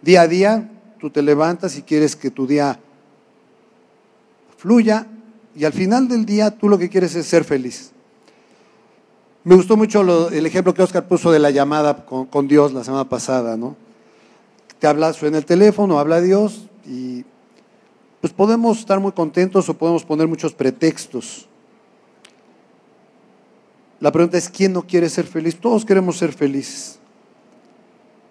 Día 0.00 0.22
a 0.22 0.28
día, 0.28 0.70
tú 1.00 1.10
te 1.10 1.22
levantas 1.22 1.76
y 1.76 1.82
quieres 1.82 2.14
que 2.14 2.30
tu 2.30 2.46
día 2.46 2.78
fluya 4.56 5.06
y 5.54 5.64
al 5.64 5.72
final 5.72 6.08
del 6.08 6.24
día 6.24 6.50
tú 6.50 6.68
lo 6.68 6.78
que 6.78 6.88
quieres 6.88 7.14
es 7.14 7.26
ser 7.26 7.44
feliz. 7.44 7.92
Me 9.44 9.54
gustó 9.54 9.76
mucho 9.76 10.28
el 10.28 10.46
ejemplo 10.46 10.74
que 10.74 10.82
Oscar 10.82 11.08
puso 11.08 11.32
de 11.32 11.38
la 11.38 11.50
llamada 11.50 12.04
con, 12.04 12.48
Dios 12.48 12.72
la 12.72 12.84
semana 12.84 13.08
pasada, 13.08 13.56
¿no? 13.56 13.76
Te 14.78 14.86
hablas 14.86 15.22
en 15.22 15.34
el 15.34 15.44
teléfono, 15.44 15.98
habla 15.98 16.20
Dios 16.20 16.68
y 16.84 17.24
pues 18.20 18.32
podemos 18.32 18.78
estar 18.78 19.00
muy 19.00 19.12
contentos 19.12 19.68
o 19.68 19.74
podemos 19.74 20.04
poner 20.04 20.28
muchos 20.28 20.52
pretextos. 20.52 21.48
La 24.00 24.12
pregunta 24.12 24.38
es, 24.38 24.48
¿quién 24.48 24.72
no 24.72 24.82
quiere 24.82 25.08
ser 25.08 25.26
feliz? 25.26 25.58
Todos 25.58 25.84
queremos 25.84 26.18
ser 26.18 26.32
felices. 26.32 26.97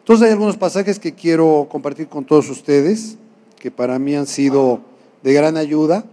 Entonces 0.08 0.28
hay 0.28 0.32
algunos 0.32 0.56
pasajes 0.56 1.00
que 1.00 1.16
quiero 1.16 1.68
compartir 1.70 2.08
con 2.08 2.24
todos 2.24 2.50
ustedes, 2.50 3.18
que 3.60 3.72
para 3.72 4.00
mí 4.00 4.16
han 4.16 4.26
sido 4.26 4.80
de 5.22 5.34
gran 5.34 5.58
ayuda 5.58 6.06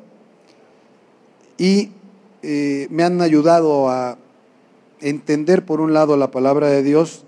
y 1.58 1.90
eh, 2.42 2.88
me 2.90 3.04
han 3.04 3.20
ayudado 3.20 3.88
a 3.88 4.18
entender 5.00 5.64
por 5.64 5.80
un 5.80 5.92
lado 5.92 6.16
la 6.16 6.32
palabra 6.32 6.66
de 6.66 6.82
Dios 6.82 7.22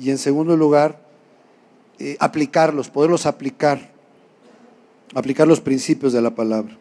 y 0.00 0.10
en 0.10 0.18
segundo 0.18 0.56
lugar 0.56 1.00
eh, 1.98 2.16
aplicarlos, 2.20 2.90
poderlos 2.90 3.26
aplicar, 3.26 3.90
aplicar 5.16 5.48
los 5.48 5.60
principios 5.60 6.12
de 6.12 6.22
la 6.22 6.30
palabra. 6.30 6.78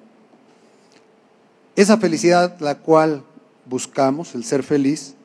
Esa 1.75 1.97
felicidad 1.97 2.59
la 2.59 2.77
cual 2.77 3.23
buscamos, 3.65 4.35
el 4.35 4.43
ser 4.43 4.61
feliz, 4.61 5.15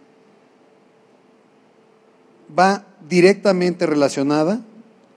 va 2.59 2.87
directamente 3.09 3.87
relacionada 3.87 4.61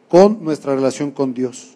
con 0.10 0.44
nuestra 0.44 0.76
relación 0.76 1.12
con 1.12 1.34
Dios. 1.34 1.76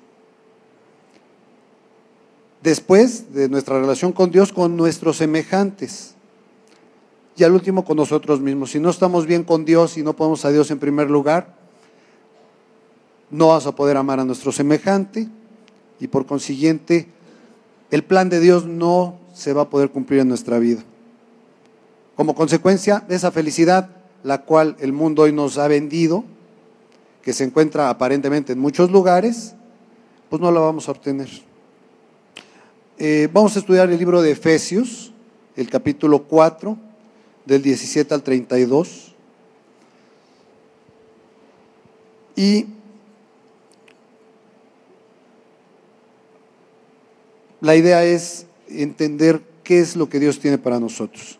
Después 2.61 3.33
de 3.33 3.49
nuestra 3.49 3.79
relación 3.79 4.11
con 4.11 4.31
Dios, 4.31 4.51
con 4.51 4.75
nuestros 4.75 5.17
semejantes. 5.17 6.16
Y 7.38 7.43
al 7.43 7.53
último, 7.53 7.85
con 7.85 7.95
nosotros 7.95 8.41
mismos. 8.41 8.71
Si 8.71 8.79
no 8.79 8.89
estamos 8.89 9.25
bien 9.25 9.43
con 9.43 9.63
Dios 9.63 9.97
y 9.97 10.03
no 10.03 10.13
ponemos 10.13 10.43
a 10.43 10.51
Dios 10.51 10.69
en 10.71 10.79
primer 10.79 11.09
lugar, 11.09 11.55
no 13.29 13.49
vas 13.49 13.66
a 13.66 13.75
poder 13.75 13.95
amar 13.95 14.19
a 14.19 14.25
nuestro 14.25 14.51
semejante 14.51 15.29
y 15.99 16.07
por 16.07 16.25
consiguiente 16.25 17.07
el 17.91 18.03
plan 18.03 18.29
de 18.29 18.39
Dios 18.39 18.66
no 18.66 19.19
se 19.33 19.53
va 19.53 19.63
a 19.63 19.69
poder 19.69 19.89
cumplir 19.89 20.19
en 20.19 20.27
nuestra 20.27 20.59
vida. 20.59 20.81
Como 22.16 22.35
consecuencia 22.35 23.03
de 23.07 23.16
esa 23.16 23.31
felicidad, 23.31 23.98
la 24.23 24.42
cual 24.42 24.75
el 24.80 24.94
mundo 24.94 25.23
hoy 25.23 25.31
nos 25.31 25.58
ha 25.58 25.67
vendido, 25.67 26.23
que 27.22 27.34
se 27.34 27.44
encuentra 27.44 27.89
aparentemente 27.89 28.53
en 28.53 28.59
muchos 28.59 28.92
lugares, 28.92 29.56
pues 30.30 30.42
no 30.42 30.52
la 30.52 30.59
vamos 30.59 30.88
a 30.88 30.92
obtener. 30.92 31.30
Eh, 32.97 33.30
vamos 33.31 33.56
a 33.56 33.59
estudiar 33.59 33.90
el 33.90 33.97
libro 33.97 34.22
de 34.22 34.31
Efesios, 34.31 35.14
el 35.56 35.70
capítulo 35.70 36.23
4, 36.23 36.78
del 37.45 37.62
17 37.62 38.14
al 38.14 38.23
32. 38.23 39.16
Y 42.36 42.67
la 47.62 47.75
idea 47.75 48.03
es 48.03 48.45
entender 48.67 49.42
qué 49.64 49.80
es 49.80 49.95
lo 49.95 50.09
que 50.09 50.20
Dios 50.20 50.40
tiene 50.40 50.58
para 50.58 50.80
nosotros. 50.80 51.38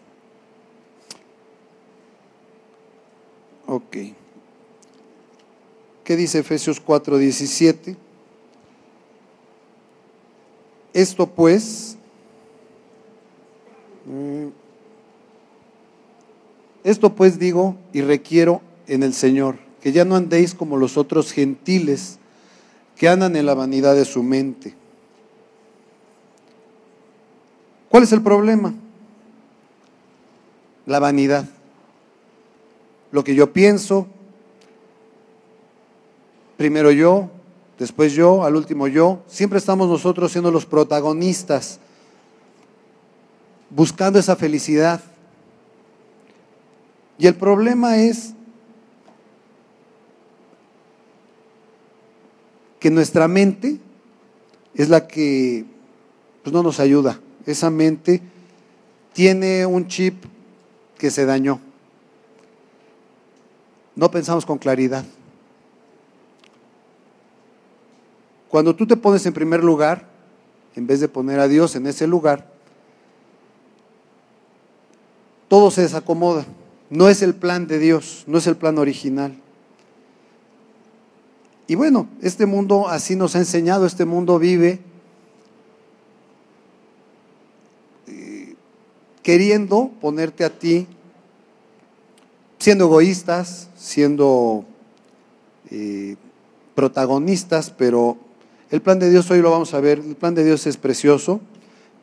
Ok. 3.72 3.98
¿Qué 6.04 6.16
dice 6.16 6.40
Efesios 6.40 6.80
4, 6.80 7.20
17? 7.20 7.96
Esto 10.92 11.28
pues, 11.28 11.96
mm, 14.08 14.48
esto 16.84 17.14
pues 17.14 17.38
digo 17.38 17.76
y 17.94 18.02
requiero 18.02 18.62
en 18.88 19.04
el 19.04 19.14
Señor, 19.14 19.60
que 19.82 19.92
ya 19.92 20.04
no 20.04 20.16
andéis 20.16 20.56
como 20.56 20.76
los 20.76 20.98
otros 20.98 21.32
gentiles 21.32 22.18
que 22.96 23.08
andan 23.08 23.36
en 23.36 23.46
la 23.46 23.54
vanidad 23.54 23.94
de 23.94 24.06
su 24.06 24.24
mente. 24.24 24.74
¿Cuál 27.88 28.02
es 28.02 28.12
el 28.14 28.24
problema? 28.24 28.74
La 30.88 30.98
vanidad 30.98 31.46
lo 33.12 33.24
que 33.24 33.36
yo 33.36 33.52
pienso, 33.52 34.08
primero 36.58 36.92
yo, 36.92 37.30
después 37.78 38.14
yo, 38.14 38.44
al 38.44 38.56
último 38.56 38.88
yo. 38.88 39.24
Siempre 39.28 39.58
estamos 39.58 39.88
nosotros 39.88 40.32
siendo 40.32 40.52
los 40.52 40.66
protagonistas, 40.66 41.80
buscando 43.70 44.20
esa 44.20 44.36
felicidad. 44.36 45.02
Y 47.18 47.28
el 47.28 47.36
problema 47.36 47.98
es 47.98 48.34
que 52.80 52.90
nuestra 52.90 53.28
mente 53.28 53.80
es 54.74 54.90
la 54.90 55.08
que 55.08 55.66
pues, 56.44 56.54
no 56.54 56.64
nos 56.64 56.80
ayuda. 56.80 57.20
Esa 57.46 57.70
mente 57.70 58.22
tiene 59.14 59.66
un 59.66 59.88
chip 59.88 60.24
que 60.98 61.10
se 61.10 61.26
dañó 61.26 61.60
no 64.00 64.10
pensamos 64.10 64.46
con 64.46 64.58
claridad. 64.58 65.04
Cuando 68.48 68.74
tú 68.74 68.88
te 68.88 68.96
pones 68.96 69.26
en 69.26 69.34
primer 69.34 69.62
lugar, 69.62 70.08
en 70.74 70.88
vez 70.88 71.02
de 71.02 71.10
poner 71.10 71.38
a 71.42 71.50
Dios 71.50 71.76
en 71.76 71.86
ese 71.86 72.08
lugar, 72.08 72.50
todo 75.50 75.70
se 75.70 75.82
desacomoda. 75.82 76.46
No 76.90 77.10
es 77.10 77.22
el 77.22 77.36
plan 77.36 77.68
de 77.68 77.78
Dios, 77.78 78.24
no 78.26 78.38
es 78.38 78.48
el 78.48 78.56
plan 78.56 78.78
original. 78.78 79.38
Y 81.68 81.76
bueno, 81.76 82.08
este 82.22 82.46
mundo 82.46 82.88
así 82.88 83.18
nos 83.18 83.36
ha 83.36 83.40
enseñado, 83.40 83.86
este 83.86 84.06
mundo 84.06 84.40
vive 84.40 84.80
eh, 88.08 88.56
queriendo 89.24 89.92
ponerte 90.00 90.46
a 90.46 90.58
ti 90.58 90.88
siendo 92.60 92.86
egoístas, 92.86 93.70
siendo 93.78 94.66
eh, 95.72 96.18
protagonistas, 96.76 97.72
pero 97.72 98.18
el 98.70 98.82
plan 98.82 99.00
de 99.00 99.10
Dios 99.10 99.32
hoy 99.32 99.42
lo 99.42 99.50
vamos 99.50 99.74
a 99.74 99.80
ver, 99.80 100.00
el 100.00 100.16
plan 100.16 100.36
de 100.36 100.44
Dios 100.44 100.68
es 100.68 100.78
precioso, 100.78 101.40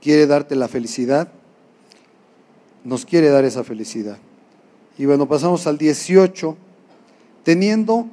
quiere 0.01 0.27
darte 0.27 0.57
la 0.57 0.69
felicidad, 0.69 1.29
nos 2.85 3.05
quiere 3.05 3.29
dar 3.29 3.45
esa 3.45 3.65
felicidad. 3.65 4.19
Y 4.99 5.05
bueno, 5.05 5.29
pasamos 5.29 5.67
al 5.67 5.77
18, 5.77 6.57
teniendo, 7.45 8.07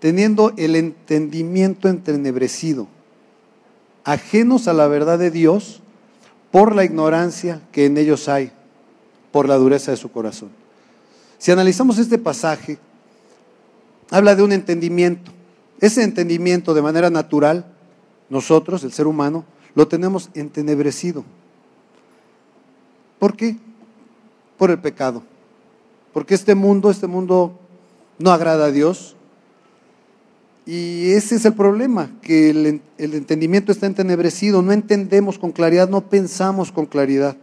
teniendo 0.00 0.54
el 0.56 0.76
entendimiento 0.76 1.88
entenebrecido, 1.88 2.88
ajenos 4.04 4.66
a 4.66 4.72
la 4.72 4.88
verdad 4.88 5.18
de 5.18 5.30
Dios 5.30 5.82
por 6.50 6.74
la 6.74 6.84
ignorancia 6.84 7.60
que 7.70 7.84
en 7.84 7.98
ellos 7.98 8.28
hay 8.30 8.52
por 9.32 9.48
la 9.48 9.56
dureza 9.56 9.90
de 9.90 9.96
su 9.96 10.10
corazón. 10.10 10.50
Si 11.38 11.50
analizamos 11.50 11.98
este 11.98 12.18
pasaje, 12.18 12.78
habla 14.10 14.34
de 14.34 14.42
un 14.42 14.52
entendimiento. 14.52 15.32
Ese 15.80 16.02
entendimiento 16.02 16.74
de 16.74 16.82
manera 16.82 17.10
natural, 17.10 17.64
nosotros, 18.28 18.82
el 18.82 18.92
ser 18.92 19.06
humano, 19.06 19.44
lo 19.74 19.86
tenemos 19.86 20.30
entenebrecido. 20.34 21.24
¿Por 23.18 23.36
qué? 23.36 23.56
Por 24.56 24.70
el 24.70 24.78
pecado. 24.80 25.22
Porque 26.12 26.34
este 26.34 26.54
mundo, 26.54 26.90
este 26.90 27.06
mundo 27.06 27.58
no 28.18 28.32
agrada 28.32 28.66
a 28.66 28.70
Dios. 28.72 29.14
Y 30.66 31.12
ese 31.12 31.36
es 31.36 31.44
el 31.44 31.54
problema, 31.54 32.10
que 32.20 32.50
el, 32.50 32.82
el 32.98 33.14
entendimiento 33.14 33.72
está 33.72 33.86
entenebrecido, 33.86 34.60
no 34.60 34.72
entendemos 34.72 35.38
con 35.38 35.52
claridad, 35.52 35.88
no 35.88 36.02
pensamos 36.10 36.72
con 36.72 36.84
claridad. 36.86 37.36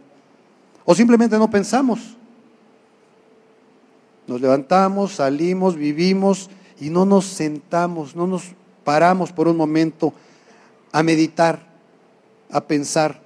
O 0.86 0.94
simplemente 0.94 1.36
no 1.36 1.50
pensamos. 1.50 2.16
Nos 4.26 4.40
levantamos, 4.40 5.16
salimos, 5.16 5.76
vivimos 5.76 6.48
y 6.80 6.90
no 6.90 7.04
nos 7.04 7.26
sentamos, 7.26 8.16
no 8.16 8.26
nos 8.26 8.44
paramos 8.84 9.32
por 9.32 9.48
un 9.48 9.56
momento 9.56 10.14
a 10.92 11.02
meditar, 11.02 11.66
a 12.50 12.60
pensar 12.60 13.20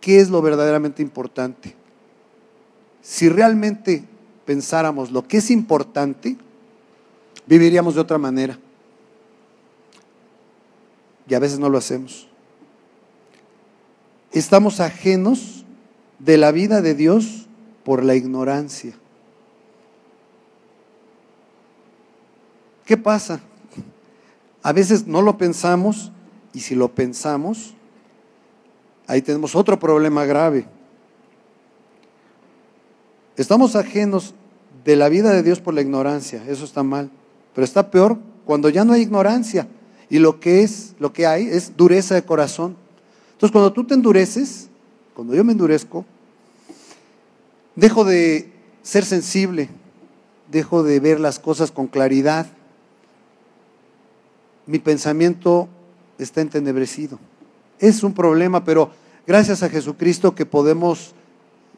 qué 0.00 0.20
es 0.20 0.30
lo 0.30 0.40
verdaderamente 0.40 1.02
importante. 1.02 1.74
Si 3.02 3.28
realmente 3.28 4.04
pensáramos 4.44 5.10
lo 5.10 5.26
que 5.26 5.38
es 5.38 5.50
importante, 5.50 6.36
viviríamos 7.46 7.96
de 7.96 8.00
otra 8.00 8.18
manera. 8.18 8.58
Y 11.28 11.34
a 11.34 11.38
veces 11.38 11.58
no 11.58 11.68
lo 11.68 11.78
hacemos. 11.78 12.28
Estamos 14.32 14.78
ajenos 14.78 15.59
de 16.20 16.36
la 16.36 16.52
vida 16.52 16.80
de 16.80 16.94
Dios 16.94 17.48
por 17.84 18.04
la 18.04 18.14
ignorancia. 18.14 18.92
¿Qué 22.84 22.96
pasa? 22.96 23.40
A 24.62 24.72
veces 24.72 25.06
no 25.06 25.22
lo 25.22 25.38
pensamos 25.38 26.12
y 26.52 26.60
si 26.60 26.74
lo 26.74 26.94
pensamos, 26.94 27.74
ahí 29.06 29.22
tenemos 29.22 29.54
otro 29.54 29.78
problema 29.78 30.24
grave. 30.24 30.66
Estamos 33.36 33.74
ajenos 33.74 34.34
de 34.84 34.96
la 34.96 35.08
vida 35.08 35.32
de 35.32 35.42
Dios 35.42 35.60
por 35.60 35.74
la 35.74 35.80
ignorancia, 35.80 36.42
eso 36.46 36.64
está 36.64 36.82
mal, 36.82 37.10
pero 37.54 37.64
está 37.64 37.90
peor 37.90 38.18
cuando 38.44 38.68
ya 38.68 38.84
no 38.84 38.92
hay 38.92 39.02
ignorancia 39.02 39.68
y 40.10 40.18
lo 40.18 40.40
que 40.40 40.62
es, 40.62 40.94
lo 40.98 41.12
que 41.12 41.26
hay 41.26 41.46
es 41.46 41.76
dureza 41.76 42.14
de 42.14 42.24
corazón. 42.24 42.76
Entonces, 43.32 43.52
cuando 43.52 43.72
tú 43.72 43.84
te 43.84 43.94
endureces, 43.94 44.69
cuando 45.20 45.34
yo 45.34 45.44
me 45.44 45.52
endurezco, 45.52 46.06
dejo 47.76 48.06
de 48.06 48.50
ser 48.80 49.04
sensible, 49.04 49.68
dejo 50.50 50.82
de 50.82 50.98
ver 50.98 51.20
las 51.20 51.38
cosas 51.38 51.70
con 51.70 51.88
claridad. 51.88 52.46
Mi 54.64 54.78
pensamiento 54.78 55.68
está 56.16 56.40
entenebrecido. 56.40 57.18
Es 57.78 58.02
un 58.02 58.14
problema, 58.14 58.64
pero 58.64 58.92
gracias 59.26 59.62
a 59.62 59.68
Jesucristo 59.68 60.34
que 60.34 60.46
podemos 60.46 61.12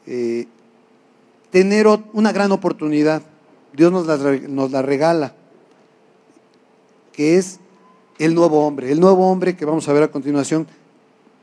eh, 0.06 0.46
tener 1.50 1.88
una 2.12 2.30
gran 2.30 2.52
oportunidad. 2.52 3.22
Dios 3.72 3.90
nos 3.90 4.06
la, 4.06 4.18
nos 4.18 4.70
la 4.70 4.82
regala, 4.82 5.34
que 7.12 7.38
es 7.38 7.58
el 8.20 8.36
nuevo 8.36 8.64
hombre, 8.64 8.92
el 8.92 9.00
nuevo 9.00 9.28
hombre 9.32 9.56
que 9.56 9.64
vamos 9.64 9.88
a 9.88 9.92
ver 9.92 10.04
a 10.04 10.12
continuación, 10.12 10.68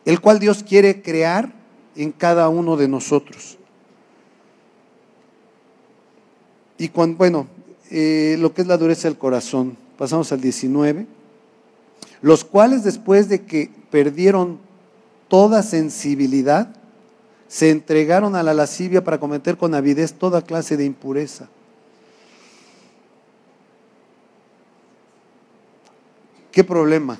el 0.05 0.21
cual 0.21 0.39
Dios 0.39 0.63
quiere 0.63 1.01
crear 1.01 1.58
en 1.99 2.13
cada 2.13 2.47
uno 2.47 2.77
de 2.77 2.87
nosotros. 2.87 3.57
Y 6.77 6.87
cuando, 6.87 7.17
bueno, 7.17 7.47
eh, 7.91 8.37
lo 8.39 8.53
que 8.53 8.61
es 8.61 8.67
la 8.67 8.77
dureza 8.77 9.09
del 9.09 9.17
corazón, 9.17 9.75
pasamos 9.97 10.31
al 10.31 10.39
19, 10.39 11.05
los 12.21 12.45
cuales 12.45 12.85
después 12.85 13.27
de 13.27 13.43
que 13.43 13.69
perdieron 13.91 14.59
toda 15.27 15.61
sensibilidad, 15.61 16.73
se 17.49 17.69
entregaron 17.69 18.35
a 18.35 18.43
la 18.43 18.53
lascivia 18.53 19.03
para 19.03 19.19
cometer 19.19 19.57
con 19.57 19.75
avidez 19.75 20.13
toda 20.13 20.41
clase 20.41 20.77
de 20.77 20.85
impureza. 20.85 21.49
¿Qué 26.49 26.63
problema? 26.63 27.19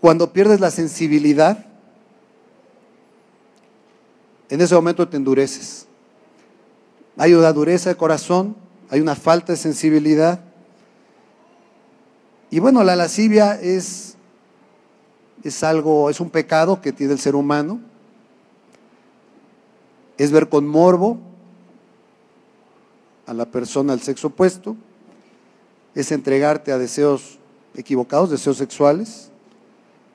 Cuando 0.00 0.32
pierdes 0.32 0.60
la 0.60 0.70
sensibilidad, 0.70 1.66
en 4.48 4.60
ese 4.60 4.74
momento 4.74 5.08
te 5.08 5.16
endureces. 5.16 5.86
Hay 7.16 7.34
una 7.34 7.52
dureza 7.52 7.90
de 7.90 7.96
corazón, 7.96 8.56
hay 8.88 9.00
una 9.00 9.14
falta 9.14 9.52
de 9.52 9.58
sensibilidad. 9.58 10.40
Y 12.50 12.58
bueno, 12.58 12.82
la 12.82 12.96
lascivia 12.96 13.60
es, 13.60 14.16
es 15.44 15.62
algo, 15.62 16.08
es 16.08 16.18
un 16.18 16.30
pecado 16.30 16.80
que 16.80 16.92
tiene 16.92 17.12
el 17.12 17.18
ser 17.20 17.34
humano. 17.36 17.78
Es 20.16 20.32
ver 20.32 20.48
con 20.48 20.66
morbo 20.66 21.18
a 23.26 23.34
la 23.34 23.46
persona 23.46 23.92
del 23.92 24.02
sexo 24.02 24.28
opuesto. 24.28 24.76
Es 25.94 26.10
entregarte 26.10 26.72
a 26.72 26.78
deseos 26.78 27.38
equivocados, 27.74 28.30
deseos 28.30 28.56
sexuales. 28.56 29.29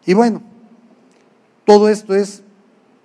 Y 0.05 0.13
bueno, 0.13 0.41
todo 1.65 1.89
esto 1.89 2.13
es 2.15 2.43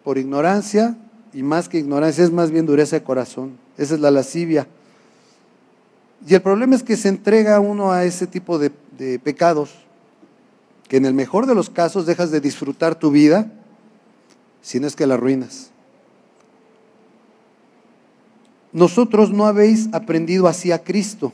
por 0.05 0.19
ignorancia, 0.19 0.97
y 1.33 1.43
más 1.43 1.69
que 1.69 1.79
ignorancia, 1.79 2.25
es 2.25 2.33
más 2.33 2.51
bien 2.51 2.67
dureza 2.67 2.97
de 2.97 3.03
corazón. 3.03 3.57
Esa 3.79 3.95
es 3.95 4.01
la 4.01 4.11
lascivia. 4.11 4.67
Y 6.27 6.35
el 6.35 6.43
problema 6.43 6.75
es 6.75 6.83
que 6.83 6.97
se 6.97 7.09
entrega 7.09 7.61
uno 7.61 7.93
a 7.93 8.05
ese 8.05 8.27
tipo 8.27 8.59
de, 8.59 8.71
pecados, 9.19 9.71
que 10.89 10.99
en 10.99 11.07
el 11.07 11.15
mejor 11.15 11.47
de 11.47 11.55
los 11.55 11.71
casos 11.71 12.05
dejas 12.05 12.31
de 12.31 12.41
disfrutar 12.41 12.99
tu 12.99 13.11
vida, 13.11 13.51
si 14.61 14.81
no 14.81 14.87
es 14.87 14.97
que 14.97 15.07
la 15.07 15.15
arruinas. 15.15 15.71
Nosotros 18.73 19.31
no 19.31 19.47
habéis 19.47 19.89
aprendido 19.93 20.47
así 20.47 20.71
a 20.71 20.83
Cristo. 20.85 21.33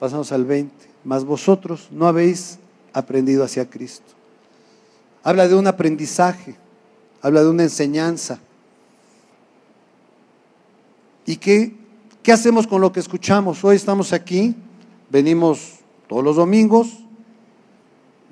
Pasamos 0.00 0.32
al 0.32 0.44
20. 0.44 0.74
Mas 1.04 1.24
vosotros 1.24 1.88
no 1.90 2.06
habéis 2.06 2.58
aprendido 2.92 3.44
así 3.44 3.60
a 3.60 3.68
Cristo. 3.68 4.12
Habla 5.22 5.48
de 5.48 5.54
un 5.54 5.66
aprendizaje 5.66 6.56
habla 7.22 7.42
de 7.42 7.48
una 7.48 7.62
enseñanza. 7.62 8.40
¿Y 11.24 11.36
qué, 11.36 11.74
qué 12.22 12.32
hacemos 12.32 12.66
con 12.66 12.80
lo 12.80 12.92
que 12.92 12.98
escuchamos? 12.98 13.64
Hoy 13.64 13.76
estamos 13.76 14.12
aquí, 14.12 14.56
venimos 15.08 15.78
todos 16.08 16.24
los 16.24 16.36
domingos, 16.36 16.98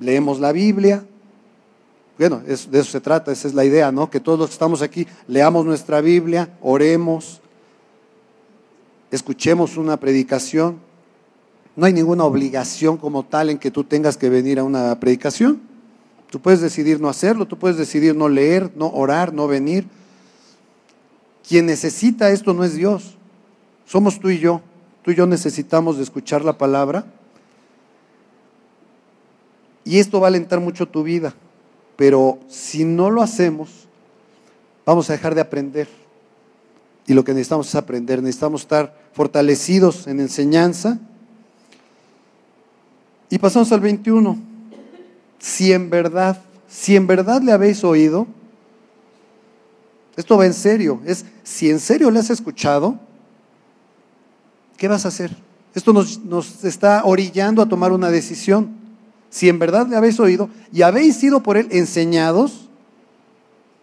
leemos 0.01 0.41
la 0.41 0.51
Biblia. 0.51 1.07
Bueno, 2.19 2.41
de 2.41 2.53
eso 2.53 2.91
se 2.91 3.01
trata, 3.01 3.31
esa 3.31 3.49
es 3.49 3.55
la 3.55 3.65
idea, 3.65 3.93
¿no? 3.93 4.11
Que 4.11 4.21
todos 4.21 4.39
los 4.39 4.49
que 4.49 4.55
estamos 4.55 4.83
aquí 4.83 5.07
leamos 5.29 5.65
nuestra 5.65 6.01
Biblia, 6.01 6.53
oremos, 6.61 7.41
escuchemos 9.11 9.77
una 9.77 9.99
predicación. 9.99 10.90
No 11.81 11.87
hay 11.87 11.95
ninguna 11.95 12.25
obligación 12.25 12.99
como 12.99 13.23
tal 13.23 13.49
en 13.49 13.57
que 13.57 13.71
tú 13.71 13.85
tengas 13.85 14.19
que 14.19 14.29
venir 14.29 14.59
a 14.59 14.65
una 14.65 15.01
predicación. 15.01 15.63
Tú 16.29 16.39
puedes 16.39 16.61
decidir 16.61 17.01
no 17.01 17.09
hacerlo, 17.09 17.47
tú 17.47 17.59
puedes 17.59 17.79
decidir 17.79 18.15
no 18.15 18.29
leer, 18.29 18.71
no 18.77 18.89
orar, 18.89 19.33
no 19.33 19.49
venir. 19.49 19.87
Quien 21.49 21.65
necesita 21.65 22.33
esto 22.33 22.53
no 22.53 22.65
es 22.65 22.75
Dios, 22.75 23.17
somos 23.87 24.21
tú 24.21 24.29
y 24.29 24.39
yo. 24.39 24.61
Tú 25.03 25.13
y 25.13 25.15
yo 25.15 25.27
necesitamos 25.27 25.97
de 25.97 26.03
escuchar 26.03 26.45
la 26.45 26.59
palabra. 26.59 27.07
Y 29.83 30.01
esto 30.01 30.21
va 30.21 30.27
a 30.27 30.29
alentar 30.29 30.61
mucho 30.61 30.87
tu 30.87 31.03
vida. 31.03 31.35
Pero 31.97 32.41
si 32.47 32.85
no 32.85 33.09
lo 33.09 33.23
hacemos, 33.23 33.71
vamos 34.85 35.09
a 35.09 35.15
dejar 35.15 35.35
de 35.35 35.41
aprender. 35.41 35.89
Y 37.07 37.15
lo 37.15 37.25
que 37.25 37.33
necesitamos 37.33 37.69
es 37.69 37.75
aprender. 37.75 38.23
Necesitamos 38.23 38.61
estar 38.61 38.95
fortalecidos 39.15 40.09
en 40.09 40.21
enseñanza. 40.21 41.01
Y 43.31 43.39
pasamos 43.39 43.71
al 43.73 43.81
21 43.81 44.39
si 45.39 45.73
en 45.73 45.89
verdad, 45.89 46.43
si 46.69 46.97
en 46.97 47.07
verdad 47.07 47.41
le 47.41 47.53
habéis 47.53 47.83
oído, 47.83 48.27
esto 50.17 50.37
va 50.37 50.45
en 50.45 50.53
serio, 50.53 51.01
es 51.07 51.25
si 51.43 51.71
en 51.71 51.81
serio 51.81 52.11
le 52.11 52.19
has 52.19 52.29
escuchado, 52.29 52.99
¿qué 54.77 54.87
vas 54.87 55.07
a 55.07 55.09
hacer? 55.09 55.35
Esto 55.75 55.93
nos, 55.93 56.19
nos 56.19 56.65
está 56.65 57.05
orillando 57.05 57.63
a 57.63 57.69
tomar 57.69 57.93
una 57.93 58.11
decisión. 58.11 58.79
Si 59.31 59.49
en 59.49 59.59
verdad 59.59 59.87
le 59.87 59.97
habéis 59.97 60.19
oído 60.19 60.51
y 60.73 60.83
habéis 60.83 61.17
sido 61.17 61.43
por 61.43 61.57
él 61.57 61.69
enseñados, 61.71 62.69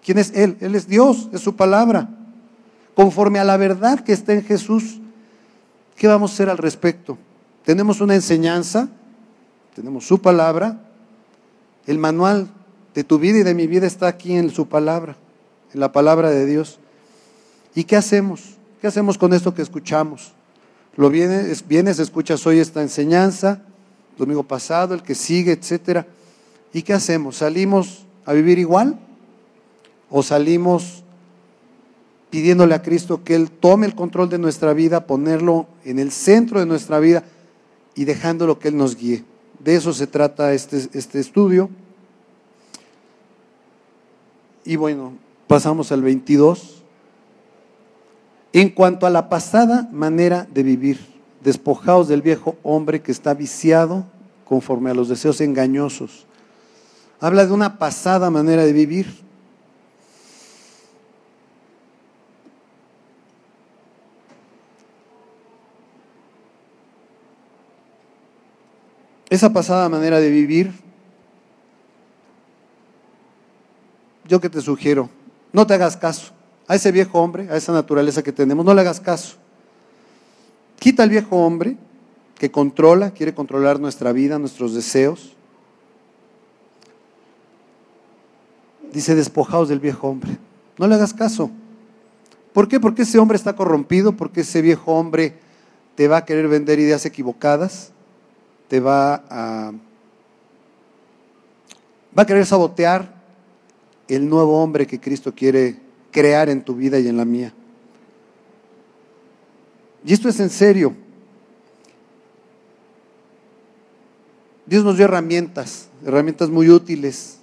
¿quién 0.04 0.18
es 0.18 0.32
él? 0.36 0.58
Él 0.60 0.75
es 0.75 0.88
Dios, 0.88 1.30
es 1.32 1.42
su 1.42 1.56
palabra. 1.56 2.10
Conforme 2.94 3.39
a 3.39 3.46
la 3.46 3.58
verdad 3.58 4.01
que 4.01 4.12
está 4.12 4.34
en 4.34 4.44
Jesús, 4.44 5.00
¿qué 5.96 6.08
vamos 6.08 6.32
a 6.32 6.34
hacer 6.34 6.50
al 6.50 6.58
respecto? 6.58 7.18
Tenemos 7.63 8.01
una 8.01 8.16
enseñanza, 8.16 8.89
tenemos 9.77 10.07
su 10.07 10.19
palabra, 10.19 10.79
el 11.86 12.00
manual 12.00 12.48
de 12.96 13.03
tu 13.03 13.19
vida 13.19 13.38
y 13.38 13.43
de 13.43 13.53
mi 13.53 13.67
vida 13.67 13.86
está 13.86 14.07
aquí 14.07 14.36
en 14.36 14.50
su 14.50 14.67
palabra, 14.67 15.15
en 15.72 15.79
la 15.79 15.91
palabra 15.91 16.31
de 16.31 16.48
Dios. 16.48 16.79
¿Y 17.75 17.84
qué 17.84 17.96
hacemos? 17.96 18.55
¿Qué 18.81 18.88
hacemos 18.88 19.19
con 19.19 19.34
esto 19.34 19.53
que 19.53 19.62
escuchamos? 19.62 20.31
Lo 20.96 21.12
vienes, 21.12 21.67
vienes, 21.67 22.00
escuchas 22.00 22.48
hoy 22.48 22.57
esta 22.57 22.81
enseñanza, 22.81 23.62
domingo 24.17 24.41
pasado, 24.41 24.96
el 24.96 25.03
que 25.03 25.13
sigue, 25.13 25.51
etcétera. 25.51 26.07
¿Y 26.74 26.81
qué 26.81 26.93
hacemos? 26.93 27.38
¿Salimos 27.38 28.07
a 28.25 28.34
vivir 28.34 28.57
igual? 28.57 28.98
¿O 30.10 30.24
salimos 30.24 31.03
pidiéndole 32.31 32.74
a 32.74 32.81
Cristo 32.81 33.24
que 33.24 33.36
Él 33.36 33.51
tome 33.51 33.86
el 33.86 33.93
control 33.93 34.27
de 34.27 34.39
nuestra 34.39 34.74
vida, 34.74 35.05
ponerlo 35.05 35.67
en 35.86 36.00
el 36.00 36.12
centro 36.12 36.60
de 36.60 36.65
nuestra 36.65 36.98
vida 36.98 37.25
y 37.93 38.05
dejándolo 38.05 38.57
que 38.57 38.69
Él 38.69 38.77
nos 38.77 38.96
guíe? 38.96 39.24
De 39.60 39.76
eso 39.76 39.94
se 39.94 40.08
trata 40.08 40.54
este, 40.54 40.88
este 40.94 41.20
estudio. 41.20 41.70
Y 44.64 44.76
bueno, 44.76 45.14
pasamos 45.48 45.92
al 45.92 46.02
22. 46.02 46.84
En 48.54 48.70
cuanto 48.70 49.06
a 49.06 49.10
la 49.10 49.30
pasada 49.30 49.90
manera 49.92 50.48
de 50.52 50.64
vivir, 50.64 51.00
despojados 51.44 52.08
del 52.08 52.22
viejo 52.22 52.56
hombre 52.64 53.02
que 53.02 53.12
está 53.12 53.34
viciado 53.34 54.06
conforme 54.46 54.90
a 54.90 54.94
los 54.94 55.10
deseos 55.10 55.42
engañosos. 55.42 56.26
Habla 57.20 57.46
de 57.46 57.54
una 57.54 57.78
pasada 57.78 58.30
manera 58.30 58.66
de 58.66 58.74
vivir. 58.74 59.26
Esa 69.29 69.51
pasada 69.51 69.89
manera 69.89 70.19
de 70.19 70.29
vivir, 70.29 70.72
yo 74.25 74.39
que 74.39 74.50
te 74.50 74.62
sugiero, 74.62 75.10
no 75.53 75.65
te 75.67 75.74
hagas 75.74 75.98
caso 75.98 76.34
a 76.67 76.75
ese 76.75 76.91
viejo 76.91 77.19
hombre, 77.22 77.50
a 77.50 77.55
esa 77.55 77.72
naturaleza 77.72 78.24
que 78.24 78.34
tenemos, 78.34 78.65
no 78.65 78.74
le 78.74 78.81
hagas 78.81 79.00
caso. 79.00 79.38
Quita 80.79 81.03
el 81.03 81.10
viejo 81.10 81.38
hombre 81.38 81.77
que 82.38 82.51
controla, 82.51 83.12
quiere 83.12 83.34
controlar 83.34 83.79
nuestra 83.79 84.12
vida, 84.12 84.38
nuestros 84.38 84.74
deseos. 84.74 85.34
Dice, 88.91 89.15
despojaos 89.15 89.69
del 89.69 89.79
viejo 89.79 90.07
hombre. 90.07 90.38
No 90.77 90.88
le 90.88 90.96
hagas 90.96 91.13
caso. 91.13 91.50
¿Por 92.53 92.67
qué? 92.67 92.79
Porque 92.79 93.03
ese 93.03 93.17
hombre 93.17 93.38
está 93.38 93.55
corrompido, 93.55 94.13
porque 94.13 94.41
ese 94.41 94.62
viejo 94.62 94.93
hombre 94.93 95.39
te 95.96 96.07
va 96.07 96.17
a 96.17 96.25
querer 96.25 96.48
vender 96.48 96.79
ideas 96.79 97.05
equivocadas, 97.05 97.91
te 98.68 98.80
va 98.80 99.24
a, 99.30 99.72
va 102.18 102.24
a 102.24 102.26
querer 102.26 102.46
sabotear 102.46 103.14
el 104.08 104.28
nuevo 104.30 104.62
hombre 104.62 104.88
que 104.88 105.00
Cristo 105.00 105.34
quiere 105.34 105.80
crear 106.12 106.50
en 106.50 106.64
tu 106.64 106.76
vida 106.76 107.00
y 107.00 107.08
en 107.08 107.18
la 107.18 107.26
mía. 107.26 107.54
Y 110.06 110.14
esto 110.14 110.30
es 110.30 110.40
en 110.40 110.50
serio. 110.50 110.96
Dios 114.66 114.84
nos 114.84 114.98
dio 114.98 115.06
herramientas, 115.06 115.88
herramientas 116.06 116.50
muy 116.50 116.70
útiles, 116.70 117.38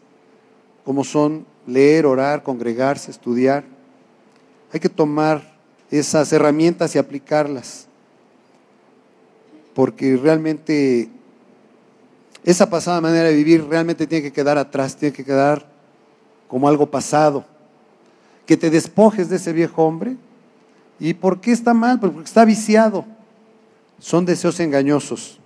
como 0.85 1.05
son 1.05 1.47
leer, 1.67 2.05
orar, 2.05 2.43
congregarse, 2.43 3.11
estudiar. 3.11 3.65
Hay 4.73 4.81
que 4.81 4.91
tomar 4.91 5.55
esas 5.91 6.33
herramientas 6.33 6.95
y 6.95 6.99
aplicarlas, 6.99 7.87
porque 9.75 10.17
realmente 10.17 11.09
esa 12.45 12.71
pasada 12.71 13.01
manera 13.01 13.29
de 13.29 13.35
vivir 13.35 13.65
realmente 13.65 14.07
tiene 14.07 14.23
que 14.23 14.33
quedar 14.33 14.59
atrás, 14.59 14.97
tiene 14.97 15.15
que 15.15 15.25
quedar 15.25 15.67
como 16.49 16.69
algo 16.69 16.87
pasado. 16.87 17.45
Que 18.47 18.57
te 18.57 18.71
despojes 18.71 19.29
de 19.29 19.37
ese 19.37 19.53
viejo 19.53 19.83
hombre. 19.83 20.17
¿Y 21.01 21.15
por 21.15 21.41
qué 21.41 21.53
está 21.53 21.75
mal? 21.75 21.99
Pues 21.99 22.13
porque 22.13 22.27
está 22.27 22.45
viciado. 22.45 23.05
Son 23.99 24.25
deseos 24.25 24.61
engañosos. 24.61 25.39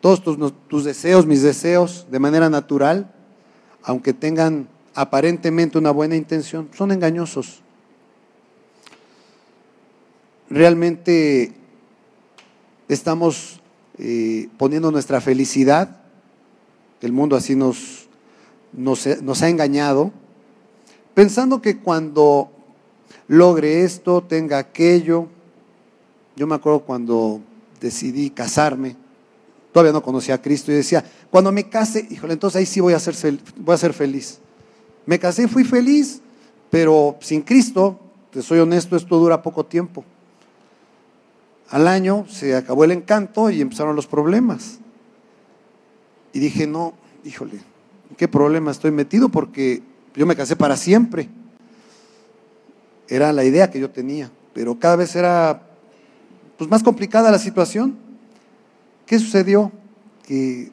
Todos 0.00 0.22
tus, 0.22 0.38
tus 0.68 0.84
deseos, 0.84 1.26
mis 1.26 1.42
deseos, 1.42 2.06
de 2.10 2.18
manera 2.20 2.48
natural, 2.48 3.12
aunque 3.82 4.12
tengan 4.12 4.68
aparentemente 4.94 5.78
una 5.78 5.90
buena 5.90 6.16
intención, 6.16 6.68
son 6.76 6.92
engañosos. 6.92 7.60
Realmente 10.48 11.52
estamos 12.88 13.60
eh, 13.98 14.48
poniendo 14.58 14.90
nuestra 14.90 15.20
felicidad, 15.20 16.02
el 17.00 17.12
mundo 17.12 17.36
así 17.36 17.54
nos, 17.54 18.08
nos, 18.72 19.06
nos 19.22 19.42
ha 19.42 19.48
engañado, 19.48 20.12
pensando 21.14 21.62
que 21.62 21.78
cuando 21.78 22.50
logre 23.28 23.82
esto, 23.82 24.22
tenga 24.22 24.58
aquello, 24.58 25.28
yo 26.36 26.46
me 26.46 26.54
acuerdo 26.54 26.80
cuando 26.80 27.40
decidí 27.80 28.30
casarme, 28.30 28.96
todavía 29.72 29.92
no 29.92 30.02
conocía 30.02 30.36
a 30.36 30.42
Cristo 30.42 30.70
y 30.72 30.74
decía, 30.76 31.04
cuando 31.30 31.52
me 31.52 31.68
case, 31.68 32.06
híjole, 32.10 32.34
entonces 32.34 32.58
ahí 32.58 32.66
sí 32.66 32.80
voy 32.80 32.94
a 32.94 33.00
ser, 33.00 33.38
voy 33.56 33.74
a 33.74 33.78
ser 33.78 33.92
feliz. 33.92 34.38
Me 35.04 35.18
casé, 35.18 35.46
fui 35.48 35.64
feliz, 35.64 36.20
pero 36.70 37.16
sin 37.20 37.42
Cristo, 37.42 37.98
te 38.30 38.42
soy 38.42 38.58
honesto, 38.58 38.96
esto 38.96 39.18
dura 39.18 39.40
poco 39.40 39.64
tiempo. 39.64 40.04
Al 41.70 41.88
año 41.88 42.26
se 42.28 42.54
acabó 42.54 42.84
el 42.84 42.92
encanto 42.92 43.50
y 43.50 43.60
empezaron 43.60 43.96
los 43.96 44.06
problemas. 44.06 44.78
Y 46.32 46.38
dije, 46.38 46.66
no, 46.66 46.94
híjole, 47.24 47.60
¿qué 48.16 48.28
problema 48.28 48.70
estoy 48.70 48.90
metido? 48.90 49.28
Porque 49.28 49.82
yo 50.14 50.26
me 50.26 50.36
casé 50.36 50.56
para 50.56 50.76
siempre. 50.76 51.28
Era 53.08 53.32
la 53.32 53.44
idea 53.44 53.70
que 53.70 53.80
yo 53.80 53.90
tenía, 53.90 54.30
pero 54.52 54.78
cada 54.78 54.96
vez 54.96 55.14
era 55.16 55.62
pues, 56.56 56.68
más 56.70 56.82
complicada 56.82 57.30
la 57.30 57.38
situación. 57.38 57.96
¿Qué 59.06 59.18
sucedió? 59.18 59.72
Que 60.24 60.70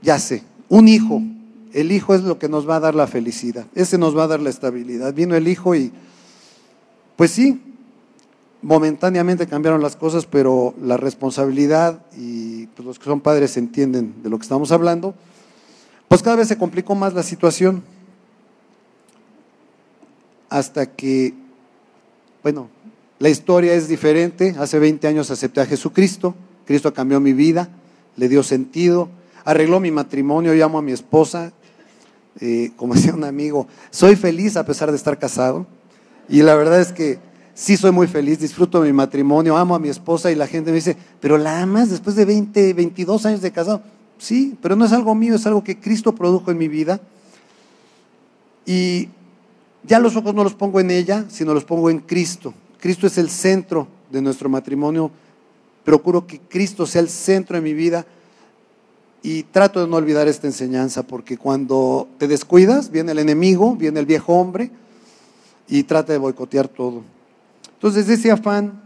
ya 0.00 0.18
sé, 0.18 0.42
un 0.68 0.88
hijo 0.88 1.22
el 1.72 1.92
hijo 1.92 2.14
es 2.14 2.22
lo 2.22 2.38
que 2.38 2.48
nos 2.48 2.68
va 2.68 2.76
a 2.76 2.80
dar 2.80 2.94
la 2.94 3.06
felicidad, 3.06 3.66
ese 3.74 3.98
nos 3.98 4.16
va 4.16 4.24
a 4.24 4.28
dar 4.28 4.40
la 4.40 4.50
estabilidad. 4.50 5.14
Vino 5.14 5.34
el 5.34 5.48
hijo 5.48 5.74
y, 5.74 5.92
pues 7.16 7.30
sí, 7.30 7.60
momentáneamente 8.62 9.46
cambiaron 9.46 9.82
las 9.82 9.96
cosas, 9.96 10.24
pero 10.26 10.74
la 10.80 10.96
responsabilidad 10.96 12.00
y 12.16 12.66
pues, 12.68 12.86
los 12.86 12.98
que 12.98 13.04
son 13.04 13.20
padres 13.20 13.56
entienden 13.56 14.14
de 14.22 14.30
lo 14.30 14.38
que 14.38 14.44
estamos 14.44 14.70
hablando, 14.72 15.14
pues 16.08 16.22
cada 16.22 16.36
vez 16.36 16.48
se 16.48 16.56
complicó 16.56 16.94
más 16.94 17.14
la 17.14 17.22
situación 17.22 17.82
hasta 20.48 20.86
que, 20.86 21.34
bueno, 22.42 22.68
la 23.18 23.30
historia 23.30 23.72
es 23.74 23.88
diferente. 23.88 24.54
Hace 24.58 24.78
20 24.78 25.08
años 25.08 25.30
acepté 25.30 25.60
a 25.60 25.66
Jesucristo, 25.66 26.34
Cristo 26.66 26.92
cambió 26.92 27.20
mi 27.20 27.32
vida, 27.32 27.68
le 28.16 28.28
dio 28.28 28.42
sentido, 28.42 29.08
arregló 29.44 29.80
mi 29.80 29.90
matrimonio, 29.90 30.54
llamo 30.54 30.78
a 30.78 30.82
mi 30.82 30.92
esposa, 30.92 31.52
eh, 32.40 32.72
como 32.76 32.94
decía 32.96 33.14
un 33.14 33.24
amigo, 33.24 33.66
soy 33.90 34.14
feliz 34.14 34.56
a 34.56 34.66
pesar 34.66 34.90
de 34.90 34.96
estar 34.96 35.18
casado. 35.18 35.66
Y 36.28 36.42
la 36.42 36.54
verdad 36.54 36.80
es 36.80 36.92
que 36.92 37.18
sí 37.54 37.76
soy 37.76 37.92
muy 37.92 38.06
feliz, 38.06 38.38
disfruto 38.38 38.80
de 38.80 38.86
mi 38.88 38.92
matrimonio, 38.92 39.56
amo 39.56 39.74
a 39.74 39.78
mi 39.78 39.88
esposa 39.88 40.30
y 40.30 40.34
la 40.34 40.46
gente 40.46 40.70
me 40.70 40.76
dice, 40.76 40.96
pero 41.20 41.38
la 41.38 41.62
amas 41.62 41.90
después 41.90 42.16
de 42.16 42.24
20, 42.24 42.74
22 42.74 43.26
años 43.26 43.42
de 43.42 43.50
casado. 43.50 43.82
Sí, 44.18 44.56
pero 44.62 44.76
no 44.76 44.84
es 44.84 44.92
algo 44.92 45.14
mío, 45.14 45.34
es 45.34 45.46
algo 45.46 45.64
que 45.64 45.78
Cristo 45.78 46.14
produjo 46.14 46.50
en 46.50 46.58
mi 46.58 46.68
vida. 46.68 47.00
Y 48.64 49.08
ya 49.82 49.98
los 49.98 50.14
ojos 50.14 50.34
no 50.34 50.44
los 50.44 50.54
pongo 50.54 50.78
en 50.80 50.90
ella, 50.90 51.24
sino 51.28 51.54
los 51.54 51.64
pongo 51.64 51.90
en 51.90 51.98
Cristo. 51.98 52.54
Cristo 52.78 53.06
es 53.06 53.18
el 53.18 53.30
centro 53.30 53.88
de 54.10 54.22
nuestro 54.22 54.48
matrimonio. 54.48 55.10
Procuro 55.84 56.26
que 56.26 56.38
Cristo 56.38 56.86
sea 56.86 57.00
el 57.00 57.08
centro 57.08 57.56
de 57.56 57.62
mi 57.62 57.74
vida 57.74 58.06
y 59.22 59.44
trato 59.44 59.80
de 59.80 59.88
no 59.88 59.96
olvidar 59.96 60.28
esta 60.28 60.46
enseñanza 60.46 61.02
porque 61.04 61.36
cuando 61.36 62.08
te 62.18 62.28
descuidas, 62.28 62.90
viene 62.90 63.12
el 63.12 63.18
enemigo, 63.18 63.74
viene 63.76 64.00
el 64.00 64.06
viejo 64.06 64.34
hombre 64.34 64.70
y 65.68 65.84
trata 65.84 66.12
de 66.12 66.18
boicotear 66.18 66.68
todo. 66.68 67.02
Entonces, 67.82 68.08
ese 68.08 68.30
afán 68.30 68.80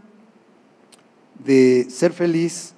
de 1.45 1.85
ser 1.87 2.13
feliz, 2.13 2.73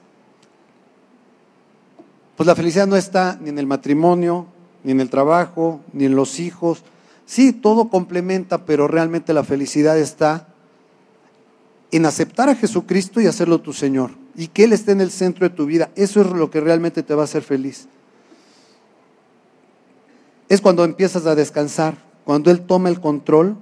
pues 2.35 2.45
la 2.45 2.55
felicidad 2.55 2.87
no 2.87 2.97
está 2.97 3.39
ni 3.39 3.47
en 3.47 3.57
el 3.57 3.65
matrimonio, 3.65 4.45
ni 4.83 4.91
en 4.91 4.99
el 4.99 5.09
trabajo, 5.09 5.79
ni 5.93 6.03
en 6.03 6.17
los 6.17 6.41
hijos. 6.41 6.83
Sí, 7.25 7.53
todo 7.53 7.87
complementa, 7.87 8.65
pero 8.65 8.89
realmente 8.89 9.33
la 9.33 9.45
felicidad 9.45 9.97
está 9.97 10.49
en 11.89 12.05
aceptar 12.05 12.49
a 12.49 12.55
Jesucristo 12.55 13.21
y 13.21 13.27
hacerlo 13.27 13.61
tu 13.61 13.71
Señor 13.71 14.11
y 14.35 14.47
que 14.47 14.65
Él 14.65 14.73
esté 14.73 14.91
en 14.91 14.99
el 14.99 15.11
centro 15.11 15.47
de 15.47 15.55
tu 15.55 15.67
vida. 15.67 15.89
Eso 15.95 16.19
es 16.19 16.27
lo 16.27 16.51
que 16.51 16.59
realmente 16.59 17.01
te 17.01 17.15
va 17.15 17.21
a 17.21 17.25
hacer 17.31 17.43
feliz. 17.43 17.87
Es 20.49 20.59
cuando 20.59 20.83
empiezas 20.83 21.25
a 21.25 21.35
descansar, 21.35 21.95
cuando 22.25 22.51
Él 22.51 22.59
toma 22.59 22.89
el 22.89 22.99
control 22.99 23.55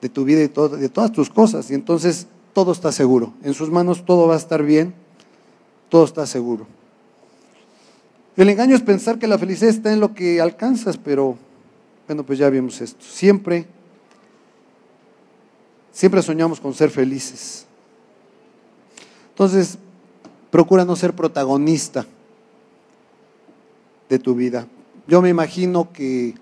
de 0.00 0.08
tu 0.08 0.24
vida 0.24 0.40
y 0.40 0.48
de 0.48 0.88
todas 0.88 1.12
tus 1.12 1.30
cosas. 1.30 1.70
Y 1.70 1.74
entonces 1.74 2.26
todo 2.52 2.72
está 2.72 2.92
seguro. 2.92 3.34
En 3.42 3.54
sus 3.54 3.70
manos 3.70 4.04
todo 4.04 4.26
va 4.26 4.34
a 4.34 4.38
estar 4.38 4.62
bien, 4.62 4.94
todo 5.88 6.04
está 6.04 6.26
seguro. 6.26 6.66
El 8.36 8.48
engaño 8.48 8.74
es 8.74 8.82
pensar 8.82 9.18
que 9.18 9.26
la 9.26 9.38
felicidad 9.38 9.70
está 9.70 9.92
en 9.92 10.00
lo 10.00 10.14
que 10.14 10.40
alcanzas, 10.40 10.96
pero 10.96 11.36
bueno, 12.06 12.24
pues 12.24 12.38
ya 12.38 12.48
vimos 12.48 12.80
esto. 12.80 13.04
Siempre, 13.04 13.66
siempre 15.92 16.22
soñamos 16.22 16.60
con 16.60 16.72
ser 16.72 16.90
felices. 16.90 17.66
Entonces, 19.30 19.78
procura 20.50 20.84
no 20.84 20.96
ser 20.96 21.14
protagonista 21.14 22.06
de 24.08 24.18
tu 24.18 24.34
vida. 24.34 24.66
Yo 25.06 25.22
me 25.22 25.28
imagino 25.28 25.92
que 25.92 26.34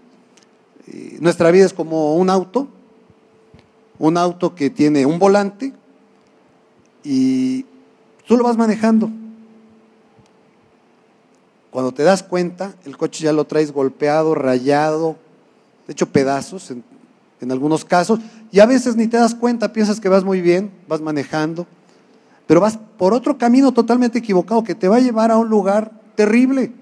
eh, 0.86 1.18
nuestra 1.20 1.50
vida 1.50 1.66
es 1.66 1.72
como 1.72 2.16
un 2.16 2.30
auto, 2.30 2.68
un 3.98 4.16
auto 4.16 4.54
que 4.54 4.70
tiene 4.70 5.06
un 5.06 5.18
volante 5.18 5.72
y 7.02 7.64
tú 8.26 8.36
lo 8.36 8.44
vas 8.44 8.56
manejando. 8.56 9.10
Cuando 11.70 11.92
te 11.92 12.02
das 12.02 12.22
cuenta, 12.22 12.74
el 12.84 12.96
coche 12.96 13.24
ya 13.24 13.32
lo 13.32 13.44
traes 13.44 13.72
golpeado, 13.72 14.34
rayado, 14.34 15.16
hecho 15.86 16.08
pedazos 16.10 16.70
en, 16.70 16.82
en 17.40 17.52
algunos 17.52 17.84
casos, 17.84 18.20
y 18.50 18.60
a 18.60 18.66
veces 18.66 18.96
ni 18.96 19.06
te 19.06 19.16
das 19.16 19.34
cuenta, 19.34 19.72
piensas 19.72 20.00
que 20.00 20.08
vas 20.08 20.24
muy 20.24 20.40
bien, 20.40 20.70
vas 20.88 21.00
manejando 21.00 21.66
pero 22.48 22.62
vas 22.62 22.78
por 22.96 23.12
otro 23.12 23.36
camino 23.36 23.72
totalmente 23.72 24.18
equivocado 24.18 24.64
que 24.64 24.74
te 24.74 24.88
va 24.88 24.96
a 24.96 25.00
llevar 25.00 25.30
a 25.30 25.36
un 25.36 25.50
lugar 25.50 25.92
terrible. 26.16 26.72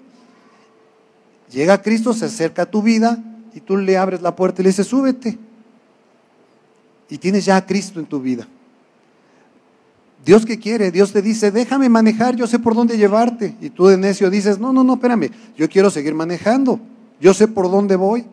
Llega 1.51 1.83
Cristo, 1.83 2.15
se 2.15 2.27
acerca 2.27 2.63
a 2.63 2.71
tu 2.71 2.83
vida 2.83 3.19
y 3.53 3.61
tú 3.61 3.77
le 3.77 3.99
abres 3.99 4.23
la 4.23 4.37
puerta 4.37 4.63
y 4.63 4.65
le 4.65 4.71
dices, 4.71 4.87
súbete. 4.87 5.37
Y 7.09 7.19
tienes 7.19 7.45
ya 7.45 7.57
a 7.57 7.67
Cristo 7.67 8.01
en 8.01 8.07
tu 8.07 8.21
vida. 8.21 8.47
Dios 10.25 10.45
que 10.45 10.59
quiere, 10.59 10.91
Dios 10.91 11.13
te 11.13 11.23
dice, 11.23 11.53
déjame 11.53 11.89
manejar, 11.89 12.35
yo 12.35 12.49
sé 12.49 12.59
por 12.59 12.75
dónde 12.75 12.99
llevarte. 12.99 13.55
Y 13.61 13.71
tú 13.71 13.87
de 13.87 13.97
necio 13.97 14.29
dices, 14.29 14.59
no, 14.59 14.73
no, 14.73 14.83
no, 14.83 14.95
espérame, 14.95 15.31
yo 15.57 15.69
quiero 15.69 15.89
seguir 15.89 16.15
manejando, 16.15 16.81
yo 17.21 17.33
sé 17.33 17.47
por 17.47 17.71
dónde 17.71 17.95
voy. 17.95 18.27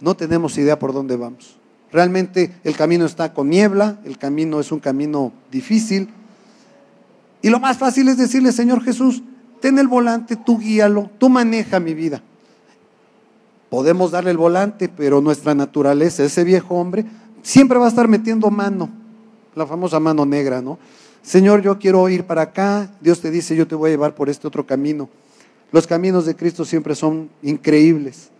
No 0.00 0.14
tenemos 0.14 0.56
idea 0.56 0.78
por 0.78 0.94
dónde 0.94 1.16
vamos. 1.16 1.58
Realmente 1.92 2.52
el 2.64 2.76
camino 2.76 3.04
está 3.04 3.34
con 3.34 3.50
niebla, 3.50 3.98
el 4.04 4.16
camino 4.16 4.58
es 4.60 4.72
un 4.72 4.80
camino 4.80 5.32
difícil. 5.50 6.08
Y 7.42 7.50
lo 7.50 7.60
más 7.60 7.76
fácil 7.76 8.08
es 8.08 8.16
decirle, 8.16 8.52
Señor 8.52 8.82
Jesús, 8.82 9.22
ten 9.60 9.78
el 9.78 9.88
volante, 9.88 10.36
tú 10.36 10.58
guíalo, 10.58 11.10
tú 11.18 11.28
maneja 11.28 11.80
mi 11.80 11.92
vida. 11.92 12.22
Podemos 13.68 14.10
darle 14.10 14.30
el 14.30 14.36
volante, 14.36 14.88
pero 14.88 15.20
nuestra 15.20 15.54
naturaleza, 15.54 16.24
ese 16.24 16.42
viejo 16.44 16.76
hombre, 16.76 17.04
siempre 17.42 17.78
va 17.78 17.86
a 17.86 17.88
estar 17.88 18.08
metiendo 18.08 18.50
mano, 18.50 18.90
la 19.54 19.66
famosa 19.66 20.00
mano 20.00 20.24
negra, 20.24 20.60
¿no? 20.62 20.78
Señor, 21.22 21.62
yo 21.62 21.78
quiero 21.78 22.08
ir 22.08 22.24
para 22.24 22.42
acá, 22.42 22.90
Dios 23.00 23.20
te 23.20 23.30
dice, 23.30 23.54
yo 23.54 23.66
te 23.66 23.74
voy 23.74 23.90
a 23.90 23.92
llevar 23.92 24.14
por 24.14 24.28
este 24.28 24.46
otro 24.46 24.66
camino. 24.66 25.08
Los 25.72 25.86
caminos 25.86 26.26
de 26.26 26.34
Cristo 26.34 26.64
siempre 26.64 26.94
son 26.94 27.30
increíbles. 27.42 28.30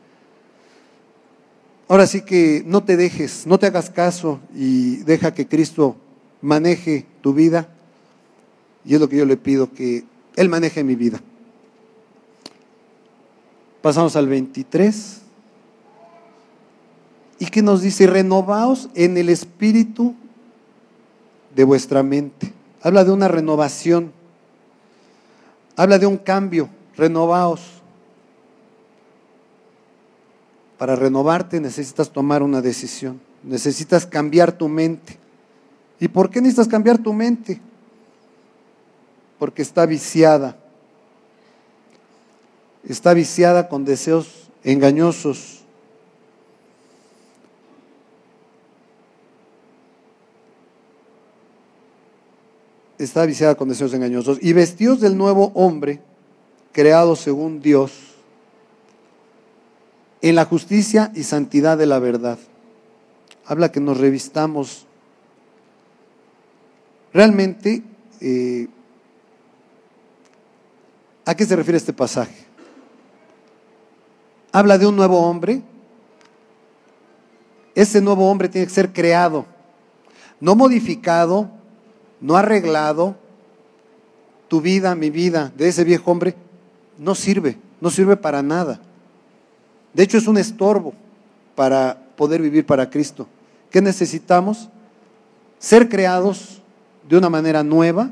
Ahora 1.89 2.07
sí 2.07 2.23
que 2.23 2.63
no 2.67 2.83
te 2.83 2.97
dejes, 2.97 3.47
no 3.47 3.59
te 3.59 3.67
hagas 3.67 3.91
caso 3.91 4.41
y 4.55 4.97
deja 4.99 5.35
que 5.35 5.47
Cristo 5.47 5.97
maneje 6.41 7.05
tu 7.21 7.35
vida. 7.35 7.69
Y 8.85 8.95
es 8.95 9.01
lo 9.01 9.09
que 9.09 9.17
yo 9.17 9.27
le 9.27 9.37
pido, 9.37 9.73
que 9.73 10.05
Él 10.37 10.49
maneje 10.49 10.85
mi 10.85 10.95
vida. 10.95 11.21
Pasamos 13.83 14.17
al 14.17 14.29
23. 14.29 15.21
Y 17.41 17.47
que 17.47 17.63
nos 17.63 17.83
dice, 17.83 18.07
renovaos 18.07 18.89
en 18.95 19.17
el 19.17 19.29
espíritu 19.29 20.15
de 21.57 21.65
vuestra 21.65 22.05
mente. 22.05 22.53
Habla 22.83 23.05
de 23.05 23.11
una 23.11 23.27
renovación. 23.27 24.13
Habla 25.75 25.99
de 25.99 26.07
un 26.07 26.19
cambio. 26.19 26.69
Renovaos. 26.97 27.81
Para 30.81 30.97
renovarte 30.97 31.61
necesitas 31.61 32.11
tomar 32.11 32.43
una 32.43 32.63
decisión, 32.63 33.21
necesitas 33.43 34.07
cambiar 34.07 34.51
tu 34.51 34.67
mente. 34.67 35.19
¿Y 35.99 36.09
por 36.09 36.31
qué 36.31 36.41
necesitas 36.41 36.69
cambiar 36.69 36.97
tu 36.97 37.13
mente? 37.13 37.61
Porque 39.39 39.61
está 39.61 39.85
viciada. 39.85 40.57
Está 42.89 43.13
viciada 43.13 43.69
con 43.69 43.85
deseos 43.85 44.51
engañosos. 44.65 45.60
Está 53.01 53.25
viciada 53.25 53.55
con 53.55 53.71
deseos 53.71 53.95
engañosos. 53.95 54.37
Y 54.43 54.53
vestidos 54.53 55.01
del 55.01 55.17
nuevo 55.17 55.53
hombre, 55.55 56.03
creado 56.71 57.17
según 57.17 57.63
Dios 57.63 57.93
en 60.21 60.35
la 60.35 60.45
justicia 60.45 61.11
y 61.15 61.23
santidad 61.23 61.79
de 61.79 61.87
la 61.87 61.99
verdad. 61.99 62.39
Habla 63.47 63.73
que 63.73 63.81
nos 63.81 63.97
revistamos. 63.97 64.87
Realmente, 67.15 67.83
eh, 68.21 68.69
¿a 71.25 71.35
qué 71.35 71.47
se 71.47 71.57
refiere 71.57 71.79
este 71.79 71.95
pasaje? 71.95 72.45
Habla 74.53 74.77
de 74.77 74.87
un 74.87 74.97
nuevo 74.97 75.21
hombre. 75.23 75.63
Ese 77.75 78.03
nuevo 78.03 78.31
hombre 78.31 78.51
tiene 78.51 78.67
que 78.67 78.75
ser 78.75 78.93
creado, 78.93 79.47
no 80.39 80.55
modificado, 80.55 81.60
no 82.21 82.37
arreglado. 82.37 83.17
Tu 84.49 84.61
vida, 84.61 84.95
mi 84.95 85.11
vida, 85.11 85.53
de 85.57 85.69
ese 85.69 85.85
viejo 85.85 86.11
hombre, 86.11 86.35
no 86.99 87.15
sirve, 87.15 87.57
no 87.81 87.89
sirve 87.91 88.17
para 88.17 88.43
nada. 88.43 88.81
De 89.95 90.03
hecho, 90.03 90.19
es 90.19 90.27
un 90.27 90.39
estorbo 90.39 90.93
para 91.55 91.99
poder 92.17 92.43
vivir 92.43 92.67
para 92.67 92.91
Cristo. 92.91 93.29
¿Qué 93.71 93.81
necesitamos? 93.81 94.69
Ser 95.59 95.89
creados 95.89 96.63
de 97.09 97.17
una 97.17 97.31
manera 97.31 97.63
nueva, 97.63 98.11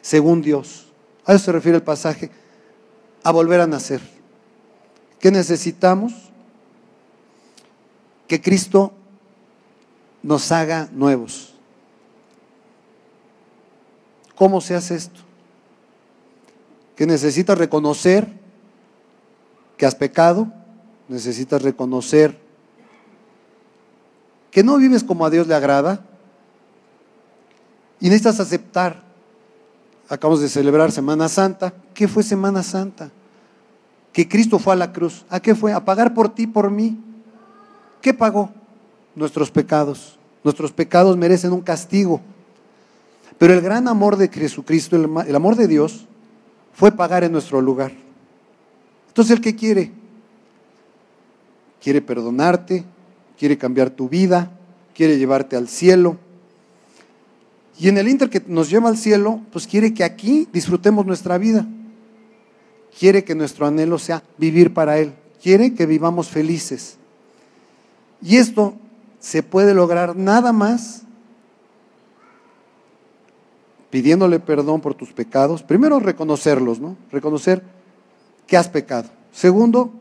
según 0.00 0.42
Dios. 0.42 0.86
A 1.24 1.34
eso 1.34 1.46
se 1.46 1.52
refiere 1.52 1.76
el 1.76 1.82
pasaje, 1.82 2.30
a 3.22 3.30
volver 3.30 3.60
a 3.60 3.66
nacer. 3.66 4.00
¿Qué 5.18 5.30
necesitamos? 5.30 6.12
Que 8.26 8.40
Cristo 8.40 8.92
nos 10.22 10.50
haga 10.52 10.88
nuevos. 10.92 11.53
¿Cómo 14.34 14.60
se 14.60 14.74
hace 14.74 14.96
esto? 14.96 15.20
Que 16.96 17.06
necesitas 17.06 17.56
reconocer 17.58 18.32
que 19.76 19.86
has 19.86 19.94
pecado, 19.94 20.48
necesitas 21.08 21.62
reconocer 21.62 22.38
que 24.50 24.62
no 24.62 24.76
vives 24.76 25.02
como 25.02 25.26
a 25.26 25.30
Dios 25.30 25.48
le 25.48 25.54
agrada 25.54 26.04
y 28.00 28.04
necesitas 28.04 28.40
aceptar. 28.40 29.02
Acabamos 30.08 30.40
de 30.40 30.48
celebrar 30.48 30.92
Semana 30.92 31.28
Santa. 31.28 31.72
¿Qué 31.92 32.06
fue 32.06 32.22
Semana 32.22 32.62
Santa? 32.62 33.10
Que 34.12 34.28
Cristo 34.28 34.58
fue 34.58 34.74
a 34.74 34.76
la 34.76 34.92
cruz. 34.92 35.24
¿A 35.28 35.40
qué 35.40 35.54
fue? 35.54 35.72
A 35.72 35.84
pagar 35.84 36.14
por 36.14 36.28
ti, 36.28 36.46
por 36.46 36.70
mí. 36.70 37.00
¿Qué 38.00 38.14
pagó? 38.14 38.50
Nuestros 39.16 39.50
pecados. 39.50 40.18
Nuestros 40.44 40.70
pecados 40.70 41.16
merecen 41.16 41.52
un 41.52 41.62
castigo. 41.62 42.20
Pero 43.38 43.54
el 43.54 43.60
gran 43.60 43.88
amor 43.88 44.16
de 44.16 44.28
Jesucristo, 44.28 44.96
el, 44.96 45.34
amor 45.34 45.56
de 45.56 45.68
Dios, 45.68 46.06
fue 46.72 46.92
pagar 46.92 47.24
en 47.24 47.32
nuestro 47.32 47.60
lugar. 47.60 47.92
Entonces, 49.08 49.36
¿el 49.36 49.42
que 49.42 49.54
quiere? 49.54 49.92
quiere 51.84 52.00
perdonarte, 52.00 52.82
quiere 53.38 53.58
cambiar 53.58 53.90
tu 53.90 54.08
vida, 54.08 54.50
quiere 54.94 55.18
llevarte 55.18 55.54
al 55.54 55.68
cielo. 55.68 56.16
Y 57.78 57.88
en 57.88 57.98
el 57.98 58.08
inter 58.08 58.30
que 58.30 58.42
nos 58.46 58.70
lleva 58.70 58.88
al 58.88 58.96
cielo, 58.96 59.42
pues 59.52 59.66
quiere 59.66 59.92
que 59.92 60.02
aquí 60.02 60.48
disfrutemos 60.50 61.04
nuestra 61.04 61.36
vida. 61.36 61.66
Quiere 62.98 63.22
que 63.22 63.34
nuestro 63.34 63.66
anhelo 63.66 63.98
sea 63.98 64.22
vivir 64.38 64.72
para 64.72 64.98
Él. 64.98 65.12
Quiere 65.42 65.74
que 65.74 65.84
vivamos 65.84 66.28
felices. 66.30 66.96
Y 68.22 68.38
esto 68.38 68.74
se 69.20 69.42
puede 69.42 69.74
lograr 69.74 70.16
nada 70.16 70.54
más 70.54 71.02
pidiéndole 73.94 74.40
perdón 74.40 74.80
por 74.80 74.94
tus 74.94 75.12
pecados. 75.12 75.62
Primero, 75.62 76.00
reconocerlos, 76.00 76.80
¿no? 76.80 76.96
Reconocer 77.12 77.62
que 78.44 78.56
has 78.56 78.68
pecado. 78.68 79.08
Segundo, 79.30 79.92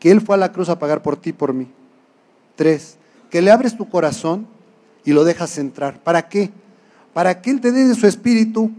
que 0.00 0.10
Él 0.10 0.20
fue 0.20 0.34
a 0.34 0.38
la 0.38 0.50
cruz 0.50 0.68
a 0.68 0.80
pagar 0.80 1.00
por 1.00 1.16
ti 1.16 1.30
y 1.30 1.32
por 1.32 1.52
mí. 1.52 1.68
Tres, 2.56 2.96
que 3.30 3.40
le 3.40 3.52
abres 3.52 3.76
tu 3.76 3.88
corazón 3.88 4.48
y 5.04 5.12
lo 5.12 5.22
dejas 5.22 5.58
entrar. 5.58 6.00
¿Para 6.02 6.28
qué? 6.28 6.50
Para 7.12 7.40
que 7.40 7.50
Él 7.50 7.60
te 7.60 7.70
dé 7.70 7.84
de 7.84 7.94
su 7.94 8.08
espíritu, 8.08 8.72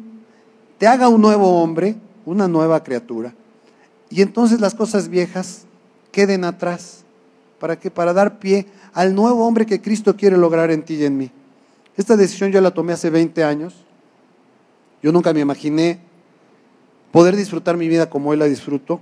te 0.79 0.85
haga 0.85 1.07
un 1.07 1.21
nuevo 1.21 1.61
hombre, 1.61 1.95
una 2.25 2.49
nueva 2.49 2.83
criatura. 2.83 3.33
Y 4.09 4.21
entonces 4.21 4.59
las 4.59 4.75
cosas 4.75 5.07
viejas 5.07 5.61
queden 6.11 6.43
atrás. 6.43 7.05
¿Para 7.57 7.79
qué? 7.79 7.89
Para 7.89 8.11
dar 8.11 8.37
pie 8.37 8.65
al 8.91 9.15
nuevo 9.15 9.47
hombre 9.47 9.65
que 9.65 9.81
Cristo 9.81 10.17
quiere 10.17 10.35
lograr 10.35 10.71
en 10.71 10.83
ti 10.83 10.95
y 10.95 11.05
en 11.05 11.17
mí. 11.17 11.31
Esta 11.95 12.17
decisión 12.17 12.51
yo 12.51 12.59
la 12.59 12.71
tomé 12.71 12.91
hace 12.91 13.09
20 13.09 13.41
años. 13.41 13.84
Yo 15.05 15.11
nunca 15.11 15.31
me 15.33 15.39
imaginé 15.41 15.99
poder 17.11 17.35
disfrutar 17.35 17.77
mi 17.77 17.87
vida 17.87 18.09
como 18.09 18.31
hoy 18.31 18.37
la 18.37 18.45
disfruto. 18.45 19.01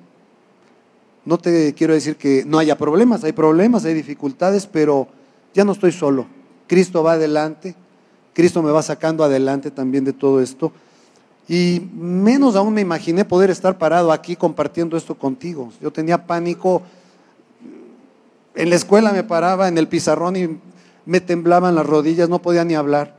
No 1.24 1.38
te 1.38 1.74
quiero 1.76 1.94
decir 1.94 2.18
que 2.18 2.44
no 2.46 2.60
haya 2.60 2.78
problemas, 2.78 3.24
hay 3.24 3.32
problemas, 3.32 3.86
hay 3.86 3.94
dificultades, 3.94 4.68
pero 4.68 5.08
ya 5.54 5.64
no 5.64 5.72
estoy 5.72 5.94
solo. 5.94 6.26
Cristo 6.68 7.04
va 7.04 7.14
adelante, 7.14 7.78
Cristo 8.34 8.62
me 8.62 8.70
va 8.70 8.84
sacando 8.84 9.24
adelante 9.24 9.72
también 9.72 10.04
de 10.04 10.12
todo 10.12 10.42
esto. 10.42 10.74
Y 11.48 11.88
menos 11.96 12.58
aún 12.58 12.74
me 12.74 12.82
imaginé 12.82 13.24
poder 13.24 13.50
estar 13.50 13.78
parado 13.78 14.12
aquí 14.12 14.36
compartiendo 14.36 14.98
esto 14.98 15.16
contigo. 15.16 15.72
Yo 15.82 15.94
tenía 15.94 16.28
pánico. 16.28 16.82
En 18.56 18.70
la 18.70 18.76
escuela 18.76 19.14
me 19.14 19.24
paraba 19.24 19.70
en 19.70 19.78
el 19.78 19.88
pizarrón 19.88 20.36
y 20.36 20.60
me 21.06 21.22
temblaban 21.22 21.76
las 21.76 21.86
rodillas, 21.86 22.28
no 22.28 22.42
podía 22.42 22.66
ni 22.66 22.76
hablar. 22.76 23.16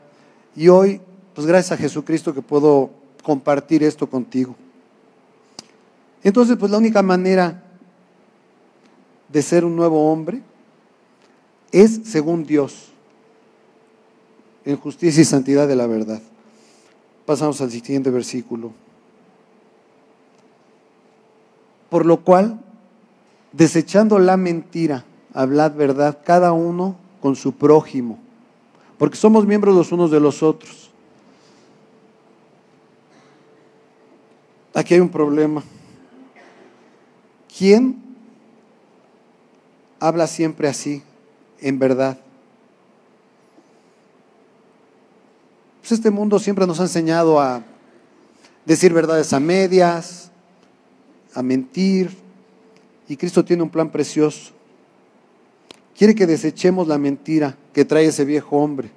Y 0.55 0.68
hoy, 0.68 1.01
pues 1.35 1.47
gracias 1.47 1.73
a 1.73 1.83
Jesucristo 1.83 2.33
que 2.33 2.42
puedo 2.42 2.90
compartir 3.23 3.83
esto 3.83 4.09
contigo. 4.09 4.55
Entonces, 6.23 6.57
pues 6.57 6.70
la 6.70 6.79
única 6.79 7.03
manera 7.03 7.62
de 9.29 9.42
ser 9.42 9.64
un 9.64 9.77
nuevo 9.77 10.11
hombre 10.11 10.42
es 11.73 12.01
según 12.05 12.44
Dios, 12.44 12.92
en 14.64 14.77
justicia 14.77 15.20
y 15.20 15.25
santidad 15.25 15.66
de 15.66 15.77
la 15.77 15.87
verdad. 15.87 16.23
Pasamos 17.27 17.61
al 17.61 17.70
siguiente 17.70 18.11
versículo. 18.11 18.73
Por 21.90 22.07
lo 22.07 22.20
cual, 22.23 22.61
desechando 23.53 24.18
la 24.18 24.37
mentira, 24.37 25.05
hablad 25.33 25.75
verdad 25.75 26.20
cada 26.25 26.53
uno 26.53 26.97
con 27.20 27.37
su 27.37 27.53
prójimo, 27.53 28.18
porque 28.99 29.16
somos 29.16 29.47
miembros 29.47 29.75
los 29.75 29.92
unos 29.92 30.11
de 30.11 30.20
los 30.20 30.42
otros. 30.42 30.93
Aquí 34.74 34.94
hay 34.94 35.00
un 35.00 35.08
problema. 35.08 35.62
¿Quién 37.56 38.02
habla 40.00 40.26
siempre 40.26 40.66
así, 40.66 41.02
en 41.60 41.78
verdad? 41.78 42.18
Pues 45.80 45.92
este 45.92 46.10
mundo 46.10 46.40
siempre 46.40 46.66
nos 46.66 46.80
ha 46.80 46.84
enseñado 46.84 47.40
a 47.40 47.62
decir 48.64 48.92
verdades 48.92 49.32
a 49.32 49.38
medias, 49.38 50.32
a 51.34 51.42
mentir, 51.42 52.16
y 53.08 53.16
Cristo 53.16 53.44
tiene 53.44 53.62
un 53.62 53.70
plan 53.70 53.90
precioso. 53.90 54.52
Quiere 55.96 56.14
que 56.14 56.26
desechemos 56.26 56.88
la 56.88 56.98
mentira 56.98 57.56
que 57.72 57.84
trae 57.84 58.06
ese 58.06 58.24
viejo 58.24 58.56
hombre. 58.56 58.90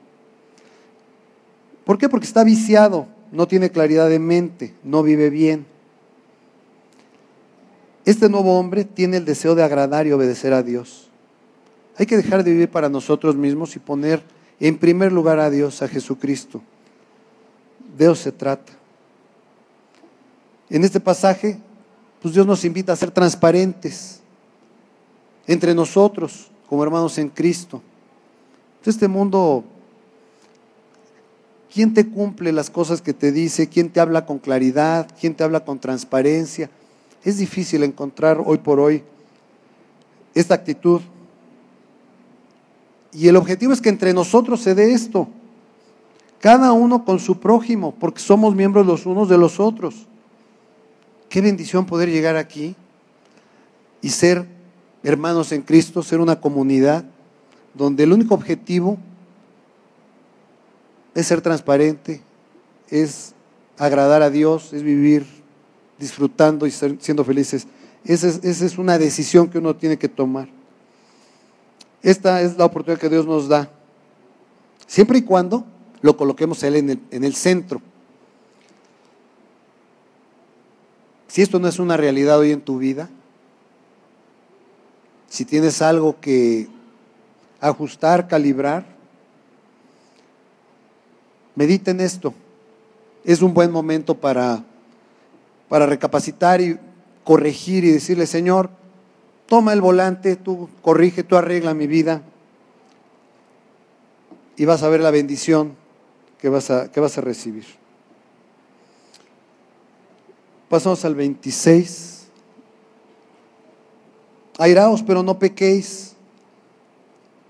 ¿Por 1.85 1.97
qué? 1.97 2.09
Porque 2.09 2.25
está 2.25 2.43
viciado 2.43 3.07
no 3.31 3.47
tiene 3.47 3.71
claridad 3.71 4.09
de 4.09 4.19
mente, 4.19 4.73
no 4.83 5.03
vive 5.03 5.29
bien. 5.29 5.65
Este 8.05 8.29
nuevo 8.29 8.57
hombre 8.57 8.85
tiene 8.85 9.17
el 9.17 9.25
deseo 9.25 9.53
de 9.55 9.63
agradar 9.63 10.07
y 10.07 10.11
obedecer 10.11 10.53
a 10.53 10.63
Dios. 10.63 11.09
Hay 11.97 12.05
que 12.05 12.17
dejar 12.17 12.43
de 12.43 12.51
vivir 12.51 12.69
para 12.69 12.89
nosotros 12.89 13.35
mismos 13.35 13.75
y 13.75 13.79
poner 13.79 14.23
en 14.59 14.77
primer 14.77 15.11
lugar 15.11 15.39
a 15.39 15.49
Dios, 15.49 15.81
a 15.81 15.87
Jesucristo. 15.87 16.61
De 17.97 18.05
Dios 18.05 18.19
se 18.19 18.31
trata. 18.31 18.73
En 20.69 20.83
este 20.83 20.99
pasaje, 20.99 21.59
pues 22.21 22.33
Dios 22.33 22.45
nos 22.45 22.63
invita 22.65 22.93
a 22.93 22.95
ser 22.95 23.11
transparentes 23.11 24.21
entre 25.47 25.73
nosotros 25.73 26.49
como 26.67 26.83
hermanos 26.83 27.17
en 27.17 27.29
Cristo. 27.29 27.81
Este 28.85 29.09
mundo, 29.09 29.65
¿quién 31.77 31.93
te 31.93 32.07
cumple 32.07 32.51
las 32.51 32.71
cosas 32.71 33.03
que 33.03 33.13
te 33.13 33.31
dice? 33.31 33.69
¿Quién 33.69 33.91
te 33.91 33.99
habla 33.99 34.25
con 34.25 34.39
claridad? 34.39 35.07
¿Quién 35.21 35.35
te 35.35 35.43
habla 35.43 35.63
con 35.63 35.77
transparencia? 35.77 36.71
Es 37.23 37.37
difícil 37.37 37.83
encontrar 37.83 38.41
hoy 38.43 38.57
por 38.57 38.79
hoy 38.79 39.03
esta 40.33 40.55
actitud. 40.55 41.01
Y 43.13 43.27
el 43.27 43.35
objetivo 43.35 43.73
es 43.73 43.79
que 43.79 43.89
entre 43.89 44.11
nosotros 44.11 44.59
se 44.61 44.73
dé 44.73 44.91
esto, 44.91 45.27
cada 46.39 46.71
uno 46.71 47.05
con 47.05 47.19
su 47.19 47.39
prójimo, 47.39 47.93
porque 47.99 48.21
somos 48.21 48.55
miembros 48.55 48.87
los 48.87 49.05
unos 49.05 49.29
de 49.29 49.37
los 49.37 49.59
otros. 49.59 50.07
Qué 51.29 51.41
bendición 51.41 51.85
poder 51.85 52.09
llegar 52.09 52.37
aquí 52.37 52.75
y 54.01 54.09
ser 54.09 54.47
hermanos 55.03 55.51
en 55.51 55.61
Cristo, 55.61 56.01
ser 56.01 56.21
una 56.21 56.41
comunidad 56.41 57.05
donde 57.75 58.01
el 58.01 58.13
único 58.13 58.33
objetivo 58.33 58.97
es 61.17 61.25
ser 61.25 61.41
transparente, 61.41 62.21
es 62.89 63.33
agradar 63.75 64.21
a 64.21 64.29
Dios, 64.29 64.71
es 64.71 64.83
vivir 64.83 65.25
disfrutando 65.97 66.67
y 66.67 66.71
siendo 66.71 67.23
felices. 67.23 67.65
Esa 68.05 68.27
es, 68.27 68.77
una 68.77 68.99
decisión 68.99 69.49
que 69.49 69.57
uno 69.57 69.75
tiene 69.75 69.97
que 69.97 70.09
tomar. 70.09 70.47
Esta 72.03 72.43
es 72.43 72.55
la 72.55 72.65
oportunidad 72.65 73.01
que 73.01 73.09
Dios 73.09 73.25
nos 73.25 73.49
da, 73.49 73.67
siempre 74.85 75.17
y 75.17 75.21
cuando 75.23 75.65
lo 76.01 76.15
coloquemos 76.15 76.61
Él 76.61 76.75
en 77.09 77.23
el 77.23 77.33
centro. 77.33 77.81
Si 81.27 81.41
esto 81.41 81.57
no 81.57 81.67
es 81.67 81.79
una 81.79 81.97
realidad 81.97 82.37
hoy 82.37 82.51
en 82.51 82.61
tu 82.61 82.77
vida, 82.77 83.09
si 85.27 85.45
tienes 85.45 85.81
algo 85.81 86.19
que 86.21 86.67
ajustar, 87.59 88.27
calibrar, 88.27 88.96
medita 91.57 91.89
en 91.91 91.99
esto. 91.99 92.33
Es 93.25 93.41
un 93.41 93.53
buen 93.53 93.71
momento 93.71 94.15
para, 94.15 94.63
para 95.67 95.87
recapacitar 95.87 96.61
y 96.61 96.79
corregir 97.25 97.83
y 97.83 97.91
decirle, 97.91 98.27
Señor, 98.27 98.69
toma 99.47 99.73
el 99.73 99.81
volante, 99.81 100.35
tú 100.35 100.69
corrige, 100.81 101.23
tú 101.23 101.35
arregla 101.35 101.73
mi 101.73 101.87
vida 101.87 102.21
y 104.55 104.65
vas 104.65 104.83
a 104.83 104.89
ver 104.89 105.01
la 105.01 105.11
bendición 105.11 105.75
que 106.39 106.47
vas 106.47 106.69
a, 106.69 106.91
que 106.91 106.99
vas 106.99 107.17
a 107.17 107.21
recibir. 107.21 107.65
Pasamos 110.69 111.03
al 111.05 111.15
26. 111.15 112.27
Airaos, 114.59 115.01
pero 115.01 115.23
no 115.23 115.39
pequéis. 115.39 116.13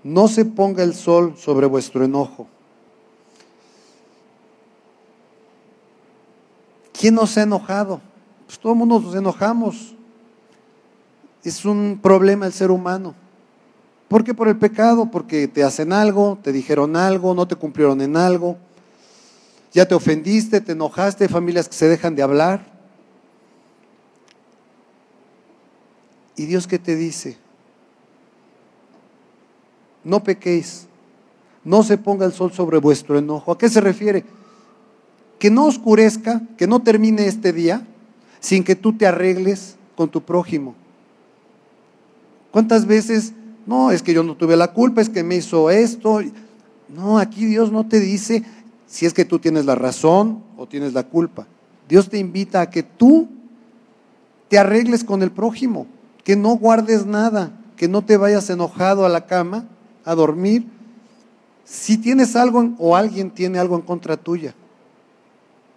No 0.02 0.28
se 0.28 0.46
ponga 0.46 0.82
el 0.82 0.94
sol 0.94 1.34
sobre 1.36 1.66
vuestro 1.66 2.04
enojo. 2.04 2.46
¿Quién 6.98 7.14
nos 7.14 7.38
ha 7.38 7.42
enojado? 7.42 8.00
Pues 8.46 8.58
todo 8.58 8.72
el 8.72 8.78
mundo 8.78 8.98
nos 8.98 9.14
enojamos. 9.14 9.94
Es 11.44 11.64
un 11.64 12.00
problema 12.02 12.44
el 12.44 12.52
ser 12.52 12.72
humano. 12.72 13.14
¿Por 14.08 14.24
qué 14.24 14.34
por 14.34 14.48
el 14.48 14.58
pecado? 14.58 15.08
Porque 15.08 15.46
te 15.46 15.62
hacen 15.62 15.92
algo, 15.92 16.38
te 16.42 16.50
dijeron 16.50 16.96
algo, 16.96 17.34
no 17.34 17.46
te 17.46 17.54
cumplieron 17.54 18.00
en 18.00 18.16
algo. 18.16 18.56
Ya 19.72 19.86
te 19.86 19.94
ofendiste, 19.94 20.60
te 20.60 20.72
enojaste, 20.72 21.28
familias 21.28 21.68
que 21.68 21.76
se 21.76 21.88
dejan 21.88 22.16
de 22.16 22.22
hablar. 22.22 22.66
¿Y 26.34 26.46
Dios 26.46 26.66
qué 26.66 26.80
te 26.80 26.96
dice? 26.96 27.38
No 30.02 30.24
pequéis, 30.24 30.88
no 31.62 31.84
se 31.84 31.96
ponga 31.96 32.26
el 32.26 32.32
sol 32.32 32.52
sobre 32.52 32.78
vuestro 32.78 33.16
enojo. 33.18 33.52
¿A 33.52 33.58
qué 33.58 33.68
se 33.68 33.80
refiere? 33.80 34.24
Que 35.38 35.50
no 35.50 35.66
oscurezca, 35.66 36.42
que 36.56 36.66
no 36.66 36.80
termine 36.80 37.26
este 37.26 37.52
día 37.52 37.86
sin 38.40 38.64
que 38.64 38.76
tú 38.76 38.92
te 38.96 39.06
arregles 39.06 39.76
con 39.96 40.08
tu 40.08 40.22
prójimo. 40.22 40.74
¿Cuántas 42.50 42.86
veces? 42.86 43.32
No, 43.66 43.90
es 43.90 44.02
que 44.02 44.14
yo 44.14 44.22
no 44.22 44.36
tuve 44.36 44.56
la 44.56 44.72
culpa, 44.72 45.00
es 45.00 45.08
que 45.08 45.22
me 45.22 45.36
hizo 45.36 45.70
esto. 45.70 46.20
No, 46.88 47.18
aquí 47.18 47.44
Dios 47.44 47.70
no 47.70 47.86
te 47.86 48.00
dice 48.00 48.42
si 48.86 49.06
es 49.06 49.12
que 49.12 49.24
tú 49.24 49.38
tienes 49.38 49.66
la 49.66 49.74
razón 49.74 50.42
o 50.56 50.66
tienes 50.66 50.94
la 50.94 51.02
culpa. 51.02 51.46
Dios 51.88 52.08
te 52.08 52.18
invita 52.18 52.60
a 52.60 52.70
que 52.70 52.82
tú 52.82 53.28
te 54.48 54.58
arregles 54.58 55.04
con 55.04 55.22
el 55.22 55.30
prójimo 55.30 55.86
que 56.28 56.36
no 56.36 56.56
guardes 56.56 57.06
nada, 57.06 57.52
que 57.74 57.88
no 57.88 58.04
te 58.04 58.18
vayas 58.18 58.50
enojado 58.50 59.06
a 59.06 59.08
la 59.08 59.24
cama 59.24 59.64
a 60.04 60.14
dormir. 60.14 60.66
Si 61.64 61.96
tienes 61.96 62.36
algo 62.36 62.74
o 62.76 62.96
alguien 62.96 63.30
tiene 63.30 63.58
algo 63.58 63.76
en 63.76 63.80
contra 63.80 64.18
tuya. 64.18 64.54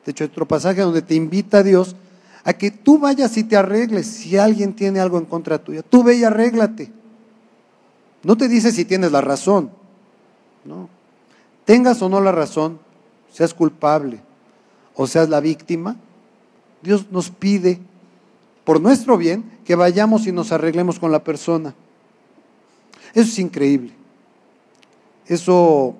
De 0.05 0.11
hecho, 0.11 0.25
otro 0.25 0.47
pasaje 0.47 0.81
donde 0.81 1.01
te 1.01 1.15
invita 1.15 1.59
a 1.59 1.63
Dios 1.63 1.95
a 2.43 2.53
que 2.53 2.71
tú 2.71 2.97
vayas 2.97 3.37
y 3.37 3.43
te 3.43 3.55
arregles 3.55 4.07
si 4.07 4.37
alguien 4.37 4.73
tiene 4.73 4.99
algo 4.99 5.17
en 5.17 5.25
contra 5.25 5.59
tuya. 5.59 5.83
Tú 5.83 6.03
ve 6.03 6.15
y 6.15 6.23
arréglate. 6.23 6.91
No 8.23 8.35
te 8.35 8.47
dice 8.47 8.71
si 8.71 8.85
tienes 8.85 9.11
la 9.11 9.21
razón. 9.21 9.71
No. 10.65 10.89
Tengas 11.65 12.01
o 12.01 12.09
no 12.09 12.19
la 12.21 12.31
razón, 12.31 12.79
seas 13.31 13.53
culpable 13.53 14.21
o 14.95 15.07
seas 15.07 15.29
la 15.29 15.39
víctima, 15.39 15.95
Dios 16.81 17.07
nos 17.11 17.29
pide 17.29 17.79
por 18.63 18.81
nuestro 18.81 19.17
bien, 19.17 19.59
que 19.65 19.75
vayamos 19.75 20.27
y 20.27 20.31
nos 20.31 20.51
arreglemos 20.51 20.99
con 20.99 21.11
la 21.11 21.23
persona. 21.23 21.73
Eso 23.13 23.29
es 23.29 23.39
increíble. 23.39 23.93
Eso 25.25 25.95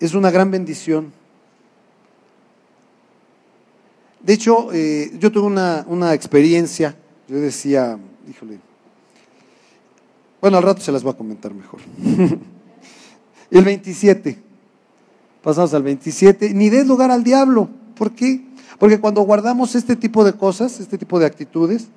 es 0.00 0.14
una 0.14 0.30
gran 0.30 0.50
bendición. 0.50 1.12
De 4.22 4.32
hecho, 4.32 4.72
eh, 4.72 5.10
yo 5.18 5.32
tuve 5.32 5.46
una, 5.46 5.84
una, 5.88 6.14
experiencia, 6.14 6.96
yo 7.28 7.40
decía, 7.40 7.98
híjole, 8.30 8.60
bueno, 10.40 10.58
al 10.58 10.62
rato 10.62 10.80
se 10.80 10.92
las 10.92 11.02
voy 11.02 11.12
a 11.12 11.16
comentar 11.16 11.52
mejor. 11.52 11.80
El 13.50 13.64
27, 13.64 14.38
pasamos 15.42 15.74
al 15.74 15.82
27, 15.82 16.54
ni 16.54 16.70
des 16.70 16.86
lugar 16.86 17.10
al 17.10 17.24
diablo. 17.24 17.68
¿Por 17.96 18.12
qué? 18.12 18.44
Porque 18.78 19.00
cuando 19.00 19.22
guardamos 19.22 19.74
este 19.74 19.96
tipo 19.96 20.24
de 20.24 20.32
cosas, 20.32 20.80
este 20.80 20.98
tipo 20.98 21.18
de 21.18 21.26
actitudes, 21.26 21.88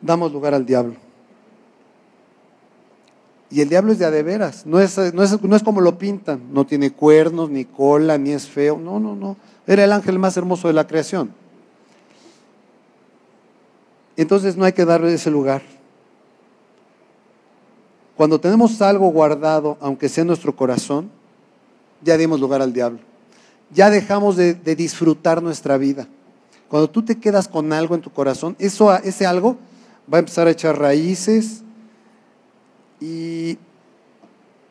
damos 0.00 0.32
lugar 0.32 0.54
al 0.54 0.66
diablo. 0.66 0.96
Y 3.50 3.60
el 3.60 3.68
diablo 3.68 3.92
es 3.92 3.98
de 3.98 4.06
a 4.06 4.10
de 4.10 4.22
veras, 4.22 4.64
no 4.64 4.80
es, 4.80 4.96
no, 5.12 5.22
es, 5.22 5.42
no 5.42 5.56
es 5.56 5.62
como 5.62 5.80
lo 5.80 5.98
pintan, 5.98 6.40
no 6.52 6.64
tiene 6.64 6.90
cuernos, 6.90 7.50
ni 7.50 7.64
cola, 7.64 8.16
ni 8.16 8.30
es 8.30 8.46
feo, 8.46 8.78
no, 8.78 8.98
no, 8.98 9.14
no, 9.14 9.36
era 9.66 9.84
el 9.84 9.92
ángel 9.92 10.18
más 10.18 10.36
hermoso 10.36 10.68
de 10.68 10.74
la 10.74 10.86
creación. 10.86 11.32
Entonces 14.16 14.56
no 14.56 14.64
hay 14.64 14.72
que 14.72 14.84
darle 14.84 15.14
ese 15.14 15.30
lugar. 15.30 15.62
Cuando 18.16 18.38
tenemos 18.38 18.80
algo 18.82 19.08
guardado, 19.08 19.78
aunque 19.80 20.08
sea 20.08 20.22
en 20.22 20.28
nuestro 20.28 20.54
corazón, 20.54 21.10
ya 22.02 22.16
dimos 22.16 22.40
lugar 22.40 22.60
al 22.60 22.72
diablo 22.72 22.98
ya 23.72 23.90
dejamos 23.90 24.36
de, 24.36 24.54
disfrutar 24.54 25.42
nuestra 25.42 25.78
vida. 25.78 26.06
Cuando 26.68 26.88
tú 26.88 27.02
te 27.02 27.18
quedas 27.18 27.48
con 27.48 27.72
algo 27.72 27.94
en 27.94 28.00
tu 28.00 28.10
corazón, 28.10 28.56
eso, 28.58 28.94
ese 28.98 29.26
algo 29.26 29.56
va 30.12 30.18
a 30.18 30.20
empezar 30.20 30.46
a 30.46 30.50
echar 30.50 30.78
raíces 30.78 31.62
y 33.00 33.58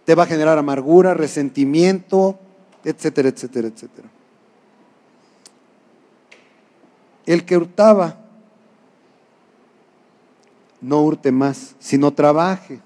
te 0.05 0.15
va 0.15 0.23
a 0.23 0.27
generar 0.27 0.57
amargura, 0.57 1.13
resentimiento, 1.13 2.39
etcétera, 2.83 3.29
etcétera, 3.29 3.67
etcétera. 3.67 4.07
El 7.25 7.45
que 7.45 7.57
hurtaba, 7.57 8.17
no 10.81 11.01
hurte 11.03 11.31
más, 11.31 11.75
sino 11.79 12.11
trabaje 12.11 12.79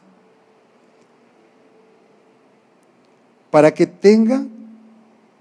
para 3.49 3.73
que 3.73 3.87
tenga 3.87 4.45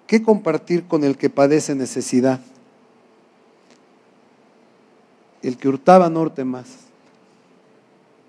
qué 0.07 0.23
compartir 0.23 0.85
con 0.85 1.03
el 1.03 1.17
que 1.17 1.29
padece 1.29 1.75
necesidad. 1.75 2.41
El 5.43 5.57
que 5.57 5.69
hurtaba 5.69 6.09
no 6.09 6.21
hurte 6.21 6.45
más. 6.45 6.69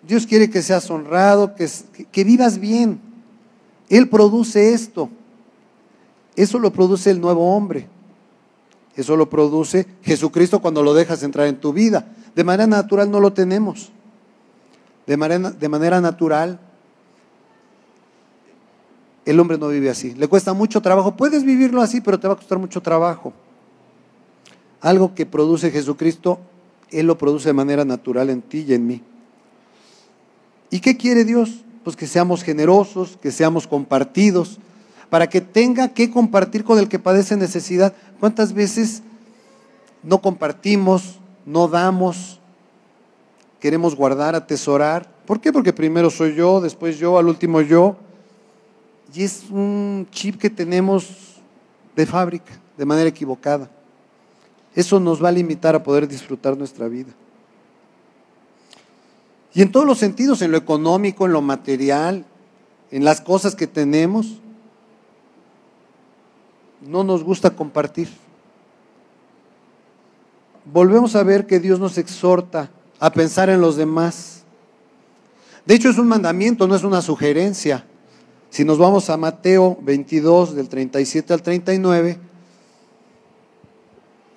Dios 0.01 0.25
quiere 0.25 0.49
que 0.49 0.63
seas 0.63 0.89
honrado, 0.89 1.55
que, 1.55 1.69
que 2.11 2.23
vivas 2.23 2.57
bien. 2.57 2.99
Él 3.89 4.09
produce 4.09 4.73
esto. 4.73 5.09
Eso 6.35 6.57
lo 6.57 6.73
produce 6.73 7.11
el 7.11 7.21
nuevo 7.21 7.55
hombre. 7.55 7.87
Eso 8.95 9.17
lo 9.17 9.29
produce 9.29 9.87
Jesucristo 10.03 10.61
cuando 10.61 10.81
lo 10.81 10.93
dejas 10.93 11.23
entrar 11.23 11.47
en 11.47 11.57
tu 11.57 11.73
vida. 11.73 12.07
De 12.35 12.43
manera 12.43 12.67
natural 12.67 13.11
no 13.11 13.19
lo 13.19 13.33
tenemos. 13.33 13.91
De 15.05 15.17
manera, 15.17 15.51
de 15.51 15.69
manera 15.69 16.01
natural, 16.01 16.59
el 19.25 19.39
hombre 19.39 19.57
no 19.57 19.67
vive 19.67 19.89
así. 19.89 20.13
Le 20.13 20.27
cuesta 20.27 20.53
mucho 20.53 20.81
trabajo. 20.81 21.17
Puedes 21.17 21.43
vivirlo 21.43 21.81
así, 21.81 21.99
pero 21.99 22.19
te 22.19 22.27
va 22.27 22.33
a 22.33 22.37
costar 22.37 22.57
mucho 22.57 22.81
trabajo. 22.81 23.33
Algo 24.81 25.13
que 25.13 25.25
produce 25.25 25.71
Jesucristo, 25.71 26.39
Él 26.91 27.07
lo 27.07 27.17
produce 27.17 27.49
de 27.49 27.53
manera 27.53 27.83
natural 27.85 28.29
en 28.29 28.41
ti 28.41 28.65
y 28.67 28.73
en 28.73 28.87
mí. 28.87 29.01
¿Y 30.69 30.79
qué 30.79 30.95
quiere 30.95 31.25
Dios? 31.25 31.63
Pues 31.83 31.95
que 31.95 32.07
seamos 32.07 32.43
generosos, 32.43 33.17
que 33.21 33.31
seamos 33.31 33.67
compartidos, 33.67 34.59
para 35.09 35.27
que 35.27 35.41
tenga 35.41 35.89
que 35.89 36.09
compartir 36.11 36.63
con 36.63 36.79
el 36.79 36.89
que 36.89 36.99
padece 36.99 37.37
necesidad. 37.37 37.93
¿Cuántas 38.19 38.53
veces 38.53 39.03
no 40.03 40.21
compartimos, 40.21 41.19
no 41.45 41.67
damos, 41.67 42.39
queremos 43.59 43.95
guardar, 43.95 44.35
atesorar? 44.35 45.09
¿Por 45.25 45.41
qué? 45.41 45.51
Porque 45.51 45.73
primero 45.73 46.09
soy 46.09 46.35
yo, 46.35 46.61
después 46.61 46.97
yo, 46.97 47.17
al 47.17 47.27
último 47.27 47.61
yo. 47.61 47.97
Y 49.13 49.23
es 49.23 49.45
un 49.49 50.07
chip 50.11 50.39
que 50.39 50.49
tenemos 50.49 51.07
de 51.95 52.05
fábrica, 52.05 52.53
de 52.77 52.85
manera 52.85 53.09
equivocada. 53.09 53.69
Eso 54.75 54.99
nos 54.99 55.23
va 55.23 55.29
a 55.29 55.31
limitar 55.31 55.73
a 55.75 55.83
poder 55.83 56.07
disfrutar 56.07 56.57
nuestra 56.57 56.87
vida. 56.87 57.13
Y 59.53 59.61
en 59.61 59.71
todos 59.71 59.85
los 59.85 59.97
sentidos, 59.97 60.41
en 60.41 60.51
lo 60.51 60.57
económico, 60.57 61.25
en 61.25 61.31
lo 61.31 61.41
material, 61.41 62.25
en 62.91 63.05
las 63.05 63.21
cosas 63.21 63.55
que 63.55 63.67
tenemos, 63.67 64.41
no 66.85 67.03
nos 67.03 67.23
gusta 67.23 67.51
compartir. 67.51 68.09
Volvemos 70.71 71.15
a 71.15 71.23
ver 71.23 71.45
que 71.45 71.59
Dios 71.59 71.79
nos 71.79 71.97
exhorta 71.97 72.69
a 72.99 73.11
pensar 73.11 73.49
en 73.49 73.61
los 73.61 73.75
demás. 73.75 74.43
De 75.65 75.75
hecho, 75.75 75.89
es 75.89 75.97
un 75.97 76.07
mandamiento, 76.07 76.67
no 76.67 76.75
es 76.75 76.83
una 76.83 77.01
sugerencia. 77.01 77.85
Si 78.49 78.63
nos 78.63 78.77
vamos 78.77 79.09
a 79.09 79.17
Mateo 79.17 79.77
22, 79.81 80.55
del 80.55 80.69
37 80.69 81.33
al 81.33 81.41
39, 81.41 82.19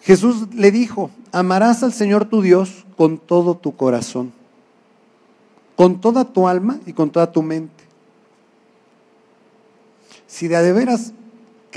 Jesús 0.02 0.54
le 0.54 0.70
dijo, 0.70 1.10
amarás 1.32 1.82
al 1.82 1.92
Señor 1.92 2.24
tu 2.24 2.42
Dios 2.42 2.86
con 2.96 3.18
todo 3.18 3.56
tu 3.56 3.76
corazón, 3.76 4.32
con 5.76 6.00
toda 6.00 6.24
tu 6.24 6.48
alma 6.48 6.78
y 6.86 6.94
con 6.94 7.10
toda 7.10 7.30
tu 7.30 7.42
mente. 7.42 7.84
Si 10.26 10.48
de, 10.48 10.60
de 10.62 10.72
veras 10.72 11.12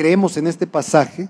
creemos 0.02 0.36
en 0.36 0.48
este 0.48 0.66
pasaje, 0.66 1.30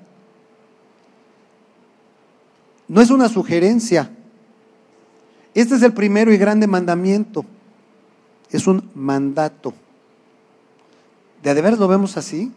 no 2.88 3.02
es 3.02 3.10
una 3.10 3.28
sugerencia. 3.28 4.10
Este 5.54 5.76
es 5.76 5.84
el 5.84 5.92
primero 5.92 6.32
y 6.32 6.38
grande 6.38 6.68
mandamiento. 6.68 7.44
Es 8.50 8.68
un 8.68 8.90
mandato. 8.96 9.74
¿De 11.44 11.50
a 11.50 11.72
lo 11.72 11.88
vemos 11.90 12.16
así? 12.16 12.50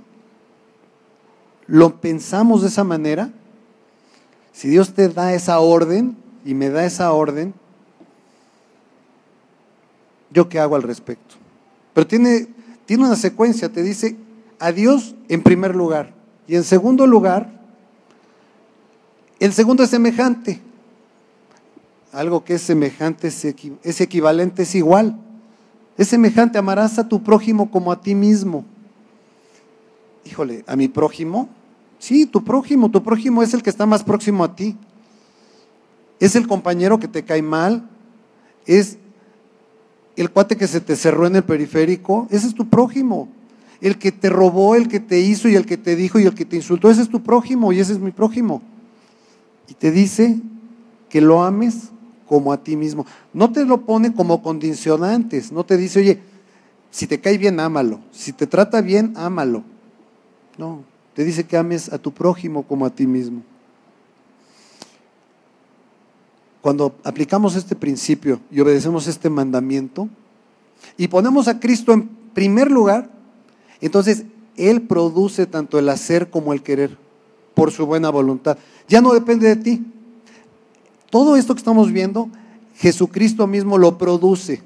¿Lo 1.66 2.00
pensamos 2.00 2.62
de 2.62 2.68
esa 2.68 2.84
manera? 2.84 3.32
Si 4.52 4.68
Dios 4.68 4.94
te 4.94 5.08
da 5.08 5.34
esa 5.34 5.58
orden 5.58 6.16
y 6.44 6.54
me 6.54 6.70
da 6.70 6.84
esa 6.84 7.10
orden, 7.12 7.54
¿yo 10.30 10.48
qué 10.48 10.60
hago 10.60 10.76
al 10.76 10.84
respecto? 10.84 11.34
Pero 11.92 12.06
tiene, 12.06 12.46
tiene 12.86 13.04
una 13.04 13.16
secuencia, 13.16 13.68
te 13.68 13.82
dice, 13.82 14.16
a 14.58 14.72
Dios 14.72 15.14
en 15.28 15.42
primer 15.42 15.74
lugar. 15.74 16.14
Y 16.46 16.56
en 16.56 16.64
segundo 16.64 17.06
lugar, 17.06 17.60
el 19.40 19.52
segundo 19.52 19.82
es 19.82 19.90
semejante. 19.90 20.60
Algo 22.12 22.44
que 22.44 22.54
es 22.54 22.62
semejante 22.62 23.28
es 23.28 24.00
equivalente, 24.00 24.62
es 24.62 24.74
igual. 24.74 25.18
Es 25.96 26.08
semejante, 26.08 26.58
amarás 26.58 26.98
a 26.98 27.08
tu 27.08 27.22
prójimo 27.22 27.70
como 27.70 27.92
a 27.92 28.00
ti 28.00 28.14
mismo. 28.14 28.64
Híjole, 30.24 30.64
¿a 30.66 30.76
mi 30.76 30.88
prójimo? 30.88 31.48
Sí, 31.98 32.26
tu 32.26 32.44
prójimo, 32.44 32.90
tu 32.90 33.02
prójimo 33.02 33.42
es 33.42 33.54
el 33.54 33.62
que 33.62 33.70
está 33.70 33.86
más 33.86 34.02
próximo 34.02 34.44
a 34.44 34.54
ti. 34.54 34.76
Es 36.20 36.36
el 36.36 36.48
compañero 36.48 36.98
que 36.98 37.08
te 37.08 37.24
cae 37.24 37.42
mal, 37.42 37.88
es 38.66 38.98
el 40.16 40.30
cuate 40.30 40.56
que 40.56 40.66
se 40.66 40.80
te 40.80 40.96
cerró 40.96 41.26
en 41.26 41.36
el 41.36 41.44
periférico, 41.44 42.28
ese 42.30 42.46
es 42.46 42.54
tu 42.54 42.68
prójimo 42.68 43.28
el 43.84 43.98
que 43.98 44.12
te 44.12 44.30
robó, 44.30 44.76
el 44.76 44.88
que 44.88 44.98
te 44.98 45.20
hizo 45.20 45.46
y 45.46 45.56
el 45.56 45.66
que 45.66 45.76
te 45.76 45.94
dijo 45.94 46.18
y 46.18 46.22
el 46.22 46.34
que 46.34 46.46
te 46.46 46.56
insultó, 46.56 46.90
ese 46.90 47.02
es 47.02 47.10
tu 47.10 47.22
prójimo 47.22 47.70
y 47.70 47.80
ese 47.80 47.92
es 47.92 47.98
mi 47.98 48.12
prójimo. 48.12 48.62
Y 49.68 49.74
te 49.74 49.90
dice 49.90 50.40
que 51.10 51.20
lo 51.20 51.44
ames 51.44 51.90
como 52.26 52.50
a 52.54 52.56
ti 52.56 52.76
mismo. 52.76 53.04
No 53.34 53.52
te 53.52 53.66
lo 53.66 53.82
pone 53.82 54.14
como 54.14 54.42
condicionantes, 54.42 55.52
no 55.52 55.64
te 55.64 55.76
dice, 55.76 56.00
oye, 56.00 56.18
si 56.90 57.06
te 57.06 57.20
cae 57.20 57.36
bien, 57.36 57.60
ámalo, 57.60 58.00
si 58.10 58.32
te 58.32 58.46
trata 58.46 58.80
bien, 58.80 59.12
ámalo. 59.16 59.62
No, 60.56 60.82
te 61.12 61.22
dice 61.22 61.44
que 61.44 61.58
ames 61.58 61.92
a 61.92 61.98
tu 61.98 62.10
prójimo 62.10 62.62
como 62.62 62.86
a 62.86 62.90
ti 62.90 63.06
mismo. 63.06 63.42
Cuando 66.62 66.94
aplicamos 67.04 67.54
este 67.54 67.76
principio 67.76 68.40
y 68.50 68.60
obedecemos 68.60 69.08
este 69.08 69.28
mandamiento 69.28 70.08
y 70.96 71.06
ponemos 71.06 71.48
a 71.48 71.60
Cristo 71.60 71.92
en 71.92 72.08
primer 72.32 72.70
lugar, 72.70 73.10
entonces, 73.86 74.24
Él 74.56 74.82
produce 74.82 75.46
tanto 75.46 75.78
el 75.78 75.88
hacer 75.88 76.30
como 76.30 76.52
el 76.52 76.62
querer 76.62 76.96
por 77.54 77.70
su 77.70 77.86
buena 77.86 78.10
voluntad. 78.10 78.58
Ya 78.88 79.00
no 79.00 79.12
depende 79.12 79.48
de 79.48 79.56
ti. 79.56 79.84
Todo 81.10 81.36
esto 81.36 81.54
que 81.54 81.60
estamos 81.60 81.92
viendo, 81.92 82.28
Jesucristo 82.76 83.46
mismo 83.46 83.78
lo 83.78 83.98
produce 83.98 84.62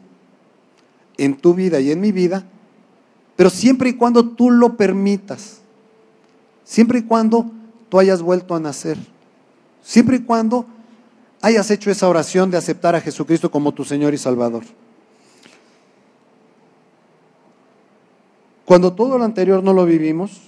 en 1.18 1.36
tu 1.36 1.54
vida 1.54 1.80
y 1.80 1.90
en 1.90 2.00
mi 2.00 2.12
vida, 2.12 2.44
pero 3.36 3.50
siempre 3.50 3.90
y 3.90 3.94
cuando 3.94 4.30
tú 4.30 4.50
lo 4.50 4.76
permitas, 4.76 5.58
siempre 6.64 7.00
y 7.00 7.02
cuando 7.02 7.50
tú 7.88 7.98
hayas 7.98 8.22
vuelto 8.22 8.54
a 8.54 8.60
nacer, 8.60 8.98
siempre 9.82 10.16
y 10.16 10.20
cuando 10.20 10.64
hayas 11.42 11.70
hecho 11.70 11.90
esa 11.90 12.08
oración 12.08 12.50
de 12.50 12.56
aceptar 12.56 12.94
a 12.94 13.00
Jesucristo 13.00 13.50
como 13.50 13.72
tu 13.72 13.84
Señor 13.84 14.14
y 14.14 14.18
Salvador. 14.18 14.64
Cuando 18.68 18.92
todo 18.92 19.16
lo 19.16 19.24
anterior 19.24 19.64
no 19.64 19.72
lo 19.72 19.86
vivimos 19.86 20.42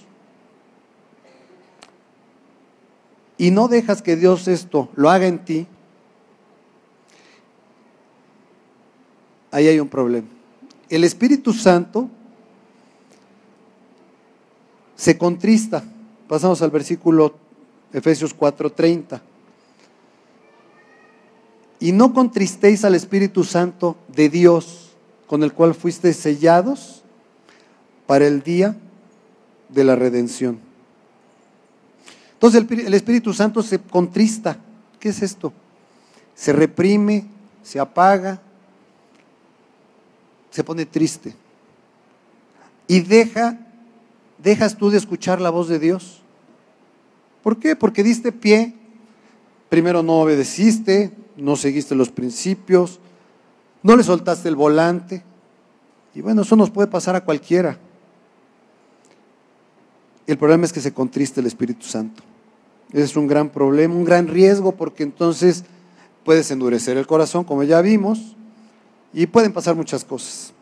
y 3.35 3.49
no 3.49 3.67
dejas 3.67 4.03
que 4.03 4.15
Dios 4.15 4.47
esto 4.47 4.89
lo 4.93 5.09
haga 5.09 5.25
en 5.25 5.43
ti, 5.43 5.65
ahí 9.49 9.67
hay 9.67 9.79
un 9.79 9.87
problema. 9.87 10.27
El 10.87 11.03
Espíritu 11.03 11.51
Santo 11.51 12.11
se 14.95 15.17
contrista. 15.17 15.83
Pasamos 16.27 16.61
al 16.61 16.69
versículo 16.69 17.33
Efesios 17.91 18.37
4:30. 18.37 19.19
Y 21.79 21.91
no 21.91 22.13
contristéis 22.13 22.85
al 22.85 22.93
Espíritu 22.93 23.43
Santo 23.43 23.95
de 24.09 24.29
Dios, 24.29 24.91
con 25.25 25.41
el 25.41 25.53
cual 25.53 25.73
fuisteis 25.73 26.17
sellados 26.17 27.00
para 28.11 28.27
el 28.27 28.43
día 28.43 28.75
de 29.69 29.85
la 29.85 29.95
redención. 29.95 30.59
Entonces 32.33 32.65
el, 32.69 32.93
Espíritu 32.93 33.33
Santo 33.33 33.63
se 33.63 33.79
contrista. 33.79 34.57
¿Qué 34.99 35.07
es 35.07 35.21
esto? 35.21 35.53
Se 36.35 36.51
reprime, 36.51 37.23
se 37.63 37.79
apaga, 37.79 38.41
se 40.49 40.61
pone 40.61 40.85
triste. 40.85 41.33
Y 42.85 42.99
deja, 42.99 43.57
dejas 44.43 44.75
tú 44.75 44.89
de 44.89 44.97
escuchar 44.97 45.39
la 45.39 45.49
voz 45.49 45.69
de 45.69 45.79
Dios. 45.79 46.19
¿Por 47.41 47.59
qué? 47.59 47.77
Porque 47.77 48.03
diste 48.03 48.33
pie, 48.33 48.73
primero 49.69 50.03
no 50.03 50.19
obedeciste, 50.19 51.13
no 51.37 51.55
seguiste 51.55 51.95
los 51.95 52.09
principios, 52.09 52.99
no 53.81 53.95
le 53.95 54.03
soltaste 54.03 54.49
el 54.49 54.57
volante. 54.57 55.23
Y 56.13 56.19
bueno, 56.19 56.41
eso 56.41 56.57
nos 56.57 56.71
puede 56.71 56.89
pasar 56.89 57.15
a 57.15 57.23
cualquiera. 57.23 57.79
El 60.27 60.37
problema 60.37 60.65
es 60.65 60.73
que 60.73 60.81
se 60.81 60.93
contriste 60.93 61.39
el 61.39 61.47
Espíritu 61.47 61.85
Santo. 61.85 62.23
es 62.93 63.15
un 63.15 63.27
gran 63.27 63.49
problema, 63.49 63.95
un 63.95 64.05
gran 64.05 64.27
riesgo, 64.27 64.73
porque 64.73 65.03
entonces 65.03 65.63
puedes 66.23 66.51
endurecer 66.51 66.97
el 66.97 67.07
corazón, 67.07 67.43
como 67.43 67.63
ya 67.63 67.81
vimos, 67.81 68.35
y 69.13 69.25
pueden 69.25 69.53
pasar 69.53 69.75
muchas 69.75 70.03
cosas. 70.03 70.53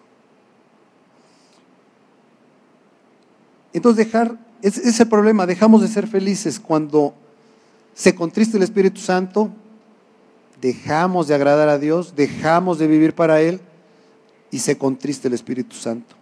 Entonces 3.73 4.05
dejar 4.05 4.37
ese 4.61 4.89
es 4.89 4.99
el 4.99 5.07
problema, 5.07 5.45
dejamos 5.45 5.81
de 5.81 5.87
ser 5.87 6.07
felices 6.07 6.59
cuando 6.59 7.13
se 7.93 8.13
contrista 8.13 8.57
el 8.57 8.63
Espíritu 8.63 8.99
Santo, 8.99 9.49
dejamos 10.59 11.27
de 11.27 11.35
agradar 11.35 11.69
a 11.69 11.77
Dios, 11.77 12.13
dejamos 12.15 12.77
de 12.77 12.87
vivir 12.87 13.15
para 13.15 13.41
Él 13.41 13.61
y 14.51 14.59
se 14.59 14.77
contrista 14.77 15.27
el 15.29 15.33
Espíritu 15.33 15.75
Santo. 15.75 16.15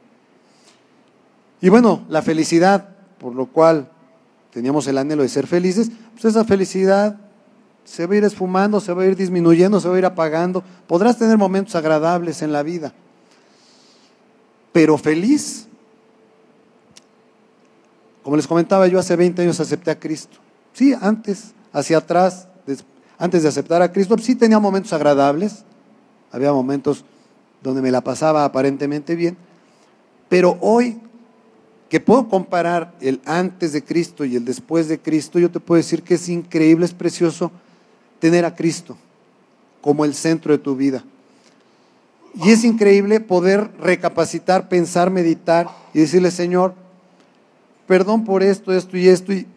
Y 1.61 1.69
bueno, 1.69 2.05
la 2.09 2.21
felicidad, 2.21 2.96
por 3.19 3.33
lo 3.33 3.47
cual 3.47 3.89
teníamos 4.51 4.87
el 4.87 4.97
anhelo 4.97 5.23
de 5.23 5.29
ser 5.29 5.47
felices, 5.47 5.91
pues 6.13 6.25
esa 6.25 6.45
felicidad 6.45 7.17
se 7.83 8.05
va 8.05 8.15
a 8.15 8.17
ir 8.17 8.23
esfumando, 8.23 8.79
se 8.79 8.93
va 8.93 9.03
a 9.03 9.05
ir 9.05 9.15
disminuyendo, 9.15 9.79
se 9.79 9.87
va 9.87 9.95
a 9.95 9.99
ir 9.99 10.05
apagando. 10.05 10.63
Podrás 10.87 11.17
tener 11.17 11.37
momentos 11.37 11.75
agradables 11.75 12.41
en 12.41 12.51
la 12.51 12.63
vida, 12.63 12.93
pero 14.73 14.97
feliz. 14.97 15.67
Como 18.23 18.35
les 18.35 18.45
comentaba, 18.45 18.87
yo 18.87 18.99
hace 18.99 19.15
20 19.15 19.41
años 19.41 19.59
acepté 19.59 19.89
a 19.89 19.97
Cristo. 19.97 20.37
Sí, 20.73 20.93
antes, 20.99 21.53
hacia 21.71 21.99
atrás, 21.99 22.49
antes 23.17 23.43
de 23.43 23.49
aceptar 23.49 23.81
a 23.81 23.91
Cristo, 23.91 24.17
sí 24.17 24.35
tenía 24.35 24.59
momentos 24.59 24.91
agradables, 24.91 25.63
había 26.31 26.51
momentos 26.51 27.05
donde 27.63 27.81
me 27.81 27.89
la 27.89 28.01
pasaba 28.01 28.43
aparentemente 28.43 29.15
bien, 29.15 29.37
pero 30.29 30.57
hoy 30.59 30.99
que 31.89 31.99
puedo 31.99 32.27
comparar 32.27 32.93
el 32.99 33.21
antes 33.25 33.71
de 33.71 33.83
Cristo 33.83 34.25
y 34.25 34.35
el 34.35 34.45
después 34.45 34.87
de 34.87 34.99
Cristo, 34.99 35.39
yo 35.39 35.49
te 35.49 35.59
puedo 35.59 35.77
decir 35.77 36.03
que 36.03 36.15
es 36.15 36.27
increíble, 36.27 36.85
es 36.85 36.93
precioso 36.93 37.51
tener 38.19 38.45
a 38.45 38.55
Cristo 38.55 38.97
como 39.81 40.03
el 40.03 40.13
centro 40.13 40.51
de 40.51 40.57
tu 40.57 40.75
vida. 40.75 41.03
Y 42.35 42.51
es 42.51 42.63
increíble 42.63 43.19
poder 43.19 43.71
recapacitar, 43.79 44.69
pensar, 44.69 45.09
meditar 45.09 45.69
y 45.93 45.99
decirle, 45.99 46.29
Señor, 46.29 46.75
perdón 47.87 48.25
por 48.25 48.43
esto, 48.43 48.73
esto 48.73 48.97
y 48.97 49.07
esto, 49.07 49.33
y 49.33 49.47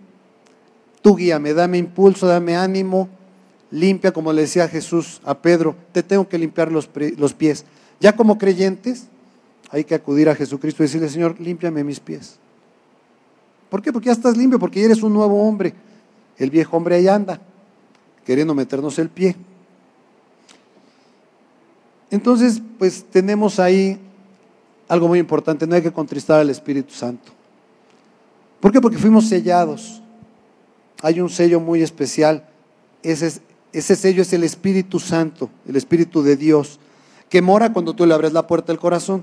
tú 1.03 1.17
guíame, 1.17 1.53
dame 1.53 1.79
impulso, 1.79 2.27
dame 2.27 2.57
ánimo, 2.57 3.09
limpia, 3.71 4.13
como 4.13 4.33
le 4.33 4.43
decía 4.43 4.69
Jesús 4.69 5.21
a 5.25 5.39
Pedro, 5.39 5.77
te 5.93 6.03
tengo 6.03 6.29
que 6.29 6.39
limpiar 6.39 6.71
los, 6.71 6.89
los 7.19 7.35
pies. 7.35 7.65
Ya 7.99 8.15
como 8.15 8.39
creyentes, 8.39 9.09
hay 9.71 9.85
que 9.85 9.95
acudir 9.95 10.29
a 10.29 10.35
Jesucristo 10.35 10.83
y 10.83 10.87
decirle, 10.87 11.09
Señor, 11.09 11.41
límpiame 11.41 11.85
mis 11.85 12.01
pies. 12.01 12.39
¿Por 13.69 13.81
qué? 13.81 13.93
Porque 13.93 14.07
ya 14.07 14.13
estás 14.13 14.37
limpio, 14.37 14.59
porque 14.59 14.81
ya 14.81 14.87
eres 14.87 15.03
un 15.03 15.13
nuevo 15.13 15.47
hombre. 15.47 15.75
El 16.37 16.51
viejo 16.51 16.77
hombre 16.77 16.97
ahí 16.97 17.07
anda, 17.07 17.41
queriendo 18.25 18.55
meternos 18.55 18.99
el 18.99 19.09
pie. 19.09 19.37
Entonces, 22.11 22.61
pues 22.79 23.05
tenemos 23.05 23.61
ahí 23.61 24.01
algo 24.89 25.07
muy 25.07 25.21
importante, 25.21 25.67
no 25.69 25.77
hay 25.77 25.83
que 25.83 25.93
contristar 25.93 26.41
al 26.41 26.51
Espíritu 26.51 26.93
Santo. 26.93 27.31
¿Por 28.59 28.73
qué? 28.73 28.81
Porque 28.81 28.99
fuimos 28.99 29.29
sellados. 29.29 30.03
Hay 31.01 31.21
un 31.21 31.31
sello 31.31 31.61
muy 31.61 31.83
especial. 31.83 32.49
Ese, 33.05 33.41
ese 33.73 33.95
sello 33.95 34.23
es 34.23 34.33
el 34.33 34.43
Espíritu 34.43 34.99
Santo, 34.99 35.49
el 35.67 35.77
Espíritu 35.77 36.23
de 36.23 36.37
Dios, 36.37 36.81
que 37.29 37.41
mora 37.41 37.73
cuando 37.73 37.95
tú 37.95 38.05
le 38.05 38.15
abres 38.15 38.33
la 38.33 38.49
puerta 38.49 38.73
del 38.73 38.81
corazón. 38.81 39.23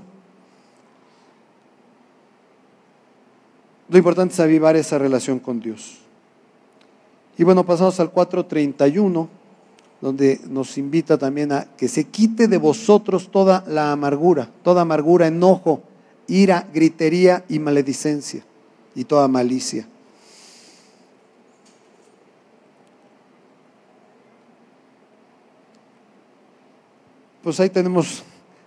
Lo 3.88 3.96
importante 3.96 4.34
es 4.34 4.40
avivar 4.40 4.76
esa 4.76 4.98
relación 4.98 5.38
con 5.38 5.60
Dios. 5.60 5.98
Y 7.38 7.44
bueno, 7.44 7.64
pasamos 7.64 7.98
al 8.00 8.10
431, 8.10 9.28
donde 10.00 10.40
nos 10.48 10.76
invita 10.76 11.16
también 11.16 11.52
a 11.52 11.64
que 11.76 11.88
se 11.88 12.04
quite 12.04 12.48
de 12.48 12.58
vosotros 12.58 13.30
toda 13.30 13.64
la 13.66 13.92
amargura, 13.92 14.50
toda 14.62 14.82
amargura, 14.82 15.28
enojo, 15.28 15.82
ira, 16.26 16.68
gritería 16.72 17.44
y 17.48 17.58
maledicencia 17.58 18.44
y 18.94 19.04
toda 19.04 19.26
malicia. 19.28 19.88
Pues 27.42 27.58
ahí 27.60 27.70
tenemos 27.70 28.22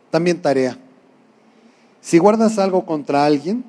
también 0.10 0.41
tarea. 0.41 0.77
Si 2.01 2.17
guardas 2.17 2.57
algo 2.57 2.86
contra 2.86 3.25
alguien, 3.25 3.63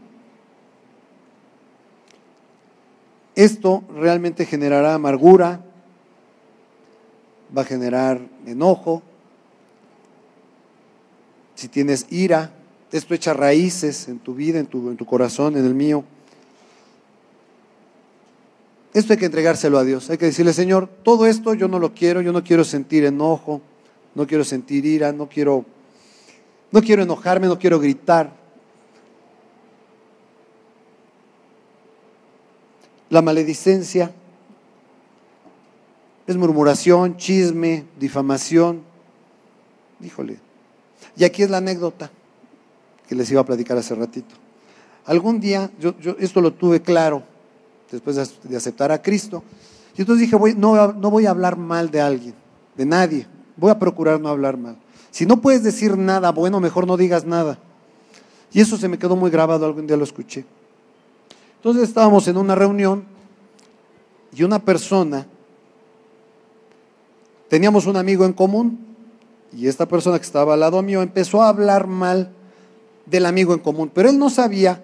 Esto 3.34 3.82
realmente 3.94 4.44
generará 4.44 4.94
amargura, 4.94 5.60
va 7.56 7.62
a 7.62 7.64
generar 7.64 8.20
enojo. 8.46 9.02
Si 11.54 11.68
tienes 11.68 12.06
ira, 12.10 12.52
esto 12.90 13.14
echa 13.14 13.32
raíces 13.32 14.08
en 14.08 14.18
tu 14.18 14.34
vida, 14.34 14.58
en 14.58 14.66
tu, 14.66 14.90
en 14.90 14.96
tu 14.96 15.06
corazón, 15.06 15.56
en 15.56 15.64
el 15.64 15.74
mío. 15.74 16.04
Esto 18.92 19.14
hay 19.14 19.18
que 19.18 19.26
entregárselo 19.26 19.78
a 19.78 19.84
Dios. 19.84 20.10
Hay 20.10 20.18
que 20.18 20.26
decirle, 20.26 20.52
Señor, 20.52 20.88
todo 21.02 21.26
esto 21.26 21.54
yo 21.54 21.68
no 21.68 21.78
lo 21.78 21.94
quiero, 21.94 22.20
yo 22.20 22.32
no 22.32 22.44
quiero 22.44 22.64
sentir 22.64 23.06
enojo, 23.06 23.62
no 24.14 24.26
quiero 24.26 24.44
sentir 24.44 24.84
ira, 24.84 25.12
no 25.12 25.28
quiero, 25.28 25.64
no 26.70 26.82
quiero 26.82 27.02
enojarme, 27.02 27.46
no 27.46 27.58
quiero 27.58 27.80
gritar. 27.80 28.41
La 33.12 33.20
maledicencia 33.20 34.10
es 36.26 36.34
murmuración, 36.34 37.18
chisme, 37.18 37.84
difamación. 38.00 38.80
Híjole. 40.02 40.38
Y 41.14 41.24
aquí 41.24 41.42
es 41.42 41.50
la 41.50 41.58
anécdota 41.58 42.10
que 43.06 43.14
les 43.14 43.30
iba 43.30 43.42
a 43.42 43.44
platicar 43.44 43.76
hace 43.76 43.94
ratito. 43.94 44.34
Algún 45.04 45.40
día, 45.40 45.70
yo, 45.78 45.94
esto 46.20 46.40
lo 46.40 46.54
tuve 46.54 46.80
claro 46.80 47.22
después 47.90 48.16
de, 48.16 48.56
aceptar 48.56 48.90
a 48.90 49.02
Cristo. 49.02 49.44
Y 49.94 50.00
entonces 50.00 50.30
dije, 50.30 50.54
no, 50.56 50.94
no 50.94 51.10
voy 51.10 51.26
a 51.26 51.32
hablar 51.32 51.58
mal 51.58 51.90
de 51.90 52.00
alguien, 52.00 52.34
de 52.78 52.86
nadie. 52.86 53.26
Voy 53.58 53.70
a 53.70 53.78
procurar 53.78 54.22
no 54.22 54.30
hablar 54.30 54.56
mal. 54.56 54.78
Si 55.10 55.26
no 55.26 55.42
puedes 55.42 55.62
decir 55.62 55.98
nada 55.98 56.32
bueno, 56.32 56.60
mejor 56.60 56.86
no 56.86 56.96
digas 56.96 57.26
nada. 57.26 57.58
Y 58.54 58.62
eso 58.62 58.78
se 58.78 58.88
me 58.88 58.98
quedó 58.98 59.16
muy 59.16 59.30
grabado, 59.30 59.66
algún 59.66 59.86
día 59.86 59.98
lo 59.98 60.04
escuché. 60.04 60.46
Entonces 61.62 61.84
estábamos 61.84 62.26
en 62.26 62.36
una 62.36 62.56
reunión 62.56 63.04
y 64.34 64.42
una 64.42 64.58
persona, 64.58 65.28
teníamos 67.48 67.86
un 67.86 67.96
amigo 67.96 68.24
en 68.24 68.32
común 68.32 68.80
y 69.56 69.68
esta 69.68 69.86
persona 69.86 70.18
que 70.18 70.24
estaba 70.24 70.54
al 70.54 70.60
lado 70.60 70.82
mío 70.82 71.02
empezó 71.02 71.40
a 71.40 71.48
hablar 71.48 71.86
mal 71.86 72.32
del 73.06 73.26
amigo 73.26 73.54
en 73.54 73.60
común, 73.60 73.92
pero 73.94 74.08
él 74.08 74.18
no 74.18 74.28
sabía 74.28 74.82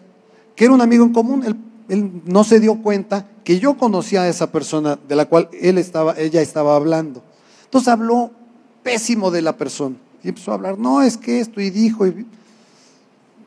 que 0.54 0.66
era 0.66 0.72
un 0.72 0.80
amigo 0.80 1.02
en 1.02 1.12
común, 1.12 1.56
él, 1.88 2.22
no 2.24 2.44
se 2.44 2.60
dio 2.60 2.80
cuenta 2.80 3.26
que 3.42 3.58
yo 3.58 3.76
conocía 3.76 4.22
a 4.22 4.28
esa 4.28 4.52
persona 4.52 5.00
de 5.08 5.16
la 5.16 5.24
cual 5.24 5.48
él 5.60 5.78
estaba, 5.78 6.16
ella 6.16 6.42
estaba 6.42 6.76
hablando. 6.76 7.24
Entonces 7.64 7.88
habló 7.88 8.30
pésimo 8.84 9.32
de 9.32 9.42
la 9.42 9.56
persona 9.56 9.96
y 10.22 10.28
empezó 10.28 10.52
a 10.52 10.54
hablar, 10.54 10.78
no, 10.78 11.02
es 11.02 11.16
que 11.16 11.40
esto 11.40 11.60
y 11.60 11.70
dijo. 11.70 12.06
Y... 12.06 12.24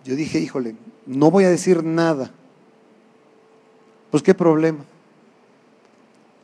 Yo 0.04 0.18
dije, 0.18 0.38
híjole, 0.38 0.76
no 1.06 1.32
voy 1.32 1.46
a 1.46 1.50
decir 1.50 1.82
nada 1.86 2.34
pues 4.12 4.22
qué 4.22 4.34
problema. 4.34 4.80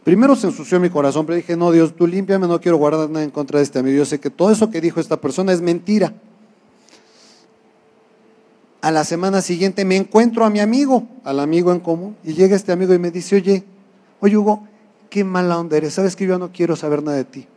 Primero 0.04 0.38
se 0.38 0.48
ensució 0.48 0.80
mi 0.80 0.90
corazón, 0.90 1.26
pero 1.26 1.36
dije, 1.36 1.58
no, 1.58 1.70
Dios, 1.70 1.94
tú 1.94 2.08
límpiame, 2.08 2.48
no 2.48 2.62
quiero 2.62 2.78
guardar 2.78 3.10
nada 3.10 3.26
en 3.26 3.30
contra 3.30 3.60
de 3.60 3.64
este 3.64 3.80
amigo. 3.80 3.98
Yo 3.98 4.06
sé 4.06 4.22
que 4.22 4.30
todo 4.30 4.52
eso 4.52 4.72
que 4.72 4.80
dijo 4.80 5.02
esta 5.02 5.20
persona 5.20 5.52
es 5.52 5.60
mentira. 5.60 6.14
A 8.80 8.90
la 8.90 9.04
semana 9.04 9.42
siguiente 9.42 9.84
me 9.84 9.98
encuentro 9.98 10.46
a 10.46 10.50
mi 10.50 10.62
amigo, 10.62 11.06
al 11.26 11.42
amigo 11.42 11.74
en 11.74 11.82
común, 11.82 12.16
y 12.24 12.34
llega 12.34 12.56
este 12.56 12.72
amigo 12.72 12.94
y 12.94 13.00
me 13.00 13.12
dice, 13.12 13.36
oye, 13.36 13.66
oye 14.22 14.38
Hugo, 14.38 14.66
qué 15.10 15.26
mala 15.26 15.60
onda 15.60 15.76
eres, 15.76 15.96
sabes 15.96 16.16
que 16.16 16.26
yo 16.26 16.40
no 16.40 16.54
quiero 16.54 16.78
saber 16.78 17.04
nada 17.04 17.18
de 17.18 17.26
ti. 17.26 17.48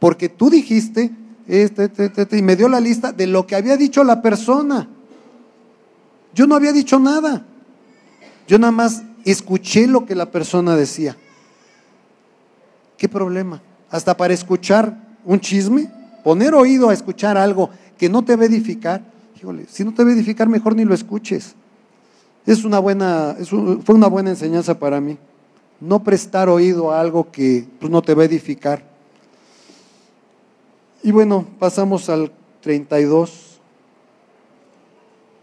Porque 0.00 0.28
tú 0.28 0.50
dijiste, 0.50 1.12
este, 1.46 1.84
este, 1.84 2.06
este, 2.06 2.22
este 2.22 2.36
y 2.36 2.42
me 2.42 2.56
dio 2.56 2.68
la 2.68 2.80
lista 2.80 3.12
de 3.12 3.28
lo 3.28 3.46
que 3.46 3.54
había 3.54 3.76
dicho 3.76 4.02
la 4.02 4.22
persona. 4.22 4.88
Yo 6.34 6.48
no 6.48 6.56
había 6.56 6.72
dicho 6.72 6.98
nada. 6.98 7.46
Yo 8.48 8.58
nada 8.58 8.72
más 8.72 9.04
escuché 9.24 9.86
lo 9.86 10.06
que 10.06 10.14
la 10.14 10.30
persona 10.30 10.76
decía. 10.76 11.16
¿Qué 12.96 13.08
problema? 13.08 13.62
Hasta 13.90 14.16
para 14.16 14.34
escuchar 14.34 14.96
un 15.24 15.40
chisme, 15.40 15.90
poner 16.24 16.54
oído 16.54 16.88
a 16.88 16.94
escuchar 16.94 17.36
algo 17.36 17.70
que 17.98 18.08
no 18.08 18.24
te 18.24 18.36
va 18.36 18.42
a 18.42 18.46
edificar. 18.46 19.02
Si 19.68 19.84
no 19.84 19.92
te 19.92 20.04
va 20.04 20.10
a 20.10 20.12
edificar, 20.12 20.48
mejor 20.48 20.76
ni 20.76 20.84
lo 20.84 20.94
escuches. 20.94 21.54
Es 22.46 22.64
una 22.64 22.78
buena, 22.78 23.36
fue 23.84 23.94
una 23.94 24.06
buena 24.06 24.30
enseñanza 24.30 24.78
para 24.78 25.00
mí. 25.00 25.18
No 25.80 26.02
prestar 26.04 26.48
oído 26.48 26.92
a 26.92 27.00
algo 27.00 27.30
que 27.30 27.66
pues, 27.80 27.90
no 27.90 28.02
te 28.02 28.14
va 28.14 28.22
a 28.22 28.26
edificar. 28.26 28.84
Y 31.02 31.10
bueno, 31.10 31.46
pasamos 31.58 32.08
al 32.08 32.32
32. 32.60 33.60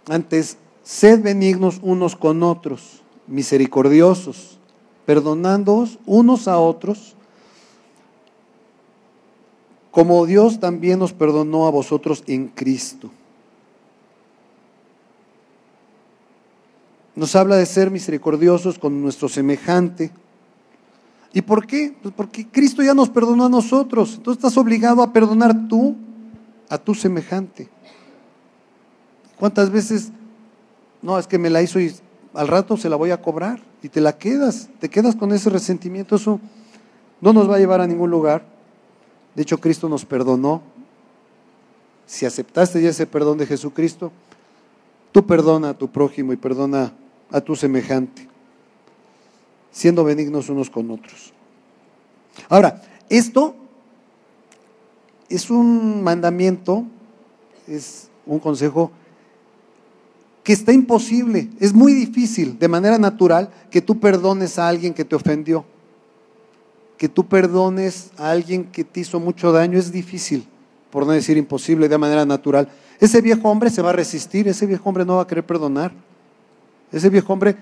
Antes, 0.07 0.57
sed 0.81 1.21
benignos 1.21 1.79
unos 1.83 2.15
con 2.15 2.41
otros 2.41 2.99
misericordiosos, 3.29 4.59
perdonándoos 5.05 5.99
unos 6.05 6.47
a 6.47 6.59
otros, 6.59 7.15
como 9.91 10.25
Dios 10.25 10.59
también 10.59 10.99
nos 10.99 11.13
perdonó 11.13 11.67
a 11.67 11.71
vosotros 11.71 12.23
en 12.27 12.47
Cristo. 12.47 13.09
Nos 17.15 17.35
habla 17.35 17.57
de 17.57 17.65
ser 17.65 17.91
misericordiosos 17.91 18.79
con 18.79 19.01
nuestro 19.01 19.27
semejante. 19.27 20.11
¿Y 21.33 21.41
por 21.41 21.67
qué? 21.67 21.93
Pues 22.01 22.13
porque 22.15 22.47
Cristo 22.47 22.81
ya 22.81 22.93
nos 22.93 23.09
perdonó 23.09 23.45
a 23.45 23.49
nosotros. 23.49 24.15
Entonces 24.15 24.43
estás 24.43 24.57
obligado 24.57 25.01
a 25.01 25.11
perdonar 25.11 25.67
tú 25.67 25.95
a 26.69 26.77
tu 26.77 26.95
semejante. 26.95 27.67
¿Cuántas 29.37 29.69
veces? 29.69 30.11
No, 31.01 31.17
es 31.17 31.27
que 31.27 31.37
me 31.37 31.49
la 31.49 31.61
hizo 31.61 31.79
y 31.79 31.93
al 32.33 32.47
rato 32.47 32.77
se 32.77 32.89
la 32.89 32.95
voy 32.95 33.11
a 33.11 33.21
cobrar 33.21 33.59
y 33.81 33.89
te 33.89 34.01
la 34.01 34.17
quedas, 34.17 34.69
te 34.79 34.89
quedas 34.89 35.15
con 35.15 35.31
ese 35.31 35.49
resentimiento. 35.49 36.15
Eso 36.15 36.39
no 37.21 37.33
nos 37.33 37.49
va 37.49 37.55
a 37.55 37.59
llevar 37.59 37.81
a 37.81 37.87
ningún 37.87 38.11
lugar. 38.11 38.43
De 39.35 39.41
hecho, 39.41 39.59
Cristo 39.59 39.89
nos 39.89 40.05
perdonó. 40.05 40.61
Si 42.05 42.25
aceptaste 42.25 42.81
ya 42.81 42.89
ese 42.89 43.05
perdón 43.05 43.37
de 43.37 43.45
Jesucristo, 43.45 44.11
tú 45.11 45.25
perdona 45.25 45.69
a 45.69 45.73
tu 45.73 45.89
prójimo 45.89 46.33
y 46.33 46.37
perdona 46.37 46.93
a 47.31 47.41
tu 47.41 47.55
semejante, 47.55 48.27
siendo 49.71 50.03
benignos 50.03 50.49
unos 50.49 50.69
con 50.69 50.89
otros. 50.89 51.33
Ahora, 52.47 52.81
esto 53.09 53.55
es 55.29 55.49
un 55.51 56.03
mandamiento, 56.03 56.85
es 57.67 58.09
un 58.25 58.39
consejo 58.39 58.91
que 60.49 60.53
está 60.53 60.73
imposible, 60.73 61.47
es 61.59 61.75
muy 61.75 61.93
difícil 61.93 62.57
de 62.57 62.67
manera 62.67 62.97
natural 62.97 63.51
que 63.69 63.83
tú 63.83 63.99
perdones 63.99 64.57
a 64.57 64.67
alguien 64.67 64.95
que 64.95 65.05
te 65.05 65.15
ofendió, 65.15 65.63
que 66.97 67.07
tú 67.07 67.27
perdones 67.27 68.09
a 68.17 68.31
alguien 68.31 68.63
que 68.63 68.83
te 68.83 69.01
hizo 69.01 69.19
mucho 69.19 69.51
daño, 69.51 69.77
es 69.77 69.91
difícil, 69.91 70.47
por 70.89 71.05
no 71.05 71.11
decir 71.11 71.37
imposible, 71.37 71.87
de 71.87 71.99
manera 71.99 72.25
natural. 72.25 72.67
Ese 72.99 73.21
viejo 73.21 73.47
hombre 73.47 73.69
se 73.69 73.83
va 73.83 73.91
a 73.91 73.93
resistir, 73.93 74.47
ese 74.47 74.65
viejo 74.65 74.89
hombre 74.89 75.05
no 75.05 75.17
va 75.17 75.21
a 75.21 75.27
querer 75.27 75.45
perdonar. 75.45 75.91
Ese 76.91 77.11
viejo 77.11 77.31
hombre 77.31 77.55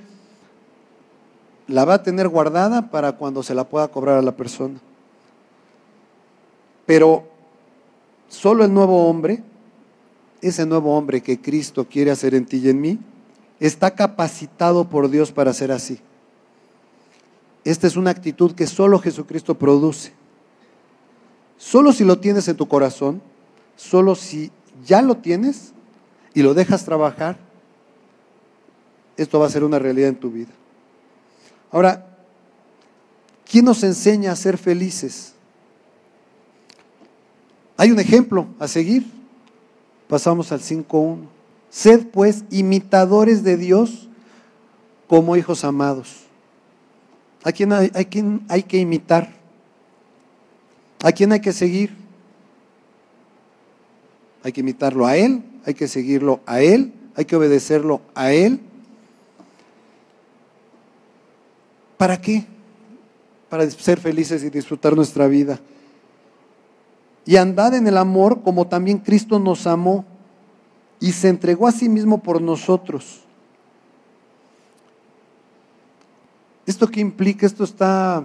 la 1.67 1.83
va 1.83 1.95
a 1.95 2.03
tener 2.03 2.29
guardada 2.29 2.89
para 2.89 3.17
cuando 3.17 3.43
se 3.43 3.53
la 3.53 3.65
pueda 3.65 3.89
cobrar 3.89 4.17
a 4.17 4.21
la 4.21 4.37
persona. 4.37 4.79
Pero 6.85 7.27
solo 8.29 8.63
el 8.63 8.73
nuevo 8.73 9.09
hombre, 9.09 9.43
ese 10.41 10.65
nuevo 10.65 10.97
hombre 10.97 11.21
que 11.21 11.39
Cristo 11.39 11.87
quiere 11.89 12.11
hacer 12.11 12.35
en 12.35 12.45
ti 12.45 12.57
y 12.57 12.69
en 12.69 12.81
mí, 12.81 12.99
está 13.59 13.91
capacitado 13.91 14.87
por 14.89 15.09
Dios 15.09 15.31
para 15.31 15.53
ser 15.53 15.71
así. 15.71 15.99
Esta 17.63 17.87
es 17.87 17.97
una 17.97 18.11
actitud 18.11 18.53
que 18.53 18.67
solo 18.67 18.99
Jesucristo 18.99 19.55
produce. 19.55 20.13
Solo 21.57 21.91
si 21.91 22.03
lo 22.03 22.19
tienes 22.19 22.47
en 22.47 22.55
tu 22.55 22.67
corazón, 22.67 23.21
solo 23.75 24.15
si 24.15 24.51
ya 24.85 25.01
lo 25.01 25.17
tienes 25.17 25.73
y 26.33 26.43
lo 26.43 26.53
dejas 26.53 26.85
trabajar, 26.85 27.37
esto 29.17 29.39
va 29.39 29.47
a 29.47 29.49
ser 29.49 29.63
una 29.63 29.79
realidad 29.79 30.09
en 30.09 30.15
tu 30.15 30.29
vida. 30.29 30.51
Ahora, 31.71 32.17
¿quién 33.49 33.65
nos 33.65 33.83
enseña 33.83 34.31
a 34.31 34.35
ser 34.35 34.57
felices? 34.57 35.33
Hay 37.75 37.91
un 37.91 37.99
ejemplo 37.99 38.47
a 38.59 38.67
seguir. 38.67 39.16
Pasamos 40.07 40.51
al 40.51 40.61
5.1. 40.61 41.27
Sed 41.69 42.07
pues 42.07 42.43
imitadores 42.49 43.43
de 43.43 43.57
Dios 43.57 44.07
como 45.07 45.35
hijos 45.35 45.63
amados. 45.63 46.23
¿A 47.43 47.51
quién 47.51 47.73
hay, 47.73 47.91
a 47.93 48.03
quién 48.03 48.41
hay 48.49 48.63
que 48.63 48.77
imitar? 48.77 49.33
¿A 51.03 51.11
quién 51.11 51.31
hay 51.31 51.39
que 51.39 51.53
seguir? 51.53 51.95
Hay 54.43 54.51
que 54.51 54.61
imitarlo 54.61 55.05
a 55.05 55.17
Él, 55.17 55.43
hay 55.65 55.73
que 55.73 55.87
seguirlo 55.87 56.39
a 56.45 56.61
Él, 56.61 56.93
hay 57.15 57.25
que 57.25 57.35
obedecerlo 57.35 58.01
a 58.15 58.31
Él. 58.31 58.61
¿Para 61.97 62.21
qué? 62.21 62.45
Para 63.49 63.69
ser 63.69 63.99
felices 63.99 64.43
y 64.43 64.49
disfrutar 64.49 64.95
nuestra 64.95 65.27
vida. 65.27 65.59
Y 67.27 67.35
andad 67.35 67.75
en 67.75 67.85
el 67.87 67.97
amor 67.97 68.41
como 68.41 68.67
también 68.67 68.99
Cristo 68.99 69.37
nos 69.37 69.67
amó 69.67 70.05
y 70.99 71.11
se 71.11 71.27
entregó 71.27 71.67
a 71.67 71.73
sí 71.73 71.89
mismo 71.89 72.23
por 72.23 72.41
nosotros. 72.41 73.19
¿Esto 76.65 76.87
qué 76.87 77.01
implica? 77.01 77.45
Esto 77.45 77.65
está 77.65 78.23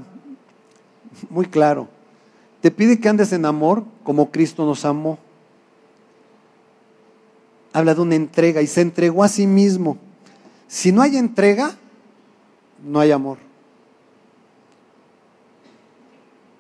muy 1.28 1.46
claro. 1.46 1.88
Te 2.61 2.70
pide 2.70 3.00
que 3.00 3.09
andes 3.09 3.32
en 3.32 3.44
amor 3.44 3.84
como 4.05 4.30
Cristo 4.30 4.64
nos 4.64 4.84
amó. 4.84 5.18
Habla 7.72 7.96
de 7.96 8.03
una 8.03 8.14
entrega 8.14 8.62
y 8.62 8.68
se 8.68 8.82
entregó 8.82 9.24
a 9.24 9.28
sí 9.28 9.48
mismo. 9.48 9.96
Si 10.68 10.92
no 10.92 11.03
hay 11.03 11.16
entrega, 11.16 11.74
no 12.84 13.00
hay 13.00 13.11
amor. 13.11 13.38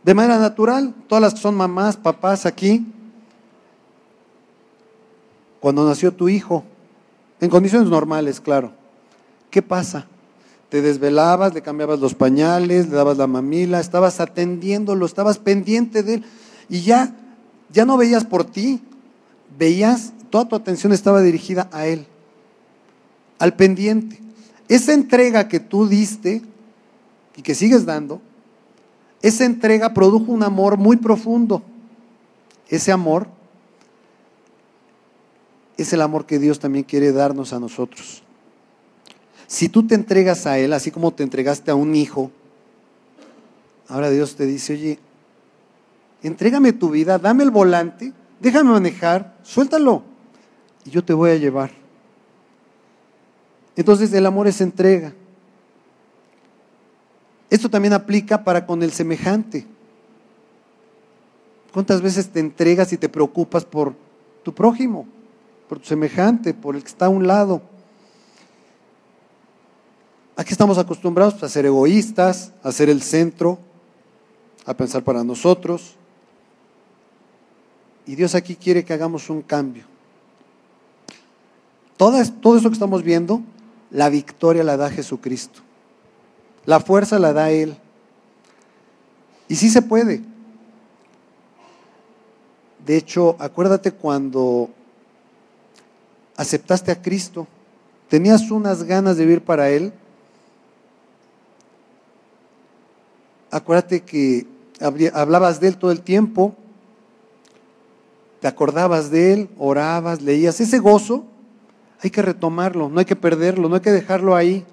De 0.04 0.14
manera 0.14 0.38
natural, 0.38 0.94
todas 1.08 1.22
las 1.22 1.34
que 1.34 1.40
son 1.40 1.54
mamás, 1.54 1.96
papás 1.96 2.44
aquí, 2.46 2.86
cuando 5.60 5.86
nació 5.86 6.12
tu 6.12 6.28
hijo, 6.28 6.64
en 7.40 7.48
condiciones 7.48 7.88
normales, 7.88 8.40
claro, 8.40 8.72
¿qué 9.50 9.62
pasa? 9.62 10.06
Te 10.68 10.82
desvelabas, 10.82 11.54
le 11.54 11.62
cambiabas 11.62 12.00
los 12.00 12.14
pañales, 12.14 12.88
le 12.88 12.96
dabas 12.96 13.16
la 13.16 13.26
mamila, 13.26 13.78
estabas 13.78 14.18
atendiéndolo, 14.18 15.06
estabas 15.06 15.38
pendiente 15.38 16.02
de 16.02 16.14
él 16.14 16.24
y 16.68 16.80
ya, 16.80 17.14
ya 17.70 17.84
no 17.84 17.96
veías 17.96 18.24
por 18.24 18.44
ti, 18.44 18.80
veías, 19.56 20.12
toda 20.30 20.48
tu 20.48 20.56
atención 20.56 20.92
estaba 20.92 21.20
dirigida 21.20 21.68
a 21.72 21.86
él, 21.86 22.06
al 23.38 23.54
pendiente. 23.54 24.20
Esa 24.68 24.94
entrega 24.94 25.48
que 25.48 25.60
tú 25.60 25.86
diste 25.86 26.42
y 27.36 27.42
que 27.42 27.54
sigues 27.54 27.84
dando, 27.84 28.20
esa 29.22 29.44
entrega 29.44 29.94
produjo 29.94 30.32
un 30.32 30.42
amor 30.42 30.76
muy 30.76 30.96
profundo. 30.96 31.62
Ese 32.68 32.90
amor 32.90 33.28
es 35.76 35.92
el 35.92 36.02
amor 36.02 36.26
que 36.26 36.38
Dios 36.38 36.58
también 36.58 36.84
quiere 36.84 37.12
darnos 37.12 37.52
a 37.52 37.60
nosotros. 37.60 38.22
Si 39.46 39.68
tú 39.68 39.86
te 39.86 39.94
entregas 39.94 40.46
a 40.46 40.58
Él, 40.58 40.72
así 40.72 40.90
como 40.90 41.12
te 41.12 41.22
entregaste 41.22 41.70
a 41.70 41.74
un 41.74 41.94
hijo, 41.94 42.30
ahora 43.88 44.10
Dios 44.10 44.34
te 44.34 44.46
dice, 44.46 44.72
oye, 44.72 44.98
entrégame 46.22 46.72
tu 46.72 46.90
vida, 46.90 47.18
dame 47.18 47.44
el 47.44 47.50
volante, 47.50 48.12
déjame 48.40 48.70
manejar, 48.70 49.36
suéltalo 49.42 50.02
y 50.84 50.90
yo 50.90 51.04
te 51.04 51.12
voy 51.12 51.30
a 51.30 51.36
llevar. 51.36 51.70
Entonces 53.76 54.12
el 54.12 54.26
amor 54.26 54.48
es 54.48 54.60
entrega. 54.60 55.12
Esto 57.52 57.68
también 57.68 57.92
aplica 57.92 58.44
para 58.44 58.64
con 58.64 58.82
el 58.82 58.92
semejante. 58.92 59.66
¿Cuántas 61.70 62.00
veces 62.00 62.30
te 62.30 62.40
entregas 62.40 62.94
y 62.94 62.96
te 62.96 63.10
preocupas 63.10 63.66
por 63.66 63.94
tu 64.42 64.54
prójimo, 64.54 65.06
por 65.68 65.78
tu 65.78 65.84
semejante, 65.84 66.54
por 66.54 66.76
el 66.76 66.82
que 66.82 66.88
está 66.88 67.06
a 67.06 67.10
un 67.10 67.26
lado? 67.26 67.60
Aquí 70.34 70.52
estamos 70.52 70.78
acostumbrados 70.78 71.42
a 71.42 71.48
ser 71.50 71.66
egoístas, 71.66 72.54
a 72.62 72.72
ser 72.72 72.88
el 72.88 73.02
centro, 73.02 73.58
a 74.64 74.72
pensar 74.72 75.04
para 75.04 75.22
nosotros. 75.22 75.96
Y 78.06 78.14
Dios 78.14 78.34
aquí 78.34 78.56
quiere 78.56 78.82
que 78.82 78.94
hagamos 78.94 79.28
un 79.28 79.42
cambio. 79.42 79.84
todo 81.98 82.56
eso 82.56 82.70
que 82.70 82.72
estamos 82.72 83.02
viendo, 83.02 83.42
la 83.90 84.08
victoria 84.08 84.64
la 84.64 84.78
da 84.78 84.88
Jesucristo. 84.88 85.60
La 86.64 86.80
fuerza 86.80 87.18
la 87.18 87.32
da 87.32 87.50
Él. 87.50 87.76
Y 89.48 89.56
sí 89.56 89.68
se 89.68 89.82
puede. 89.82 90.22
De 92.84 92.96
hecho, 92.96 93.36
acuérdate 93.38 93.92
cuando 93.92 94.70
aceptaste 96.36 96.90
a 96.90 97.00
Cristo, 97.00 97.46
tenías 98.08 98.50
unas 98.50 98.82
ganas 98.84 99.16
de 99.16 99.24
vivir 99.24 99.42
para 99.42 99.70
Él. 99.70 99.92
Acuérdate 103.50 104.00
que 104.00 104.46
hablabas 105.12 105.60
de 105.60 105.68
Él 105.68 105.76
todo 105.76 105.92
el 105.92 106.00
tiempo, 106.00 106.56
te 108.40 108.48
acordabas 108.48 109.10
de 109.10 109.32
Él, 109.32 109.50
orabas, 109.58 110.22
leías. 110.22 110.60
Ese 110.60 110.78
gozo 110.78 111.24
hay 112.00 112.10
que 112.10 112.22
retomarlo, 112.22 112.88
no 112.88 112.98
hay 112.98 113.04
que 113.04 113.14
perderlo, 113.14 113.68
no 113.68 113.76
hay 113.76 113.80
que 113.80 113.92
dejarlo 113.92 114.34
ahí. 114.34 114.66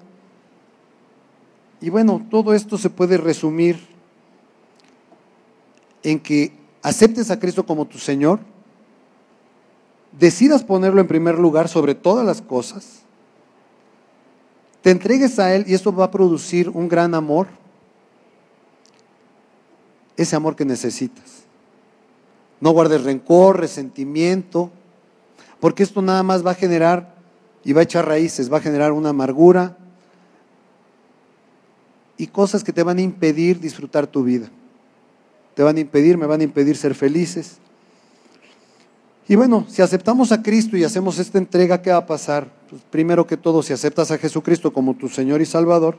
Y 1.80 1.90
bueno, 1.90 2.26
todo 2.30 2.52
esto 2.52 2.76
se 2.76 2.90
puede 2.90 3.16
resumir 3.16 3.78
en 6.02 6.20
que 6.20 6.52
aceptes 6.82 7.30
a 7.30 7.38
Cristo 7.38 7.64
como 7.64 7.86
tu 7.86 7.98
Señor, 7.98 8.40
decidas 10.18 10.64
ponerlo 10.64 11.00
en 11.00 11.06
primer 11.06 11.38
lugar 11.38 11.68
sobre 11.68 11.94
todas 11.94 12.26
las 12.26 12.42
cosas, 12.42 13.00
te 14.82 14.90
entregues 14.90 15.38
a 15.38 15.54
Él 15.54 15.64
y 15.66 15.74
eso 15.74 15.92
va 15.92 16.06
a 16.06 16.10
producir 16.10 16.70
un 16.70 16.88
gran 16.88 17.14
amor, 17.14 17.48
ese 20.16 20.36
amor 20.36 20.56
que 20.56 20.64
necesitas. 20.64 21.44
No 22.60 22.70
guardes 22.70 23.04
rencor, 23.04 23.58
resentimiento, 23.58 24.70
porque 25.60 25.82
esto 25.82 26.02
nada 26.02 26.22
más 26.22 26.44
va 26.44 26.52
a 26.52 26.54
generar 26.54 27.14
y 27.64 27.72
va 27.72 27.80
a 27.80 27.84
echar 27.84 28.06
raíces, 28.06 28.52
va 28.52 28.58
a 28.58 28.62
generar 28.62 28.92
una 28.92 29.10
amargura, 29.10 29.76
y 32.20 32.26
cosas 32.26 32.62
que 32.62 32.70
te 32.70 32.82
van 32.82 32.98
a 32.98 33.00
impedir 33.00 33.58
disfrutar 33.58 34.06
tu 34.06 34.22
vida. 34.22 34.46
Te 35.54 35.62
van 35.62 35.78
a 35.78 35.80
impedir, 35.80 36.18
me 36.18 36.26
van 36.26 36.42
a 36.42 36.44
impedir 36.44 36.76
ser 36.76 36.94
felices. 36.94 37.56
Y 39.26 39.36
bueno, 39.36 39.64
si 39.70 39.80
aceptamos 39.80 40.30
a 40.30 40.42
Cristo 40.42 40.76
y 40.76 40.84
hacemos 40.84 41.18
esta 41.18 41.38
entrega, 41.38 41.80
¿qué 41.80 41.90
va 41.90 41.96
a 41.96 42.06
pasar? 42.06 42.52
Pues 42.68 42.82
primero 42.90 43.26
que 43.26 43.38
todo, 43.38 43.62
si 43.62 43.72
aceptas 43.72 44.10
a 44.10 44.18
Jesucristo 44.18 44.70
como 44.70 44.92
tu 44.92 45.08
Señor 45.08 45.40
y 45.40 45.46
Salvador, 45.46 45.98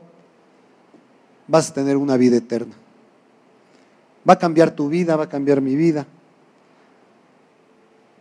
vas 1.48 1.70
a 1.70 1.74
tener 1.74 1.96
una 1.96 2.16
vida 2.16 2.36
eterna. 2.36 2.74
Va 4.28 4.34
a 4.34 4.38
cambiar 4.38 4.70
tu 4.70 4.88
vida, 4.88 5.16
va 5.16 5.24
a 5.24 5.28
cambiar 5.28 5.60
mi 5.60 5.74
vida. 5.74 6.06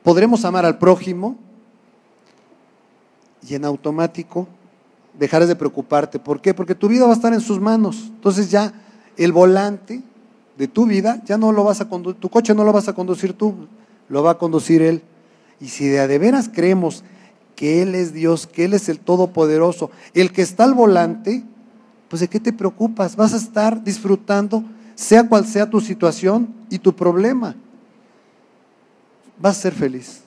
Podremos 0.02 0.44
amar 0.44 0.66
al 0.66 0.80
prójimo 0.80 1.38
y 3.48 3.54
en 3.54 3.64
automático 3.64 4.48
dejarás 5.18 5.48
de 5.48 5.56
preocuparte. 5.56 6.20
¿Por 6.20 6.42
qué? 6.42 6.54
Porque 6.54 6.76
tu 6.76 6.88
vida 6.88 7.06
va 7.06 7.12
a 7.12 7.16
estar 7.16 7.34
en 7.34 7.42
sus 7.42 7.60
manos. 7.60 8.06
Entonces 8.08 8.50
ya 8.50 8.74
el 9.18 9.32
volante 9.32 10.02
de 10.58 10.68
tu 10.68 10.86
vida 10.86 11.22
ya 11.26 11.38
no 11.38 11.52
lo 11.52 11.64
vas 11.64 11.82
a 11.82 11.90
conducir, 11.90 12.20
tu 12.20 12.30
coche 12.30 12.54
no 12.54 12.64
lo 12.64 12.74
vas 12.74 12.88
a 12.88 12.94
conducir 12.94 13.34
tú, 13.34 13.68
lo 14.10 14.24
va 14.24 14.32
a 14.32 14.38
conducir 14.38 14.82
Él. 14.82 15.02
Y 15.60 15.70
si 15.70 15.88
de 15.88 16.18
veras 16.18 16.50
creemos 16.54 17.04
que 17.56 17.82
Él 17.82 17.96
es 17.96 18.14
Dios, 18.14 18.48
que 18.48 18.66
Él 18.66 18.74
es 18.74 18.90
el 18.90 19.00
Todopoderoso, 19.00 19.92
el 20.14 20.32
que 20.32 20.42
está 20.42 20.64
al 20.64 20.74
volante, 20.74 21.44
pues 22.10 22.20
de 22.20 22.28
qué 22.28 22.40
te 22.40 22.52
preocupas? 22.52 23.16
Vas 23.16 23.34
a 23.34 23.38
estar 23.38 23.84
disfrutando, 23.84 24.64
sea 24.96 25.28
cual 25.28 25.46
sea 25.46 25.70
tu 25.70 25.80
situación 25.80 26.54
y 26.70 26.80
tu 26.80 26.94
problema. 26.96 27.56
Vas 29.40 29.58
a 29.58 29.62
ser 29.62 29.74
feliz. 29.74 30.22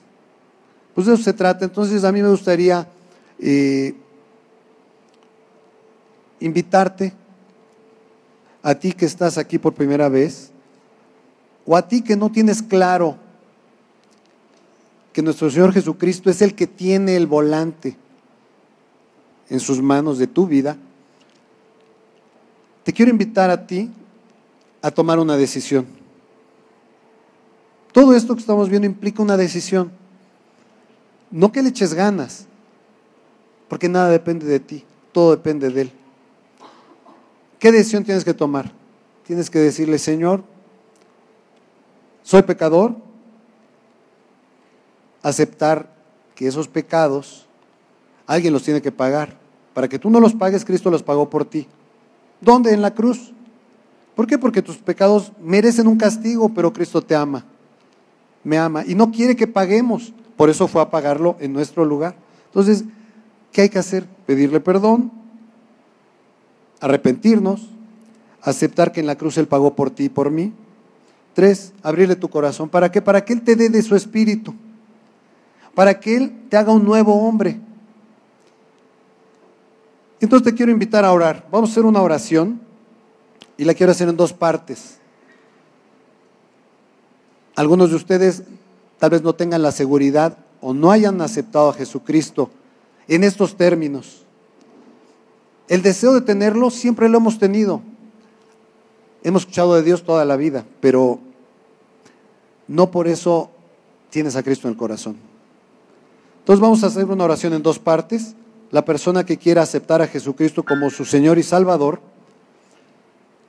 Pues 0.93 1.07
de 1.07 1.13
eso 1.13 1.23
se 1.23 1.33
trata. 1.33 1.65
Entonces 1.65 2.03
a 2.03 2.11
mí 2.11 2.21
me 2.21 2.29
gustaría 2.29 2.87
eh, 3.37 3.93
invitarte 6.39 7.13
a 8.61 8.75
ti 8.75 8.93
que 8.93 9.05
estás 9.05 9.37
aquí 9.37 9.57
por 9.57 9.73
primera 9.73 10.09
vez, 10.09 10.51
o 11.65 11.75
a 11.75 11.87
ti 11.87 12.01
que 12.01 12.15
no 12.15 12.31
tienes 12.31 12.61
claro 12.61 13.17
que 15.13 15.21
nuestro 15.21 15.49
Señor 15.49 15.71
Jesucristo 15.71 16.29
es 16.29 16.41
el 16.41 16.55
que 16.55 16.67
tiene 16.67 17.15
el 17.15 17.27
volante 17.27 17.95
en 19.49 19.59
sus 19.59 19.81
manos 19.81 20.17
de 20.17 20.27
tu 20.27 20.47
vida, 20.47 20.77
te 22.83 22.93
quiero 22.93 23.11
invitar 23.11 23.49
a 23.49 23.65
ti 23.65 23.89
a 24.81 24.91
tomar 24.91 25.19
una 25.19 25.37
decisión. 25.37 25.87
Todo 27.91 28.13
esto 28.13 28.35
que 28.35 28.41
estamos 28.41 28.69
viendo 28.69 28.85
implica 28.85 29.23
una 29.23 29.37
decisión. 29.37 29.91
No 31.31 31.51
que 31.51 31.63
le 31.63 31.69
eches 31.69 31.93
ganas, 31.93 32.45
porque 33.69 33.89
nada 33.89 34.09
depende 34.09 34.45
de 34.45 34.59
ti, 34.59 34.83
todo 35.11 35.31
depende 35.31 35.69
de 35.69 35.81
Él. 35.81 35.91
¿Qué 37.65 37.71
decisión 37.71 38.03
tienes 38.03 38.23
que 38.23 38.35
tomar? 38.35 38.71
Tienes 39.25 39.49
que 39.49 39.57
decirle, 39.57 39.97
Señor, 39.97 40.43
soy 42.21 42.43
pecador, 42.43 42.95
aceptar 45.23 45.91
que 46.35 46.45
esos 46.45 46.67
pecados 46.67 47.47
alguien 48.27 48.53
los 48.53 48.61
tiene 48.61 48.83
que 48.83 48.91
pagar. 48.91 49.39
Para 49.73 49.87
que 49.87 49.97
tú 49.97 50.11
no 50.11 50.19
los 50.19 50.35
pagues, 50.35 50.63
Cristo 50.63 50.91
los 50.91 51.01
pagó 51.01 51.27
por 51.27 51.43
ti. 51.43 51.65
¿Dónde? 52.39 52.71
En 52.71 52.83
la 52.83 52.93
cruz. 52.93 53.33
¿Por 54.13 54.27
qué? 54.27 54.37
Porque 54.37 54.61
tus 54.61 54.77
pecados 54.77 55.31
merecen 55.41 55.87
un 55.87 55.97
castigo, 55.97 56.49
pero 56.49 56.71
Cristo 56.71 57.01
te 57.01 57.15
ama. 57.15 57.45
Me 58.43 58.59
ama 58.59 58.83
y 58.85 58.93
no 58.93 59.09
quiere 59.09 59.35
que 59.35 59.47
paguemos. 59.47 60.13
Por 60.37 60.51
eso 60.51 60.67
fue 60.67 60.83
a 60.83 60.91
pagarlo 60.91 61.35
en 61.39 61.51
nuestro 61.51 61.83
lugar. 61.83 62.13
Entonces, 62.45 62.83
¿qué 63.51 63.61
hay 63.61 63.69
que 63.69 63.79
hacer? 63.79 64.05
Pedirle 64.27 64.59
perdón, 64.59 65.24
arrepentirnos, 66.79 67.69
aceptar 68.41 68.91
que 68.91 68.99
en 68.99 69.07
la 69.07 69.17
cruz 69.17 69.37
Él 69.37 69.47
pagó 69.47 69.75
por 69.75 69.91
ti 69.91 70.05
y 70.05 70.09
por 70.09 70.31
mí. 70.31 70.53
Tres, 71.33 71.73
abrirle 71.83 72.15
tu 72.15 72.29
corazón. 72.29 72.69
¿Para 72.69 72.91
qué? 72.91 73.01
Para 73.01 73.23
que 73.23 73.33
Él 73.33 73.41
te 73.41 73.55
dé 73.55 73.69
de 73.69 73.81
su 73.81 73.95
espíritu 73.95 74.53
para 75.75 75.99
que 75.99 76.15
Él 76.15 76.47
te 76.49 76.57
haga 76.57 76.71
un 76.71 76.85
nuevo 76.85 77.13
hombre. 77.13 77.59
Entonces 80.21 80.45
te 80.45 80.55
quiero 80.55 80.71
invitar 80.71 81.03
a 81.03 81.11
orar. 81.11 81.45
Vamos 81.51 81.69
a 81.69 81.71
hacer 81.73 81.85
una 81.85 82.01
oración 82.01 82.61
y 83.57 83.65
la 83.65 83.73
quiero 83.73 83.91
hacer 83.91 84.07
en 84.07 84.15
dos 84.15 84.33
partes. 84.33 84.97
Algunos 87.55 87.89
de 87.89 87.97
ustedes 87.97 88.43
tal 88.97 89.11
vez 89.11 89.21
no 89.21 89.35
tengan 89.35 89.61
la 89.61 89.71
seguridad 89.71 90.37
o 90.61 90.73
no 90.73 90.91
hayan 90.91 91.21
aceptado 91.21 91.69
a 91.69 91.73
Jesucristo 91.73 92.49
en 93.07 93.23
estos 93.25 93.55
términos. 93.55 94.24
El 95.67 95.81
deseo 95.81 96.13
de 96.13 96.21
tenerlo 96.21 96.69
siempre 96.69 97.09
lo 97.09 97.17
hemos 97.17 97.39
tenido. 97.39 97.81
Hemos 99.23 99.43
escuchado 99.43 99.75
de 99.75 99.83
Dios 99.83 100.03
toda 100.03 100.23
la 100.25 100.35
vida, 100.35 100.65
pero 100.79 101.19
no 102.67 102.91
por 102.91 103.07
eso 103.07 103.49
tienes 104.11 104.35
a 104.35 104.43
Cristo 104.43 104.67
en 104.67 104.73
el 104.73 104.77
corazón. 104.77 105.15
Entonces 106.39 106.61
vamos 106.61 106.83
a 106.83 106.87
hacer 106.87 107.05
una 107.05 107.23
oración 107.23 107.53
en 107.53 107.63
dos 107.63 107.79
partes. 107.79 108.35
La 108.69 108.85
persona 108.85 109.25
que 109.25 109.37
quiera 109.37 109.63
aceptar 109.63 110.01
a 110.01 110.07
Jesucristo 110.07 110.63
como 110.63 110.89
su 110.89 111.05
Señor 111.05 111.39
y 111.39 111.43
Salvador, 111.43 111.99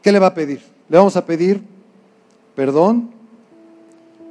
¿qué 0.03 0.13
le 0.13 0.19
va 0.19 0.29
a 0.29 0.35
pedir? 0.35 0.63
Le 0.89 0.97
vamos 0.97 1.17
a 1.17 1.27
pedir 1.27 1.63
perdón 2.55 3.11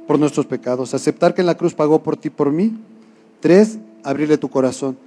por 0.06 0.18
nuestros 0.18 0.46
pecados, 0.46 0.94
aceptar 0.94 1.34
que 1.34 1.42
en 1.42 1.46
la 1.46 1.56
cruz 1.56 1.74
pagó 1.74 2.02
por 2.02 2.16
ti, 2.16 2.30
por 2.30 2.50
mí. 2.50 2.76
Tres, 3.40 3.78
abrirle 4.02 4.38
tu 4.38 4.48
corazón. 4.48 4.98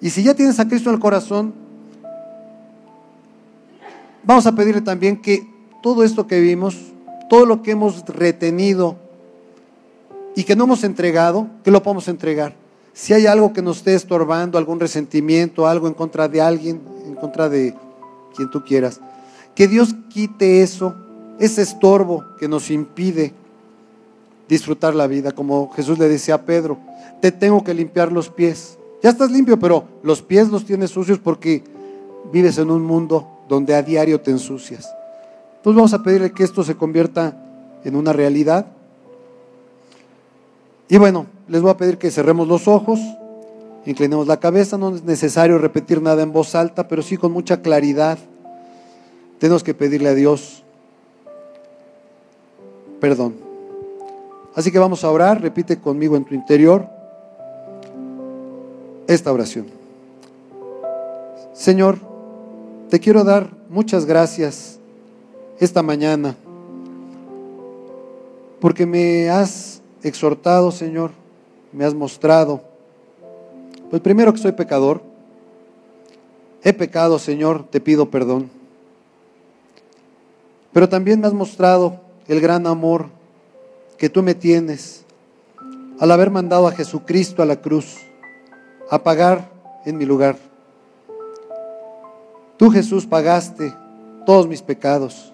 Y 0.00 0.10
si 0.10 0.22
ya 0.22 0.34
tienes 0.34 0.60
a 0.60 0.68
Cristo 0.68 0.90
en 0.90 0.94
el 0.94 1.00
corazón, 1.00 1.52
vamos 4.24 4.46
a 4.46 4.54
pedirle 4.54 4.80
también 4.80 5.20
que 5.20 5.48
todo 5.82 6.04
esto 6.04 6.26
que 6.26 6.40
vimos, 6.40 6.76
todo 7.28 7.46
lo 7.46 7.62
que 7.62 7.72
hemos 7.72 8.04
retenido 8.06 8.96
y 10.36 10.44
que 10.44 10.56
no 10.56 10.64
hemos 10.64 10.84
entregado, 10.84 11.48
que 11.64 11.70
lo 11.70 11.82
podamos 11.82 12.08
entregar. 12.08 12.54
Si 12.92 13.14
hay 13.14 13.26
algo 13.26 13.52
que 13.52 13.62
nos 13.62 13.78
esté 13.78 13.94
estorbando, 13.94 14.58
algún 14.58 14.80
resentimiento, 14.80 15.66
algo 15.66 15.86
en 15.86 15.94
contra 15.94 16.28
de 16.28 16.40
alguien, 16.40 16.80
en 17.06 17.14
contra 17.14 17.48
de 17.48 17.74
quien 18.34 18.50
tú 18.50 18.64
quieras, 18.64 19.00
que 19.54 19.68
Dios 19.68 19.94
quite 20.08 20.62
eso, 20.62 20.94
ese 21.38 21.62
estorbo 21.62 22.24
que 22.38 22.48
nos 22.48 22.70
impide 22.70 23.32
disfrutar 24.48 24.94
la 24.94 25.06
vida, 25.06 25.32
como 25.32 25.70
Jesús 25.70 25.98
le 25.98 26.08
decía 26.08 26.34
a 26.34 26.42
Pedro, 26.42 26.78
te 27.20 27.30
tengo 27.30 27.62
que 27.62 27.72
limpiar 27.72 28.10
los 28.10 28.28
pies. 28.28 28.78
Ya 29.02 29.10
estás 29.10 29.30
limpio, 29.30 29.58
pero 29.58 29.84
los 30.02 30.22
pies 30.22 30.48
los 30.48 30.64
tienes 30.64 30.90
sucios 30.90 31.18
porque 31.18 31.62
vives 32.32 32.58
en 32.58 32.70
un 32.70 32.82
mundo 32.82 33.28
donde 33.50 33.74
a 33.74 33.82
diario 33.82 34.20
te 34.20 34.30
ensucias. 34.30 34.88
Entonces 35.56 35.76
vamos 35.76 35.92
a 35.92 36.02
pedirle 36.02 36.30
que 36.30 36.44
esto 36.44 36.62
se 36.62 36.76
convierta 36.76 37.36
en 37.84 37.96
una 37.96 38.12
realidad 38.12 38.66
y 40.88 40.98
bueno, 40.98 41.26
les 41.48 41.60
voy 41.60 41.70
a 41.70 41.76
pedir 41.76 41.98
que 41.98 42.10
cerremos 42.10 42.48
los 42.48 42.66
ojos, 42.66 42.98
inclinemos 43.86 44.26
la 44.26 44.38
cabeza, 44.38 44.78
no 44.78 44.94
es 44.94 45.04
necesario 45.04 45.58
repetir 45.58 46.00
nada 46.00 46.22
en 46.22 46.32
voz 46.32 46.54
alta, 46.54 46.88
pero 46.88 47.02
sí 47.02 47.16
con 47.16 47.32
mucha 47.32 47.60
claridad. 47.60 48.18
Tenemos 49.38 49.62
que 49.62 49.74
pedirle 49.74 50.08
a 50.08 50.14
Dios 50.14 50.64
perdón. 53.00 53.34
Así 54.54 54.70
que 54.70 54.78
vamos 54.78 55.02
a 55.04 55.10
orar, 55.10 55.40
repite 55.40 55.80
conmigo 55.80 56.16
en 56.16 56.24
tu 56.24 56.34
interior 56.34 56.86
esta 59.06 59.32
oración. 59.32 59.66
Señor, 61.52 62.09
te 62.90 62.98
quiero 62.98 63.22
dar 63.22 63.48
muchas 63.68 64.04
gracias 64.04 64.80
esta 65.60 65.80
mañana 65.80 66.34
porque 68.58 68.84
me 68.84 69.30
has 69.30 69.80
exhortado, 70.02 70.72
Señor, 70.72 71.12
me 71.72 71.84
has 71.84 71.94
mostrado. 71.94 72.62
Pues 73.90 74.02
primero 74.02 74.32
que 74.32 74.40
soy 74.40 74.52
pecador, 74.52 75.02
he 76.64 76.72
pecado, 76.72 77.20
Señor, 77.20 77.64
te 77.70 77.80
pido 77.80 78.10
perdón. 78.10 78.50
Pero 80.72 80.88
también 80.88 81.20
me 81.20 81.28
has 81.28 81.32
mostrado 81.32 82.00
el 82.26 82.40
gran 82.40 82.66
amor 82.66 83.06
que 83.98 84.10
tú 84.10 84.22
me 84.24 84.34
tienes 84.34 85.04
al 86.00 86.10
haber 86.10 86.30
mandado 86.30 86.66
a 86.66 86.72
Jesucristo 86.72 87.40
a 87.40 87.46
la 87.46 87.60
cruz 87.60 87.96
a 88.90 89.00
pagar 89.04 89.48
en 89.84 89.96
mi 89.96 90.04
lugar. 90.06 90.49
Tú, 92.60 92.68
Jesús, 92.68 93.06
pagaste 93.06 93.72
todos 94.26 94.46
mis 94.46 94.60
pecados. 94.60 95.32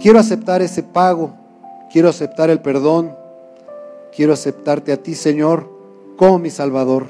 Quiero 0.00 0.18
aceptar 0.18 0.60
ese 0.62 0.82
pago, 0.82 1.30
quiero 1.92 2.08
aceptar 2.08 2.50
el 2.50 2.58
perdón, 2.58 3.12
quiero 4.16 4.32
aceptarte 4.32 4.90
a 4.90 4.96
ti, 4.96 5.14
Señor, 5.14 5.70
como 6.16 6.40
mi 6.40 6.50
Salvador. 6.50 7.06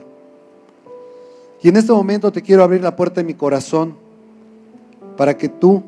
Y 1.63 1.71
en 1.71 1.77
este 1.77 1.91
momento 1.91 2.31
te 2.31 2.43
quiero 2.43 2.63
abrir 2.63 2.83
la 2.83 2.97
puerta 2.97 3.23
de 3.23 3.25
mi 3.25 3.33
corazón 3.33 3.97
para 5.17 5.39
que 5.39 5.49
tú, 5.49 5.83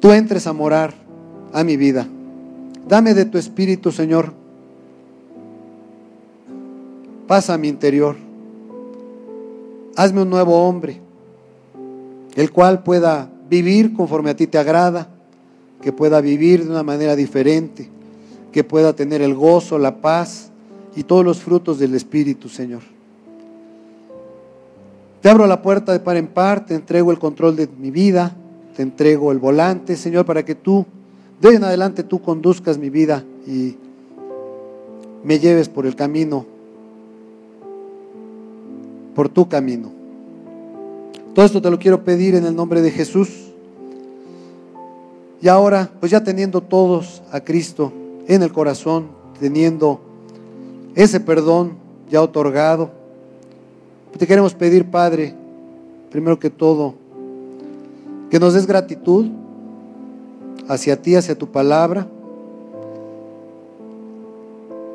tú 0.00 0.10
entres 0.10 0.48
a 0.48 0.52
morar 0.52 0.92
a 1.52 1.62
mi 1.62 1.76
vida. 1.76 2.04
Dame 2.88 3.14
de 3.14 3.26
tu 3.26 3.38
espíritu, 3.38 3.92
Señor. 3.92 4.32
Pasa 7.28 7.54
a 7.54 7.58
mi 7.58 7.68
interior. 7.68 8.16
Hazme 9.94 10.22
un 10.22 10.30
nuevo 10.30 10.66
hombre, 10.66 11.00
el 12.40 12.52
cual 12.52 12.82
pueda 12.82 13.28
vivir 13.50 13.92
conforme 13.92 14.30
a 14.30 14.34
ti 14.34 14.46
te 14.46 14.56
agrada, 14.56 15.08
que 15.82 15.92
pueda 15.92 16.22
vivir 16.22 16.64
de 16.64 16.70
una 16.70 16.82
manera 16.82 17.14
diferente, 17.14 17.90
que 18.50 18.64
pueda 18.64 18.94
tener 18.94 19.20
el 19.20 19.34
gozo, 19.34 19.78
la 19.78 20.00
paz 20.00 20.50
y 20.96 21.02
todos 21.02 21.22
los 21.22 21.40
frutos 21.40 21.78
del 21.78 21.94
Espíritu, 21.94 22.48
Señor. 22.48 22.80
Te 25.20 25.28
abro 25.28 25.46
la 25.46 25.60
puerta 25.60 25.92
de 25.92 26.00
par 26.00 26.16
en 26.16 26.28
par, 26.28 26.64
te 26.64 26.74
entrego 26.74 27.10
el 27.10 27.18
control 27.18 27.56
de 27.56 27.68
mi 27.78 27.90
vida, 27.90 28.34
te 28.74 28.80
entrego 28.80 29.32
el 29.32 29.38
volante, 29.38 29.94
Señor, 29.94 30.24
para 30.24 30.42
que 30.42 30.54
tú, 30.54 30.86
de 31.42 31.56
en 31.56 31.64
adelante, 31.64 32.04
tú 32.04 32.22
conduzcas 32.22 32.78
mi 32.78 32.88
vida 32.88 33.22
y 33.46 33.76
me 35.22 35.38
lleves 35.38 35.68
por 35.68 35.84
el 35.84 35.94
camino, 35.94 36.46
por 39.14 39.28
tu 39.28 39.46
camino. 39.46 39.99
Todo 41.34 41.44
esto 41.44 41.62
te 41.62 41.70
lo 41.70 41.78
quiero 41.78 42.02
pedir 42.04 42.34
en 42.34 42.44
el 42.44 42.56
nombre 42.56 42.82
de 42.82 42.90
Jesús. 42.90 43.28
Y 45.40 45.48
ahora, 45.48 45.90
pues 46.00 46.12
ya 46.12 46.22
teniendo 46.22 46.60
todos 46.60 47.22
a 47.30 47.40
Cristo 47.40 47.92
en 48.26 48.42
el 48.42 48.52
corazón, 48.52 49.08
teniendo 49.38 50.00
ese 50.94 51.20
perdón 51.20 51.72
ya 52.10 52.20
otorgado, 52.20 52.90
te 54.18 54.26
queremos 54.26 54.54
pedir, 54.54 54.84
Padre, 54.90 55.34
primero 56.10 56.38
que 56.38 56.50
todo, 56.50 56.94
que 58.28 58.38
nos 58.38 58.54
des 58.54 58.66
gratitud 58.66 59.28
hacia 60.68 61.00
ti, 61.00 61.14
hacia 61.14 61.38
tu 61.38 61.46
palabra, 61.46 62.06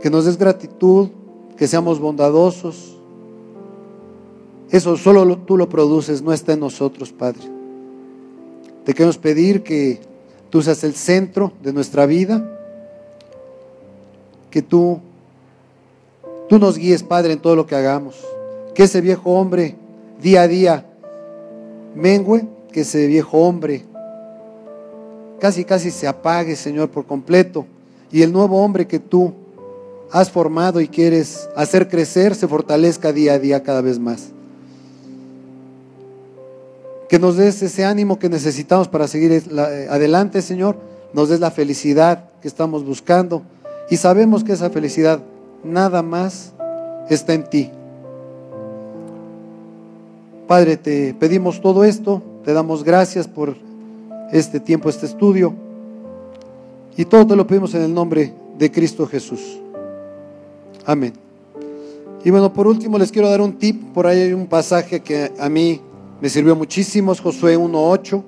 que 0.02 0.10
nos 0.10 0.26
des 0.26 0.38
gratitud, 0.38 1.10
que 1.58 1.68
seamos 1.68 2.00
bondadosos. 2.00 2.95
Eso 4.72 4.98
solo 4.98 5.38
tú 5.40 5.58
lo 5.58 5.70
produces, 5.70 6.22
no 6.22 6.34
está 6.34 6.54
en 6.54 6.60
nosotros, 6.62 7.12
Padre. 7.12 7.42
Te 8.84 8.94
queremos 8.94 9.18
pedir 9.18 9.64
que 9.64 10.00
tú 10.50 10.62
seas 10.62 10.84
el 10.84 10.96
centro 10.96 11.54
de 11.64 11.74
nuestra 11.74 12.06
vida, 12.06 12.44
que 14.50 14.62
tú, 14.62 15.00
tú 16.50 16.60
nos 16.60 16.78
guíes, 16.78 17.04
Padre, 17.04 17.34
en 17.34 17.40
todo 17.40 17.56
lo 17.56 17.66
que 17.66 17.76
hagamos 17.76 18.16
que 18.76 18.84
ese 18.84 19.02
viejo 19.02 19.32
hombre 19.32 19.76
día 20.22 20.42
a 20.42 20.48
día 20.48 20.86
mengue, 21.96 22.46
que 22.72 22.82
ese 22.82 23.08
viejo 23.08 23.40
hombre 23.40 23.86
casi 25.40 25.64
casi 25.64 25.90
se 25.92 26.08
apague, 26.08 26.56
Señor, 26.56 26.90
por 26.90 27.06
completo, 27.06 27.66
y 28.12 28.22
el 28.22 28.32
nuevo 28.32 28.62
hombre 28.62 28.86
que 28.86 29.00
tú 29.00 29.34
has 30.12 30.30
formado 30.30 30.82
y 30.82 30.88
quieres 30.88 31.50
hacer 31.56 31.88
crecer 31.88 32.36
se 32.36 32.48
fortalezca 32.48 33.14
día 33.14 33.34
a 33.34 33.40
día 33.40 33.64
cada 33.64 33.82
vez 33.82 33.98
más. 33.98 34.35
Que 37.16 37.20
nos 37.20 37.38
des 37.38 37.62
ese 37.62 37.86
ánimo 37.86 38.20
que 38.20 38.28
necesitamos 38.28 38.90
para 38.90 39.08
seguir 39.08 39.32
eh, 39.32 39.88
adelante, 39.90 40.42
Señor. 40.42 40.76
Nos 41.14 41.30
des 41.30 41.40
la 41.40 41.50
felicidad 41.50 42.26
que 42.42 42.50
estamos 42.50 42.84
buscando. 42.84 43.42
Y 43.90 43.96
sabemos 43.96 44.44
que 44.44 44.52
esa 44.52 44.70
felicidad 44.70 45.22
nada 45.64 46.02
más 46.02 46.52
está 47.10 47.34
en 47.34 47.50
ti. 47.50 47.72
Padre, 50.46 50.76
te 50.76 51.14
pedimos 51.14 51.62
todo 51.62 51.86
esto, 51.86 52.22
te 52.44 52.52
damos 52.52 52.84
gracias 52.84 53.30
por 53.30 53.56
este 54.34 54.60
tiempo, 54.60 54.90
este 54.90 55.06
estudio, 55.06 55.54
y 56.98 57.06
todo 57.06 57.26
te 57.28 57.38
lo 57.38 57.48
pedimos 57.48 57.74
en 57.76 57.84
el 57.84 57.94
nombre 57.94 58.34
de 58.60 58.70
Cristo 58.70 59.08
Jesús. 59.08 59.62
Amén. 60.86 61.14
Y 62.26 62.30
bueno, 62.30 62.52
por 62.52 62.68
último 62.68 62.98
les 62.98 63.10
quiero 63.10 63.30
dar 63.30 63.40
un 63.40 63.54
tip, 63.54 63.94
por 63.94 64.06
ahí 64.06 64.20
hay 64.20 64.34
un 64.34 64.48
pasaje 64.48 65.00
que 65.00 65.32
a 65.40 65.48
mí 65.48 65.80
me 66.22 66.30
sirvió 66.30 66.56
muchísimo, 66.56 67.12
es 67.12 67.20
Josué 67.20 67.58
1.8, 67.58 68.24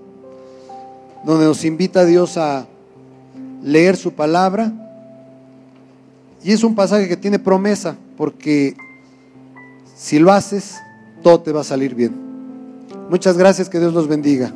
donde 1.23 1.45
nos 1.45 1.63
invita 1.65 2.01
a 2.01 2.05
Dios 2.05 2.38
a 2.38 2.67
leer 3.63 3.95
su 3.95 4.13
palabra, 4.13 4.71
y 6.43 6.51
es 6.51 6.63
un 6.63 6.75
pasaje 6.75 7.07
que 7.07 7.17
tiene 7.17 7.39
promesa, 7.39 7.95
porque 8.15 8.75
si 9.95 10.19
lo 10.19 10.31
haces, 10.31 10.75
todo 11.23 11.41
te 11.41 11.51
va 11.51 11.61
a 11.61 11.63
salir 11.63 11.95
bien. 11.95 12.13
Muchas 13.09 13.38
gracias, 13.38 13.69
que 13.69 13.79
Dios 13.79 13.93
los 13.93 14.07
bendiga. 14.07 14.51